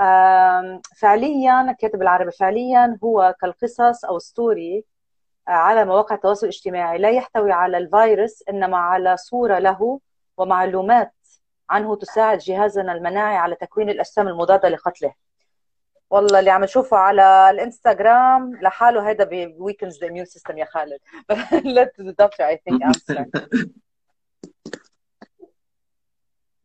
um, 0.00 0.80
فعليا 1.00 1.76
كاتب 1.80 2.02
العربي 2.02 2.30
فعليا 2.30 2.98
هو 3.04 3.34
كالقصص 3.40 4.04
أو 4.04 4.18
ستوري 4.18 4.84
uh, 5.48 5.50
على 5.52 5.84
مواقع 5.84 6.14
التواصل 6.14 6.46
الاجتماعي 6.46 6.98
لا 6.98 7.10
يحتوي 7.10 7.52
على 7.52 7.78
الفيروس 7.78 8.44
انما 8.50 8.76
على 8.76 9.16
صوره 9.16 9.58
له 9.58 10.00
ومعلومات 10.36 11.12
عنه 11.70 11.96
تساعد 11.96 12.38
جهازنا 12.38 12.92
المناعي 12.92 13.36
على 13.36 13.54
تكوين 13.54 13.90
الاجسام 13.90 14.28
المضاده 14.28 14.68
لقتله 14.68 15.14
والله 16.10 16.38
اللي 16.38 16.50
عم 16.50 16.64
نشوفه 16.64 16.96
على 16.96 17.50
الانستغرام 17.50 18.54
لحاله 18.62 19.24
بي 19.24 19.56
weakens 19.58 19.94
the 19.94 20.08
immune 20.08 20.26
system 20.26 20.56
يا 20.56 20.64
خالد 20.64 20.98
let 21.78 22.04
the 22.04 22.12
doctor 22.12 22.44
I 22.44 22.56
think 22.56 22.82
answer 22.84 23.26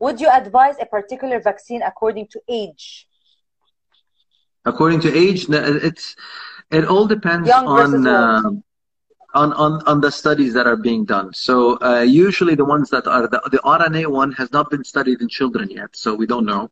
would 0.03 0.19
you 0.21 0.29
advise 0.29 0.77
a 0.79 0.85
particular 0.85 1.39
vaccine 1.39 1.81
according 1.81 2.27
to 2.33 2.39
age 2.49 3.07
according 4.65 4.99
to 5.05 5.09
age 5.23 5.41
it's 5.89 6.15
it 6.71 6.85
all 6.91 7.05
depends 7.15 7.47
Young 7.47 7.67
on 7.67 8.07
um, 8.07 8.63
on, 9.33 9.53
on 9.53 9.81
on 9.87 9.99
the 9.99 10.11
studies 10.11 10.53
that 10.53 10.67
are 10.67 10.75
being 10.75 11.05
done. 11.05 11.33
So 11.33 11.79
uh, 11.81 12.01
usually 12.01 12.55
the 12.55 12.65
ones 12.65 12.89
that 12.91 13.07
are 13.07 13.27
the, 13.27 13.41
the 13.51 13.59
RNA 13.59 14.07
one 14.07 14.31
has 14.33 14.51
not 14.51 14.69
been 14.69 14.83
studied 14.83 15.21
in 15.21 15.27
children 15.27 15.69
yet 15.69 15.95
so 15.95 16.13
we 16.13 16.25
don't 16.25 16.45
know 16.45 16.69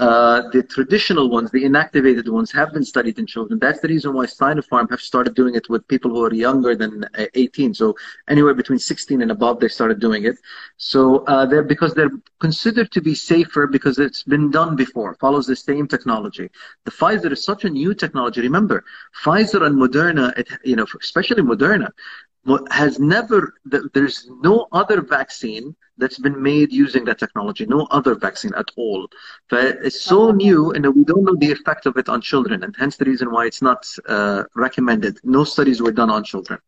uh, 0.00 0.48
the 0.50 0.62
traditional 0.62 1.30
ones, 1.30 1.50
the 1.50 1.62
inactivated 1.62 2.28
ones, 2.28 2.50
have 2.52 2.72
been 2.72 2.84
studied 2.84 3.18
in 3.18 3.26
children. 3.26 3.58
That's 3.60 3.80
the 3.80 3.88
reason 3.88 4.14
why 4.14 4.26
Sinopharm 4.26 4.90
have 4.90 5.00
started 5.00 5.34
doing 5.34 5.54
it 5.54 5.68
with 5.68 5.86
people 5.86 6.10
who 6.10 6.24
are 6.24 6.32
younger 6.32 6.74
than 6.74 7.04
uh, 7.16 7.26
18. 7.34 7.72
So 7.74 7.94
anywhere 8.28 8.54
between 8.54 8.78
16 8.78 9.22
and 9.22 9.30
above, 9.30 9.60
they 9.60 9.68
started 9.68 10.00
doing 10.00 10.24
it. 10.24 10.36
So 10.76 11.24
uh, 11.26 11.46
they're 11.46 11.62
because 11.62 11.94
they're 11.94 12.10
considered 12.40 12.90
to 12.92 13.00
be 13.00 13.14
safer 13.14 13.66
because 13.66 13.98
it's 13.98 14.22
been 14.24 14.50
done 14.50 14.74
before, 14.76 15.14
follows 15.20 15.46
the 15.46 15.56
same 15.56 15.86
technology. 15.86 16.50
The 16.84 16.90
Pfizer 16.90 17.30
is 17.32 17.44
such 17.44 17.64
a 17.64 17.70
new 17.70 17.94
technology. 17.94 18.40
Remember, 18.40 18.84
Pfizer 19.24 19.62
and 19.66 19.76
Moderna, 19.76 20.36
it, 20.36 20.48
you 20.64 20.76
know, 20.76 20.86
especially 21.00 21.42
Moderna, 21.42 21.88
mo- 21.90 22.31
has 22.46 22.98
never. 22.98 23.54
There's 23.64 24.28
no 24.42 24.66
other 24.72 25.00
vaccine 25.00 25.74
that's 25.98 26.18
been 26.18 26.40
made 26.42 26.72
using 26.72 27.04
that 27.04 27.18
technology. 27.18 27.66
No 27.66 27.86
other 27.90 28.14
vaccine 28.14 28.52
at 28.56 28.68
all. 28.76 29.06
But 29.48 29.76
it's 29.82 30.02
so 30.02 30.30
new, 30.30 30.72
and 30.72 30.84
we 30.94 31.04
don't 31.04 31.24
know 31.24 31.36
the 31.38 31.52
effect 31.52 31.86
of 31.86 31.96
it 31.96 32.08
on 32.08 32.20
children, 32.20 32.62
and 32.64 32.74
hence 32.78 32.96
the 32.96 33.04
reason 33.04 33.30
why 33.30 33.46
it's 33.46 33.62
not 33.62 33.86
uh, 34.08 34.44
recommended. 34.54 35.18
No 35.24 35.44
studies 35.44 35.80
were 35.80 35.92
done 35.92 36.10
on 36.10 36.24
children. 36.24 36.58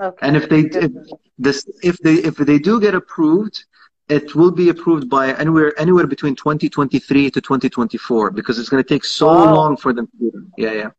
okay 0.00 0.26
And 0.26 0.36
if 0.36 0.48
they 0.48 0.60
if 0.86 0.92
this 1.38 1.66
if 1.82 1.98
they 1.98 2.14
if 2.30 2.36
they 2.36 2.58
do 2.58 2.80
get 2.80 2.94
approved, 2.94 3.64
it 4.08 4.34
will 4.34 4.50
be 4.50 4.68
approved 4.68 5.08
by 5.08 5.32
anywhere 5.34 5.72
anywhere 5.78 6.06
between 6.06 6.34
2023 6.36 7.30
to 7.30 7.40
2024 7.40 8.30
because 8.30 8.58
it's 8.58 8.68
going 8.68 8.82
to 8.82 8.88
take 8.88 9.04
so 9.04 9.30
Wow. 9.30 9.44
long 9.44 9.76
for 9.76 9.92
them 9.92 10.06
to 10.06 10.16
do 10.18 10.30
them. 10.30 10.52
Yeah, 10.56 10.72
yeah. 10.72 10.90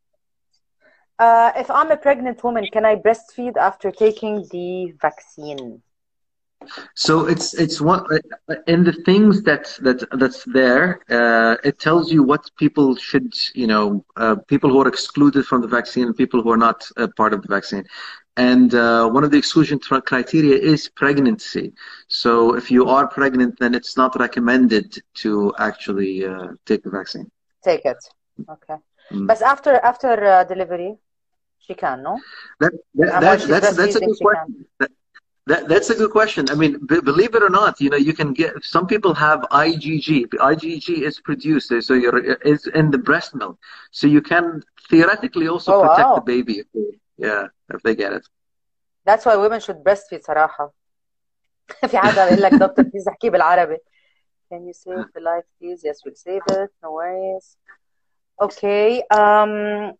Uh, 1.19 1.51
if 1.55 1.69
I'm 1.69 1.91
a 1.91 1.97
pregnant 1.97 2.43
woman 2.43 2.65
can 2.71 2.85
I 2.85 2.95
breastfeed 2.95 3.57
after 3.57 3.91
taking 3.91 4.47
the 4.51 4.93
vaccine 5.01 5.81
So 6.95 7.27
it's 7.27 7.53
it's 7.53 7.79
one 7.81 8.05
in 8.67 8.83
the 8.83 8.93
things 9.07 9.43
that 9.43 9.65
that 9.81 9.99
that's 10.21 10.43
there. 10.45 11.01
Uh, 11.09 11.55
it 11.63 11.79
tells 11.79 12.11
you 12.11 12.23
what 12.23 12.43
people 12.57 12.95
should, 12.95 13.33
you 13.55 13.67
know, 13.67 14.03
uh, 14.17 14.35
people 14.47 14.69
who 14.69 14.81
are 14.81 14.87
excluded 14.87 15.45
from 15.45 15.61
the 15.61 15.67
vaccine, 15.67 16.13
people 16.13 16.41
who 16.41 16.51
are 16.51 16.63
not 16.69 16.89
a 16.97 17.07
part 17.07 17.33
of 17.33 17.41
the 17.43 17.47
vaccine, 17.47 17.85
and 18.37 18.73
uh, 18.75 19.07
one 19.09 19.23
of 19.23 19.31
the 19.31 19.37
exclusion 19.37 19.79
criteria 19.79 20.55
is 20.57 20.89
pregnancy. 20.89 21.73
So 22.07 22.55
if 22.55 22.71
you 22.71 22.85
are 22.87 23.07
pregnant, 23.07 23.59
then 23.59 23.73
it's 23.73 23.95
not 23.97 24.15
recommended 24.19 24.97
to 25.23 25.53
actually 25.59 26.25
uh, 26.25 26.49
take 26.65 26.83
the 26.83 26.89
vaccine. 26.89 27.29
Take 27.63 27.85
it. 27.85 28.01
Okay. 28.49 28.77
Mm. 29.11 29.27
But 29.27 29.41
after 29.41 29.75
after 29.91 30.11
uh, 30.25 30.43
delivery, 30.43 30.97
she 31.58 31.74
can, 31.74 32.02
no? 32.02 32.20
That, 32.60 32.72
that, 32.94 33.14
And 33.14 33.22
that, 33.22 33.30
when 33.30 33.38
she's 33.38 33.48
that's 33.48 33.76
that's 33.76 33.94
a 33.96 34.00
breastfeeding, 34.00 34.06
good 34.08 34.16
she 34.18 34.24
question. 34.24 34.66
That, 34.80 34.90
that, 35.46 35.68
that's 35.68 35.90
a 35.90 35.94
good 35.94 36.10
question. 36.10 36.42
I 36.50 36.54
mean, 36.54 36.72
b- 36.86 37.00
believe 37.00 37.34
it 37.34 37.42
or 37.42 37.50
not, 37.50 37.80
you 37.80 37.90
know, 37.90 37.96
you 38.08 38.14
can 38.14 38.32
get. 38.32 38.52
Some 38.64 38.86
people 38.86 39.12
have 39.14 39.40
IgG. 39.50 40.08
IgG 40.52 40.88
is 41.08 41.20
produced, 41.20 41.72
so 41.86 41.92
you're 41.94 42.18
is 42.52 42.66
in 42.80 42.90
the 42.90 42.98
breast 42.98 43.34
milk, 43.34 43.58
so 43.90 44.06
you 44.06 44.22
can 44.22 44.62
theoretically 44.90 45.48
also 45.48 45.72
Oh, 45.74 45.80
protect 45.82 46.08
wow. 46.08 46.14
the 46.16 46.20
baby. 46.34 46.54
If 46.62 46.66
they, 46.74 46.86
yeah, 47.26 47.46
if 47.74 47.82
they 47.82 47.94
get 47.94 48.12
it. 48.12 48.24
That's 49.04 49.24
why 49.26 49.36
women 49.36 49.60
should 49.60 49.82
breastfeed 49.84 50.22
صراحة. 50.22 50.72
في 51.88 51.98
حدا 51.98 52.24
بيقول 52.24 52.42
لك 52.42 52.52
دكتور 52.52 52.84
بليز 52.84 53.08
احكي 53.08 53.30
بالعربي. 53.30 53.78
Can 54.52 54.66
you 54.66 54.72
save 54.72 55.06
the 55.14 55.20
life, 55.20 55.46
please? 55.58 55.80
Yes, 55.84 55.98
we'll 56.04 56.14
save 56.14 56.42
it. 56.46 56.70
No 56.82 56.92
worries. 56.92 57.56
Okay. 58.40 59.02
Um, 59.10 59.92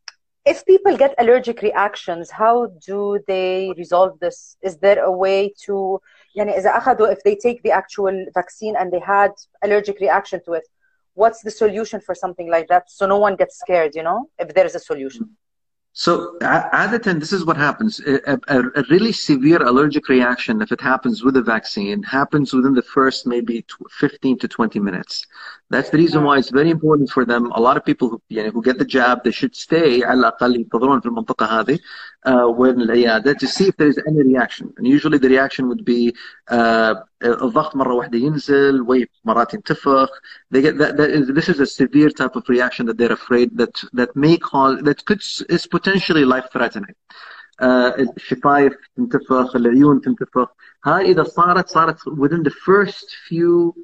if 0.49 0.65
people 0.67 0.97
get 0.97 1.15
allergic 1.19 1.63
reactions, 1.63 2.31
how 2.31 2.67
do 2.87 3.19
they 3.27 3.73
resolve 3.77 4.19
this? 4.21 4.57
Is 4.63 4.77
there 4.79 5.03
a 5.03 5.11
way 5.11 5.55
to 5.65 6.01
يعني 6.37 6.59
إذا 6.59 6.77
أخذوا 6.77 7.13
if 7.13 7.23
they 7.23 7.37
take 7.37 7.63
the 7.63 7.71
actual 7.71 8.27
vaccine 8.35 8.77
and 8.77 8.93
they 8.93 8.99
had 8.99 9.33
allergic 9.63 10.01
reaction 10.01 10.41
to 10.45 10.53
it, 10.53 10.65
what's 11.15 11.43
the 11.43 11.51
solution 11.51 12.01
for 12.01 12.15
something 12.15 12.51
like 12.51 12.69
that 12.69 12.91
so 12.91 13.07
no 13.07 13.19
one 13.19 13.37
gets 13.37 13.59
scared, 13.59 13.95
you 13.95 14.03
know, 14.03 14.29
if 14.39 14.53
there 14.55 14.67
is 14.67 14.75
a 14.75 14.81
solution? 14.81 15.37
So, 15.99 16.37
a- 16.41 16.69
Adatan, 16.73 17.21
this 17.21 17.33
is 17.33 17.45
what 17.45 17.57
happens. 17.57 18.01
A, 18.01 18.33
a, 18.49 18.59
a 18.75 18.83
really 18.91 19.13
severe 19.13 19.63
allergic 19.63 20.09
reaction, 20.09 20.61
if 20.61 20.73
it 20.73 20.81
happens 20.81 21.23
with 21.23 21.37
a 21.37 21.43
vaccine, 21.43 22.03
happens 22.03 22.53
within 22.53 22.75
the 22.75 22.83
first 22.83 23.29
maybe 23.29 23.63
tw- 23.63 23.91
15 23.93 24.39
to 24.41 24.49
20 24.49 24.81
minutes. 24.81 25.25
That's 25.71 25.91
the 25.91 25.99
reason 25.99 26.25
why 26.25 26.39
it's 26.39 26.51
very 26.51 26.71
important 26.71 27.11
for 27.11 27.25
them. 27.25 27.53
A 27.53 27.61
lot 27.61 27.77
of 27.77 27.85
people 27.85 28.09
who, 28.09 28.21
يعني, 28.29 28.53
who 28.53 28.61
get 28.61 28.79
the 28.79 28.85
jab, 28.85 29.23
they 29.23 29.31
should 29.31 29.55
stay 29.55 30.03
على 30.03 30.21
الأقل 30.21 30.57
ينتظرون 30.57 31.01
في 31.01 31.07
المنطقة 31.07 31.47
هذه 31.47 31.79
uh, 32.27 32.31
وين 32.59 32.81
العيادة 32.81 33.35
to 33.35 33.47
see 33.47 33.69
if 33.69 33.77
there 33.77 33.89
is 33.89 34.01
any 34.09 34.23
reaction. 34.23 34.73
And 34.77 34.89
usually 34.89 35.19
the 35.19 35.29
reaction 35.29 35.69
would 35.69 35.85
be 35.85 36.13
uh, 36.49 36.95
الضغط 37.25 37.77
مرة 37.77 37.95
واحدة 37.95 38.19
ينزل, 38.19 38.81
وي 38.81 39.09
مرات 39.25 39.55
ينتفخ. 39.55 40.09
They 40.51 40.63
get 40.63 40.79
that, 40.79 40.97
that 40.97 41.11
is, 41.11 41.29
this 41.29 41.49
is 41.49 41.61
a 41.61 41.67
severe 41.67 42.11
type 42.11 42.37
of 42.37 42.49
reaction 42.49 42.87
that 42.87 42.97
they're 42.99 43.13
afraid 43.13 43.57
that 43.59 43.75
that 43.93 44.15
may 44.17 44.37
cause 44.37 44.81
that 44.83 45.05
could 45.05 45.23
is 45.49 45.67
potentially 45.67 46.25
life 46.25 46.47
threatening. 46.53 46.95
Uh, 47.63 47.93
الشفايف 48.17 48.73
تنتفخ, 48.97 49.57
العيون 49.57 50.01
تنتفخ. 50.01 50.49
هاي 50.85 51.11
إذا 51.11 51.23
صارت 51.23 51.69
صارت 51.69 51.97
within 52.09 52.43
the 52.43 52.51
first 52.51 53.07
few 53.29 53.75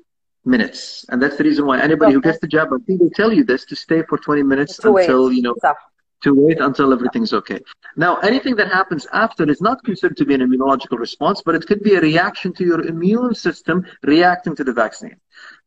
minutes, 0.44 1.04
and 1.11 1.22
that's 1.22 1.36
the 1.36 1.44
reason 1.44 1.66
why 1.66 1.78
anybody 1.80 2.12
who 2.12 2.18
Okay. 2.18 2.30
gets 2.30 2.40
the 2.40 2.48
jab, 2.48 2.68
I 2.72 2.78
think 2.86 3.00
they 3.00 3.11
tell 3.20 3.32
you 3.32 3.44
this 3.44 3.64
to 3.66 3.76
stay 3.76 4.02
for 4.08 4.16
20 4.18 4.42
minutes 4.42 4.76
To 4.78 4.90
wait. 4.92 5.02
until 5.08 5.32
you 5.32 5.42
know 5.42 5.54
صح. 5.62 5.76
to 6.24 6.34
wait 6.34 6.61
until 6.61 6.92
everything's 6.92 7.32
okay. 7.32 7.61
Now, 7.96 8.12
anything 8.30 8.54
that 8.56 8.68
happens 8.68 9.06
after 9.24 9.42
is 9.54 9.61
not 9.68 9.82
considered 9.88 10.18
to 10.18 10.26
be 10.26 10.34
an 10.34 10.42
immunological 10.46 10.98
response, 10.98 11.40
but 11.46 11.54
it 11.54 11.66
could 11.66 11.82
be 11.82 11.94
a 11.94 12.00
reaction 12.00 12.52
to 12.58 12.64
your 12.70 12.80
immune 12.92 13.34
system 13.34 13.76
reacting 14.02 14.54
to 14.56 14.64
the 14.64 14.72
vaccine. 14.72 15.16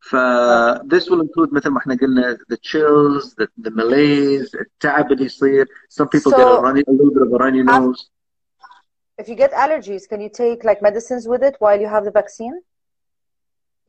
ف 0.09 0.15
this 0.93 1.09
will 1.09 1.21
include 1.21 1.49
مثل 1.53 1.69
ما 1.69 1.77
احنا 1.77 1.95
قلنا 2.01 2.37
the 2.53 2.57
chills, 2.57 3.33
the, 3.39 3.47
the 3.65 3.71
malaise, 3.71 4.51
التعب 4.61 5.11
اللي 5.11 5.25
يصير. 5.25 5.65
Some 5.89 6.07
people 6.07 6.31
get 6.31 6.39
a, 6.39 6.43
So- 6.43 6.61
runny, 6.61 6.83
a 6.87 6.91
little 6.91 7.13
bit 7.13 7.21
of 7.27 7.33
a 7.33 7.37
runny 7.37 7.59
Af- 7.61 7.65
nose. 7.81 8.09
If 9.17 9.27
you 9.29 9.35
get 9.35 9.51
allergies, 9.53 10.07
can 10.09 10.19
you 10.21 10.29
take 10.29 10.63
like 10.63 10.81
medicines 10.81 11.27
with 11.27 11.41
it 11.43 11.55
while 11.59 11.79
you 11.83 11.87
have 11.87 12.03
the 12.05 12.11
vaccine? 12.11 12.55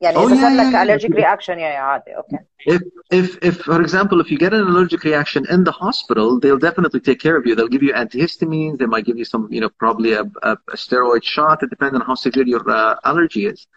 يعني 0.01 0.17
Oh, 0.17 0.27
إذا 0.27 0.35
yeah, 0.35 0.41
صار 0.41 0.51
yeah, 0.51 0.61
لك 0.61 0.73
yeah. 0.73 0.83
allergic 0.83 1.13
reaction 1.13 1.55
yeah, 1.57 1.73
yeah 1.75 1.79
عادي 1.79 2.11
okay. 2.17 2.37
If, 2.67 2.81
if, 3.11 3.37
if, 3.49 3.55
for 3.61 3.79
example, 3.81 4.19
if 4.19 4.31
you 4.31 4.37
get 4.37 4.53
an 4.53 4.61
allergic 4.61 5.03
reaction 5.03 5.45
in 5.55 5.63
the 5.63 5.71
hospital, 5.71 6.39
they'll 6.39 6.57
definitely 6.69 6.99
take 6.99 7.19
care 7.19 7.37
of 7.37 7.45
you. 7.45 7.53
They'll 7.55 7.67
give 7.75 7.83
you 7.83 7.93
antihistamines. 7.93 8.77
They 8.79 8.87
might 8.87 9.05
give 9.05 9.17
you 9.21 9.27
some, 9.33 9.47
you 9.55 9.61
know, 9.61 9.69
probably 9.83 10.13
a, 10.13 10.23
a, 10.49 10.51
a 10.75 10.77
steroid 10.85 11.23
shot. 11.23 11.61
It 11.63 11.69
depends 11.69 11.93
on 11.99 12.01
how 12.09 12.15
severe 12.15 12.47
your 12.53 12.67
uh, 12.69 12.95
allergy 13.11 13.45
is. 13.53 13.67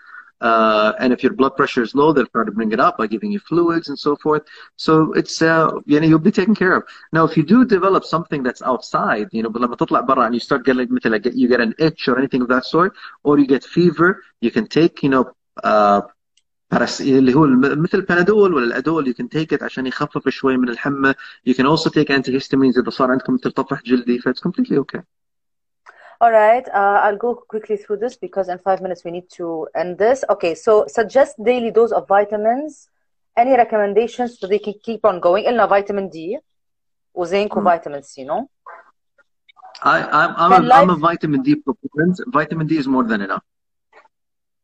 Uh, 0.40 0.92
and 1.00 1.12
if 1.12 1.22
your 1.24 1.32
blood 1.32 1.54
pressure 1.56 1.82
is 1.82 1.94
low, 1.94 2.12
they'll 2.12 2.26
try 2.26 2.44
to 2.44 2.52
bring 2.58 2.70
it 2.72 2.80
up 2.80 2.96
by 2.96 3.06
giving 3.06 3.30
you 3.32 3.40
fluids 3.40 3.88
and 3.88 3.98
so 3.98 4.16
forth. 4.16 4.42
So 4.76 5.12
it's, 5.20 5.42
uh, 5.42 5.70
you 5.84 5.98
know, 6.00 6.06
you'll 6.06 6.18
be 6.18 6.30
taken 6.30 6.54
care 6.54 6.74
of. 6.76 6.84
Now, 7.12 7.24
if 7.24 7.36
you 7.36 7.42
do 7.42 7.64
develop 7.64 8.04
something 8.04 8.42
that's 8.42 8.62
outside, 8.62 9.28
you 9.32 9.42
know, 9.42 9.50
لما 9.50 9.76
تطلع 9.76 10.00
برا 10.00 10.26
and 10.26 10.34
you 10.34 10.40
start 10.40 10.64
getting, 10.64 10.88
مثل 10.90 11.10
like 11.10 11.26
you 11.34 11.48
get 11.48 11.60
an 11.60 11.74
itch 11.78 12.08
or 12.08 12.18
anything 12.18 12.40
of 12.42 12.48
that 12.48 12.64
sort, 12.64 12.92
or 13.24 13.38
you 13.38 13.46
get 13.46 13.64
fever, 13.64 14.22
you 14.40 14.50
can 14.50 14.66
take, 14.66 15.02
you 15.02 15.08
know, 15.08 15.22
uh, 15.22 15.24
باراس- 15.24 15.41
اللي 17.01 17.33
هو 17.33 17.45
مثل 17.47 17.97
البنادول 17.97 18.53
ولا 18.53 18.65
الادول 18.65 19.13
you 19.13 19.13
can 19.13 19.27
take 19.39 19.57
it 19.57 19.63
عشان 19.63 19.87
يخفف 19.87 20.29
شوي 20.29 20.57
من 20.57 20.69
الحمى 20.69 21.13
you 21.49 21.53
can 21.53 21.65
also 21.65 21.89
take 21.89 22.09
antihistamines 22.09 22.77
اذا 22.79 22.89
صار 22.89 23.11
عندكم 23.11 23.33
مثل 23.33 23.51
طفح 23.51 23.81
جلدي 23.83 24.19
ف 24.19 24.29
it's 24.29 24.41
completely 24.49 24.77
okay 24.77 25.01
All 26.23 26.31
right, 26.31 26.65
uh, 26.69 26.97
I'll 27.05 27.21
go 27.27 27.31
quickly 27.53 27.75
through 27.83 27.97
this 28.03 28.15
because 28.25 28.47
in 28.53 28.57
five 28.67 28.79
minutes 28.85 29.01
we 29.03 29.11
need 29.17 29.27
to 29.39 29.67
end 29.81 29.91
this. 30.03 30.19
Okay, 30.33 30.53
so 30.65 30.71
suggest 30.99 31.31
daily 31.49 31.71
dose 31.77 31.91
of 31.91 32.03
vitamins. 32.07 32.71
Any 33.41 33.53
recommendations 33.63 34.29
so 34.39 34.47
they 34.47 34.59
can 34.67 34.75
keep 34.87 35.01
on 35.09 35.19
going? 35.19 35.43
إلنا 35.47 35.65
vitamin 35.67 36.09
D 36.09 36.39
وزنك 37.13 37.53
Hmm. 37.53 37.57
وفيتامين 37.67 38.01
C, 38.01 38.23
no? 38.23 38.47
I, 39.83 39.97
I'm, 40.19 40.31
I'm, 40.37 40.51
a, 40.71 40.73
I'm 40.75 40.89
a 40.89 40.95
vitamin 40.95 41.41
D 41.41 41.55
proponent 41.55 42.15
vitamin 42.27 42.67
D 42.67 42.77
is 42.77 42.87
more 42.87 43.03
than 43.03 43.21
enough 43.21 43.43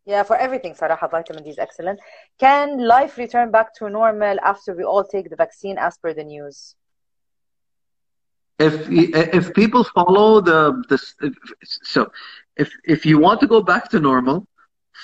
Yeah, 0.10 0.24
for 0.24 0.38
everything, 0.38 0.74
Saraha, 0.74 1.08
vitamin 1.12 1.44
D 1.44 1.52
is 1.52 1.60
excellent. 1.60 2.00
Can 2.40 2.80
life 2.80 3.16
return 3.20 3.52
back 3.52 3.76
to 3.76 3.88
normal 3.88 4.40
after 4.44 4.74
we 4.76 4.84
all 4.84 5.04
take 5.04 5.30
the 5.30 5.36
vaccine 5.36 5.78
as 5.78 6.00
per 6.00 6.16
the 6.16 6.24
news? 6.24 6.76
If, 8.58 8.74
if 8.90 9.54
people 9.54 9.84
follow 9.84 10.42
the, 10.42 10.62
the 10.90 10.98
so 11.62 12.12
if, 12.58 12.72
if 12.84 13.06
you 13.06 13.20
want 13.20 13.40
to 13.42 13.48
go 13.56 13.62
back 13.62 13.88
to 13.92 14.00
normal, 14.00 14.48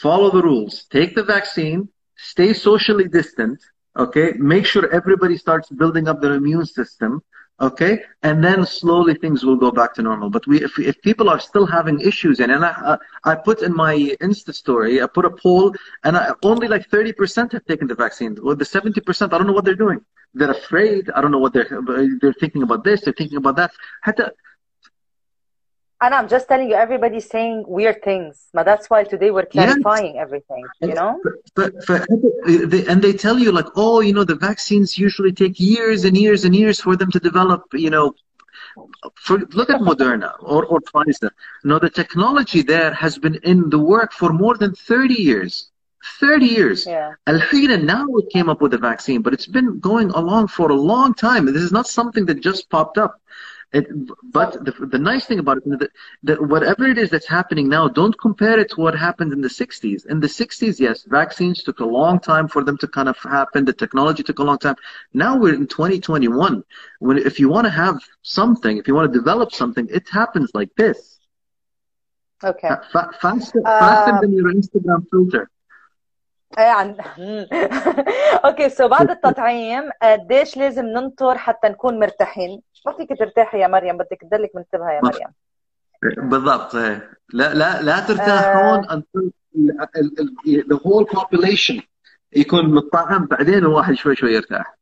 follow 0.01 0.31
the 0.31 0.41
rules. 0.41 0.85
Take 0.85 1.13
the 1.13 1.23
vaccine, 1.23 1.87
stay 2.15 2.51
socially 2.53 3.07
distant, 3.07 3.59
okay? 3.97 4.33
Make 4.37 4.65
sure 4.65 4.91
everybody 4.91 5.37
starts 5.37 5.69
building 5.69 6.07
up 6.07 6.21
their 6.21 6.33
immune 6.33 6.65
system 6.65 7.21
okay? 7.59 8.03
And 8.23 8.43
then 8.43 8.65
slowly 8.65 9.13
things 9.15 9.43
will 9.43 9.55
go 9.55 9.71
back 9.71 9.93
to 9.95 10.01
normal. 10.01 10.29
But 10.29 10.45
we 10.47 10.63
if, 10.63 10.77
if 10.79 11.01
people 11.01 11.29
are 11.29 11.39
still 11.39 11.65
having 11.65 11.99
issues 12.01 12.39
and, 12.39 12.51
and 12.51 12.65
I, 12.65 12.71
uh, 12.71 12.97
I 13.23 13.35
put 13.35 13.61
in 13.61 13.75
my 13.75 13.95
insta 14.21 14.53
story 14.53 15.01
i 15.01 15.07
put 15.07 15.25
a 15.25 15.29
poll 15.29 15.73
and 16.03 16.17
I, 16.17 16.31
only 16.43 16.67
like 16.67 16.89
30% 16.89 17.51
have 17.53 17.65
taken 17.65 17.87
the 17.87 17.95
vaccine. 17.95 18.37
Well, 18.41 18.55
the 18.55 18.65
70% 18.65 19.33
i 19.33 19.37
don't 19.37 19.47
know 19.47 19.53
what 19.53 19.65
they're 19.65 19.75
doing. 19.75 20.01
They're 20.33 20.51
afraid. 20.51 21.09
I 21.11 21.21
don't 21.21 21.31
know 21.31 21.39
what 21.39 21.53
they're 21.53 21.79
they're 22.19 22.33
thinking 22.33 22.63
about 22.63 22.83
this 22.83 23.01
they're 23.01 23.13
thinking 23.13 23.37
about 23.37 23.55
that. 23.55 23.71
And 26.01 26.13
I'm 26.13 26.27
just 26.27 26.47
telling 26.49 26.69
you, 26.69 26.75
everybody's 26.75 27.29
saying 27.29 27.63
weird 27.67 28.03
things. 28.03 28.47
But 28.53 28.63
that's 28.65 28.89
why 28.89 29.05
today 29.05 29.31
we're 29.31 29.47
Yes. 29.51 29.65
clarifying 29.65 30.17
everything, 30.17 30.65
you 30.81 30.93
know? 30.93 31.21
But, 31.55 31.73
and 32.91 33.01
they 33.01 33.13
tell 33.13 33.39
you 33.39 33.51
like, 33.51 33.67
oh, 33.75 34.01
you 34.01 34.13
know, 34.13 34.25
the 34.25 34.35
vaccines 34.35 34.97
usually 34.97 35.31
take 35.31 35.59
years 35.59 36.03
and 36.03 36.15
years 36.17 36.43
and 36.43 36.53
years 36.55 36.81
for 36.81 36.95
them 36.97 37.11
to 37.11 37.19
develop. 37.19 37.63
You 37.73 37.91
know, 37.91 38.13
for, 39.15 39.39
look 39.53 39.69
at 39.69 39.79
Moderna 39.79 40.33
or 40.41 40.65
or 40.65 40.81
Pfizer. 40.81 41.31
No, 41.63 41.79
the 41.79 41.89
technology 41.89 42.61
there 42.61 42.93
has 42.93 43.17
been 43.17 43.35
in 43.43 43.69
the 43.69 43.79
work 43.79 44.11
for 44.11 44.33
more 44.33 44.57
than 44.57 44.73
thirty 44.75 45.21
years. 45.31 45.71
Thirty 46.19 46.45
years. 46.45 46.85
Yeah. 46.85 47.13
Al-Hina 47.25 47.77
now 47.77 48.05
we 48.07 48.23
came 48.27 48.47
up 48.49 48.61
with 48.61 48.73
a 48.73 48.77
vaccine, 48.77 49.21
but 49.21 49.33
it's 49.33 49.47
been 49.47 49.79
going 49.79 50.11
along 50.11 50.49
for 50.49 50.69
a 50.69 50.75
long 50.75 51.13
time. 51.13 51.45
This 51.45 51.63
is 51.63 51.71
not 51.71 51.87
something 51.87 52.25
that 52.27 52.41
just 52.41 52.69
popped 52.69 52.97
up. 52.97 53.19
It, 53.72 53.86
but 54.38 54.64
the, 54.64 54.72
the 54.94 54.98
nice 54.98 55.26
thing 55.26 55.38
about 55.38 55.58
it 55.58 55.62
is 55.66 55.78
that, 55.78 55.90
that 56.24 56.38
whatever 56.52 56.84
it 56.92 56.98
is 56.98 57.08
that's 57.11 57.28
happening 57.28 57.68
now, 57.68 57.86
don't 58.00 58.16
compare 58.18 58.58
it 58.58 58.68
to 58.70 58.80
what 58.80 58.94
happened 58.96 59.32
in 59.32 59.40
the 59.40 59.48
60s. 59.48 60.06
In 60.06 60.18
the 60.18 60.26
60s, 60.26 60.80
yes, 60.80 61.04
vaccines 61.04 61.62
took 61.62 61.78
a 61.80 61.84
long 61.84 62.18
time 62.18 62.48
for 62.48 62.64
them 62.64 62.76
to 62.78 62.88
kind 62.88 63.08
of 63.08 63.16
happen. 63.18 63.64
The 63.64 63.72
technology 63.72 64.22
took 64.24 64.40
a 64.40 64.42
long 64.42 64.58
time. 64.58 64.74
Now 65.14 65.36
we're 65.38 65.54
in 65.54 65.68
2021. 65.68 66.64
When 66.98 67.18
if 67.18 67.38
you 67.38 67.48
want 67.48 67.66
to 67.66 67.70
have 67.70 67.96
something, 68.22 68.76
if 68.76 68.88
you 68.88 68.94
want 68.96 69.12
to 69.12 69.18
develop 69.18 69.52
something, 69.52 69.86
it 69.90 70.08
happens 70.08 70.50
like 70.52 70.70
this. 70.76 70.98
Okay. 72.42 72.70
Fa- 72.92 73.11
faster, 73.20 73.61
faster 73.62 74.12
Um, 74.14 74.20
than 74.22 74.32
your 74.32 74.52
Instagram 74.52 75.00
filter. 75.11 75.48
يعني 76.58 76.96
اوكي 78.44 78.68
سو 78.68 78.88
بعد 78.88 79.11
التطعيم 79.11 79.90
قديش 80.02 80.56
لازم 80.56 80.84
ننطر 80.84 81.38
حتى 81.38 81.68
نكون 81.68 81.98
مرتاحين 81.98 82.62
ما 82.86 82.93
فيك 82.93 83.19
ترتاحي 83.19 83.59
يا 83.59 83.67
مريم 83.67 83.97
بدك 83.97 84.21
تضلك 84.21 84.55
منتبهه 84.55 84.91
يا 84.91 85.01
مريم 85.03 85.27
بالضبط 86.29 86.75
إيه. 86.75 87.11
لا 87.33 87.53
لا 87.53 87.81
لا 87.81 87.99
ترتاحون 87.99 88.86
until 88.86 89.31
the 90.67 90.77
whole 90.77 91.05
population 91.05 91.81
يكون 92.36 92.75
متطعم 92.75 93.25
بعدين 93.25 93.57
الواحد 93.57 93.93
شوي 93.93 94.15
شوي 94.15 94.33
يرتاح. 94.33 94.75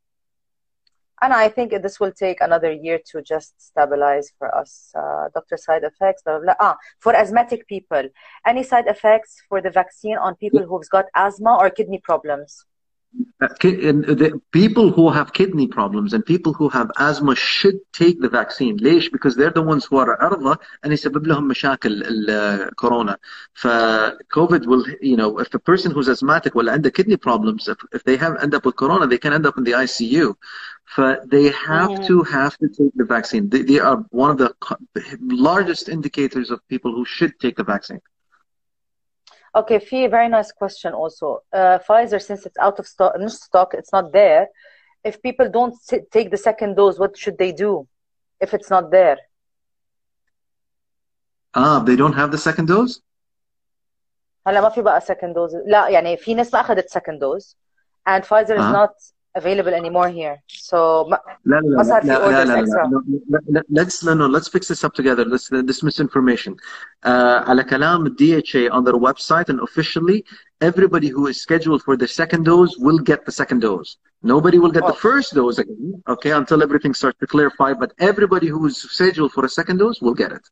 And 1.24 1.32
I 1.32 1.48
think 1.48 1.70
this 1.86 1.98
will 2.00 2.12
take 2.12 2.38
another 2.42 2.72
year 2.86 2.98
to 3.10 3.22
just 3.22 3.52
stabilize 3.68 4.28
for 4.38 4.48
us. 4.54 4.72
Uh, 4.94 5.28
doctor, 5.36 5.56
side 5.56 5.84
effects, 5.90 6.20
blah, 6.22 6.38
blah, 6.38 6.44
blah. 6.44 6.56
Ah, 6.60 6.76
for 7.04 7.12
asthmatic 7.14 7.66
people, 7.66 8.04
any 8.44 8.62
side 8.62 8.86
effects 8.94 9.32
for 9.48 9.58
the 9.62 9.70
vaccine 9.70 10.18
on 10.18 10.30
people 10.44 10.64
who've 10.68 10.90
got 10.96 11.06
asthma 11.14 11.52
or 11.60 11.70
kidney 11.70 12.00
problems? 12.10 12.50
the 13.39 14.41
people 14.51 14.91
who 14.91 15.09
have 15.09 15.33
kidney 15.33 15.67
problems 15.67 16.13
and 16.13 16.25
people 16.25 16.53
who 16.53 16.69
have 16.69 16.91
asthma 16.97 17.35
should 17.35 17.79
take 17.93 18.21
the 18.21 18.29
vaccine 18.29 18.77
ليش 18.77 19.09
because 19.11 19.35
they're 19.35 19.49
the 19.49 19.61
ones 19.61 19.85
who 19.85 19.97
are 19.97 20.17
عرضة 20.21 20.57
أن 20.85 20.91
يسبب 20.91 21.27
لهم 21.27 21.47
مشاكل 21.47 22.03
الكورونا 22.03 23.17
ف 23.53 23.67
COVID 24.35 24.65
will 24.65 24.85
you 25.01 25.17
know 25.17 25.39
if 25.39 25.53
a 25.53 25.59
person 25.59 25.91
who's 25.91 26.07
asthmatic 26.07 26.55
ولا 26.55 26.71
عنده 26.71 26.89
kidney 26.89 27.17
problems 27.17 27.67
if, 27.67 27.77
if 27.93 28.03
they 28.03 28.17
have 28.17 28.37
end 28.43 28.53
up 28.53 28.65
with 28.65 28.75
corona 28.75 29.07
they 29.07 29.17
can 29.17 29.33
end 29.33 29.45
up 29.45 29.57
in 29.57 29.63
the 29.63 29.71
ICU 29.71 30.35
ف 30.85 31.01
they 31.25 31.49
have 31.49 31.89
mm. 31.89 32.07
to 32.07 32.23
have 32.23 32.57
to 32.57 32.67
take 32.67 32.93
the 32.95 33.05
vaccine 33.05 33.49
they, 33.49 33.63
they 33.63 33.79
are 33.79 33.97
one 34.11 34.31
of 34.31 34.37
the 34.37 34.53
largest 35.49 35.89
indicators 35.89 36.51
of 36.51 36.59
people 36.67 36.91
who 36.93 37.05
should 37.05 37.33
take 37.39 37.55
the 37.55 37.63
vaccine 37.63 38.01
Okay, 39.55 39.79
Fee, 39.79 40.07
very 40.07 40.29
nice 40.29 40.51
question 40.51 40.93
also. 40.93 41.39
Uh, 41.51 41.79
Pfizer, 41.79 42.21
since 42.21 42.45
it's 42.45 42.57
out 42.57 42.79
of 42.79 42.87
stock, 42.87 43.13
stock, 43.27 43.73
it's 43.73 43.91
not 43.91 44.11
there. 44.11 44.47
If 45.03 45.21
people 45.21 45.49
don't 45.49 45.75
take 46.11 46.29
the 46.29 46.37
second 46.37 46.75
dose, 46.75 46.99
what 46.99 47.17
should 47.17 47.37
they 47.37 47.51
do 47.51 47.87
if 48.39 48.53
it's 48.53 48.69
not 48.69 48.91
there? 48.91 49.17
Ah, 51.53 51.79
they 51.79 51.95
don't 51.95 52.13
have 52.13 52.31
the 52.31 52.37
second 52.37 52.67
dose? 52.67 53.01
هلا 54.47 54.61
ما 54.61 54.69
في 54.69 54.81
بقى 54.81 55.01
second 55.01 55.33
dose. 55.33 55.55
لا 55.65 55.89
يعني 55.89 56.17
في 56.17 56.33
ناس 56.33 56.53
ما 56.53 56.59
أخذت 56.61 56.89
second 56.89 57.19
dose 57.19 57.55
and 58.07 58.23
Pfizer 58.23 58.57
is 58.57 58.71
not 58.71 58.91
available 59.35 59.73
anymore 59.73 60.09
here. 60.09 60.41
So 60.47 61.07
لا 61.09 61.21
لا 61.45 61.59
لا 61.59 61.99
لا 62.03 62.45
لا 62.45 62.61
لا 63.29 63.43
لا 63.49 63.63
let's 63.69 64.03
no 64.03 64.13
no 64.13 64.27
let's 64.27 64.47
fix 64.47 64.67
this 64.67 64.83
up 64.83 64.93
together. 64.93 65.23
This 65.33 65.49
this 65.69 65.83
misinformation. 65.83 66.53
Uh, 67.03 67.43
على 67.47 67.63
كلام 67.63 68.15
DHA 68.15 68.69
on 68.71 68.83
their 68.83 68.99
website 69.07 69.49
and 69.49 69.59
officially 69.61 70.25
everybody 70.61 71.09
who 71.09 71.27
is 71.27 71.41
scheduled 71.41 71.81
for 71.83 71.95
the 71.97 72.07
second 72.07 72.43
dose 72.45 72.77
will 72.77 72.99
get 72.99 73.25
the 73.25 73.31
second 73.31 73.59
dose. 73.61 73.97
Nobody 74.21 74.57
will 74.59 74.71
get 74.71 74.83
oh. 74.83 74.87
the 74.87 74.99
first 75.07 75.33
dose 75.33 75.57
again, 75.59 76.03
okay, 76.07 76.31
until 76.31 76.61
everything 76.61 76.93
starts 76.93 77.19
to 77.19 77.27
clarify. 77.27 77.73
But 77.73 77.93
everybody 77.99 78.47
who 78.47 78.65
is 78.65 78.77
scheduled 78.77 79.31
for 79.31 79.45
a 79.45 79.49
second 79.59 79.77
dose 79.77 80.01
will 80.01 80.17
get 80.23 80.31
it. 80.31 80.45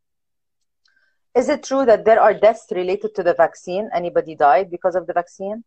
Is 1.35 1.49
it 1.49 1.61
true 1.63 1.85
that 1.85 2.03
there 2.07 2.21
are 2.25 2.33
deaths 2.33 2.65
related 2.71 3.13
to 3.17 3.21
the 3.23 3.33
vaccine? 3.33 3.89
Anybody 3.93 4.33
died 4.35 4.71
because 4.71 4.95
of 4.95 5.05
the 5.05 5.13
vaccine? 5.13 5.63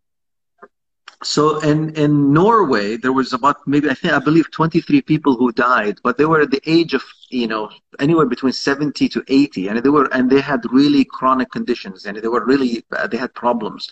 So 1.23 1.59
in, 1.59 1.95
in 1.95 2.33
Norway, 2.33 2.97
there 2.97 3.13
was 3.13 3.33
about 3.33 3.65
maybe 3.65 3.89
I 3.89 3.93
think 3.93 4.13
I 4.13 4.19
believe 4.19 4.51
23 4.51 5.01
people 5.01 5.35
who 5.35 5.51
died, 5.51 5.99
but 6.03 6.17
they 6.17 6.25
were 6.25 6.41
at 6.41 6.51
the 6.51 6.61
age 6.65 6.93
of 6.93 7.03
you 7.29 7.47
know 7.47 7.69
anywhere 7.99 8.25
between 8.25 8.53
70 8.53 9.07
to 9.09 9.23
80, 9.27 9.67
and 9.69 9.79
they 9.79 9.89
were 9.89 10.13
and 10.13 10.29
they 10.29 10.41
had 10.41 10.61
really 10.71 11.05
chronic 11.05 11.51
conditions, 11.51 12.05
and 12.05 12.17
they 12.17 12.27
were 12.27 12.45
really 12.45 12.85
they 13.09 13.17
had 13.17 13.33
problems. 13.33 13.89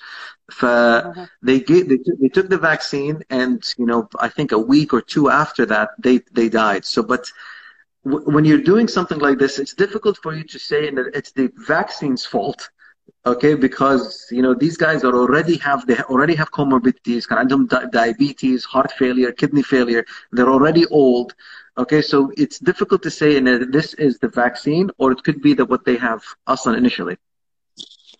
Uh-huh. 0.61 1.25
They 1.41 1.59
get 1.61 1.87
they, 1.87 1.99
they 2.19 2.29
took 2.29 2.49
the 2.49 2.57
vaccine, 2.57 3.23
and 3.29 3.63
you 3.77 3.85
know 3.85 4.09
I 4.19 4.29
think 4.29 4.51
a 4.51 4.59
week 4.59 4.93
or 4.93 5.01
two 5.01 5.29
after 5.29 5.65
that 5.67 5.91
they 5.99 6.19
they 6.33 6.49
died. 6.49 6.85
So 6.85 7.01
but 7.03 7.31
when 8.03 8.43
you're 8.43 8.57
doing 8.57 8.87
something 8.89 9.19
like 9.19 9.39
this, 9.39 9.59
it's 9.59 9.73
difficult 9.73 10.17
for 10.17 10.33
you 10.35 10.43
to 10.43 10.59
say 10.59 10.89
that 10.89 11.15
it's 11.15 11.31
the 11.31 11.49
vaccine's 11.55 12.25
fault 12.25 12.69
okay 13.26 13.54
because 13.54 14.26
you 14.30 14.42
know 14.42 14.54
these 14.54 14.76
guys 14.76 15.04
are 15.04 15.14
already 15.14 15.56
have 15.58 15.86
they 15.86 15.98
already 16.12 16.34
have 16.34 16.50
comorbidities 16.52 17.26
kind 17.26 17.52
of 17.52 17.90
diabetes 17.90 18.64
heart 18.64 18.90
failure 18.92 19.32
kidney 19.32 19.62
failure 19.62 20.04
they're 20.32 20.50
already 20.50 20.84
old 20.86 21.34
okay 21.76 22.00
so 22.00 22.32
it's 22.36 22.58
difficult 22.58 23.02
to 23.02 23.10
say 23.10 23.36
and 23.36 23.72
this 23.72 23.94
is 23.94 24.18
the 24.18 24.28
vaccine 24.28 24.90
or 24.98 25.12
it 25.12 25.22
could 25.24 25.40
be 25.42 25.52
that 25.54 25.66
what 25.66 25.84
they 25.84 25.96
have 25.96 26.22
on 26.46 26.74
initially 26.74 27.16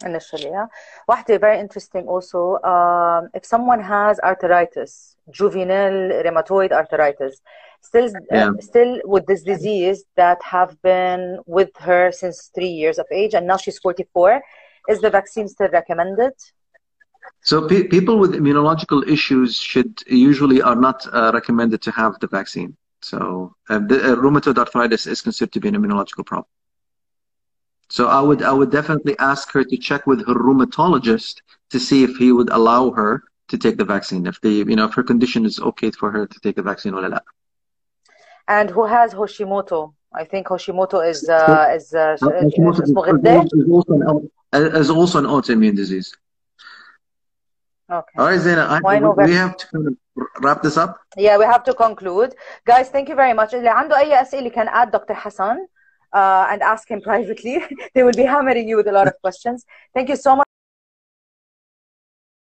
initially 0.04 0.50
yeah 0.50 0.66
واحدة 1.08 1.40
very 1.40 1.58
interesting 1.58 2.06
also 2.06 2.40
um, 2.62 3.28
if 3.34 3.44
someone 3.44 3.80
has 3.80 4.20
arthritis 4.20 5.16
juvenile 5.30 6.00
rheumatoid 6.24 6.70
arthritis 6.72 7.40
still 7.80 8.08
yeah. 8.30 8.48
uh, 8.48 8.52
still 8.60 9.00
with 9.04 9.24
this 9.26 9.42
disease 9.42 10.04
that 10.16 10.38
have 10.42 10.80
been 10.82 11.38
with 11.46 11.70
her 11.78 12.12
since 12.12 12.50
three 12.54 12.74
years 12.82 12.98
of 12.98 13.06
age 13.10 13.34
and 13.34 13.46
now 13.46 13.56
she's 13.56 13.78
44 13.78 14.40
is 14.89 14.99
the 15.01 15.09
vaccine 15.09 15.47
still 15.47 15.69
recommended? 15.69 16.33
So 17.41 17.67
pe- 17.67 17.87
people 17.87 18.19
with 18.19 18.33
immunological 18.33 19.07
issues 19.07 19.57
should 19.57 20.01
usually 20.07 20.61
are 20.61 20.75
not 20.75 21.05
uh, 21.13 21.31
recommended 21.33 21.81
to 21.83 21.91
have 21.91 22.19
the 22.19 22.27
vaccine. 22.27 22.75
So 23.01 23.55
uh, 23.69 23.79
the, 23.79 24.13
uh, 24.13 24.15
rheumatoid 24.15 24.57
arthritis 24.57 25.07
is 25.07 25.21
considered 25.21 25.51
to 25.53 25.59
be 25.59 25.67
an 25.67 25.75
immunological 25.75 26.25
problem. 26.25 26.47
So 27.89 28.07
I 28.07 28.21
would 28.21 28.41
I 28.41 28.51
would 28.51 28.71
definitely 28.71 29.15
ask 29.19 29.51
her 29.51 29.63
to 29.63 29.77
check 29.77 30.07
with 30.07 30.25
her 30.25 30.33
rheumatologist 30.33 31.35
to 31.71 31.79
see 31.79 32.03
if 32.03 32.15
he 32.17 32.31
would 32.31 32.49
allow 32.49 32.91
her 32.91 33.23
to 33.49 33.57
take 33.57 33.77
the 33.77 33.85
vaccine 33.85 34.25
if 34.25 34.39
the 34.41 34.49
you 34.49 34.75
know 34.75 34.85
if 34.85 34.93
her 34.93 35.03
condition 35.03 35.45
is 35.45 35.59
okay 35.59 35.91
for 35.91 36.09
her 36.11 36.25
to 36.25 36.39
take 36.39 36.55
the 36.55 36.63
vaccine 36.63 36.93
or 36.93 37.07
not. 37.07 37.25
And 38.47 38.69
who 38.69 38.85
has 38.85 39.13
Hashimoto? 39.13 39.93
I 40.13 40.23
think 40.25 40.47
Hashimoto 40.47 41.07
is 41.07 41.27
uh, 41.29 41.71
is 41.75 41.93
uh, 41.93 42.17
Hashimoto 42.21 42.83
is, 42.83 42.93
also 43.69 43.93
an, 43.93 44.29
is 44.52 44.90
also 44.90 45.18
an 45.18 45.24
autoimmune 45.24 45.76
disease. 45.76 46.14
Okay. 47.90 48.18
All 48.18 48.26
right, 48.26 48.38
Zena, 48.38 48.66
I, 48.84 48.98
we, 48.98 49.26
we 49.26 49.34
have 49.34 49.56
to 49.56 49.66
kind 49.68 49.86
of 49.88 49.96
wrap 50.42 50.62
this 50.62 50.76
up. 50.76 51.00
Yeah, 51.16 51.38
we 51.38 51.44
have 51.44 51.64
to 51.64 51.74
conclude. 51.74 52.34
Guys, 52.66 52.90
thank 52.90 53.08
you 53.08 53.14
very 53.14 53.32
much. 53.32 53.54
اللي 53.54 53.68
عنده 53.68 53.98
أي 53.98 54.22
أسئلة 54.22 54.50
can 54.50 54.68
add 54.68 54.90
Dr. 54.90 55.14
Hassan 55.14 55.66
uh, 56.12 56.46
and 56.50 56.62
ask 56.62 56.90
him 56.90 57.00
privately. 57.00 57.64
they 57.94 58.02
will 58.02 58.12
be 58.12 58.24
hammering 58.24 58.68
you 58.68 58.76
with 58.76 58.88
a 58.88 58.92
lot 58.92 59.06
of 59.06 59.14
questions. 59.22 59.64
Thank 59.94 60.08
you 60.08 60.16
so 60.16 60.36
much. 60.36 60.48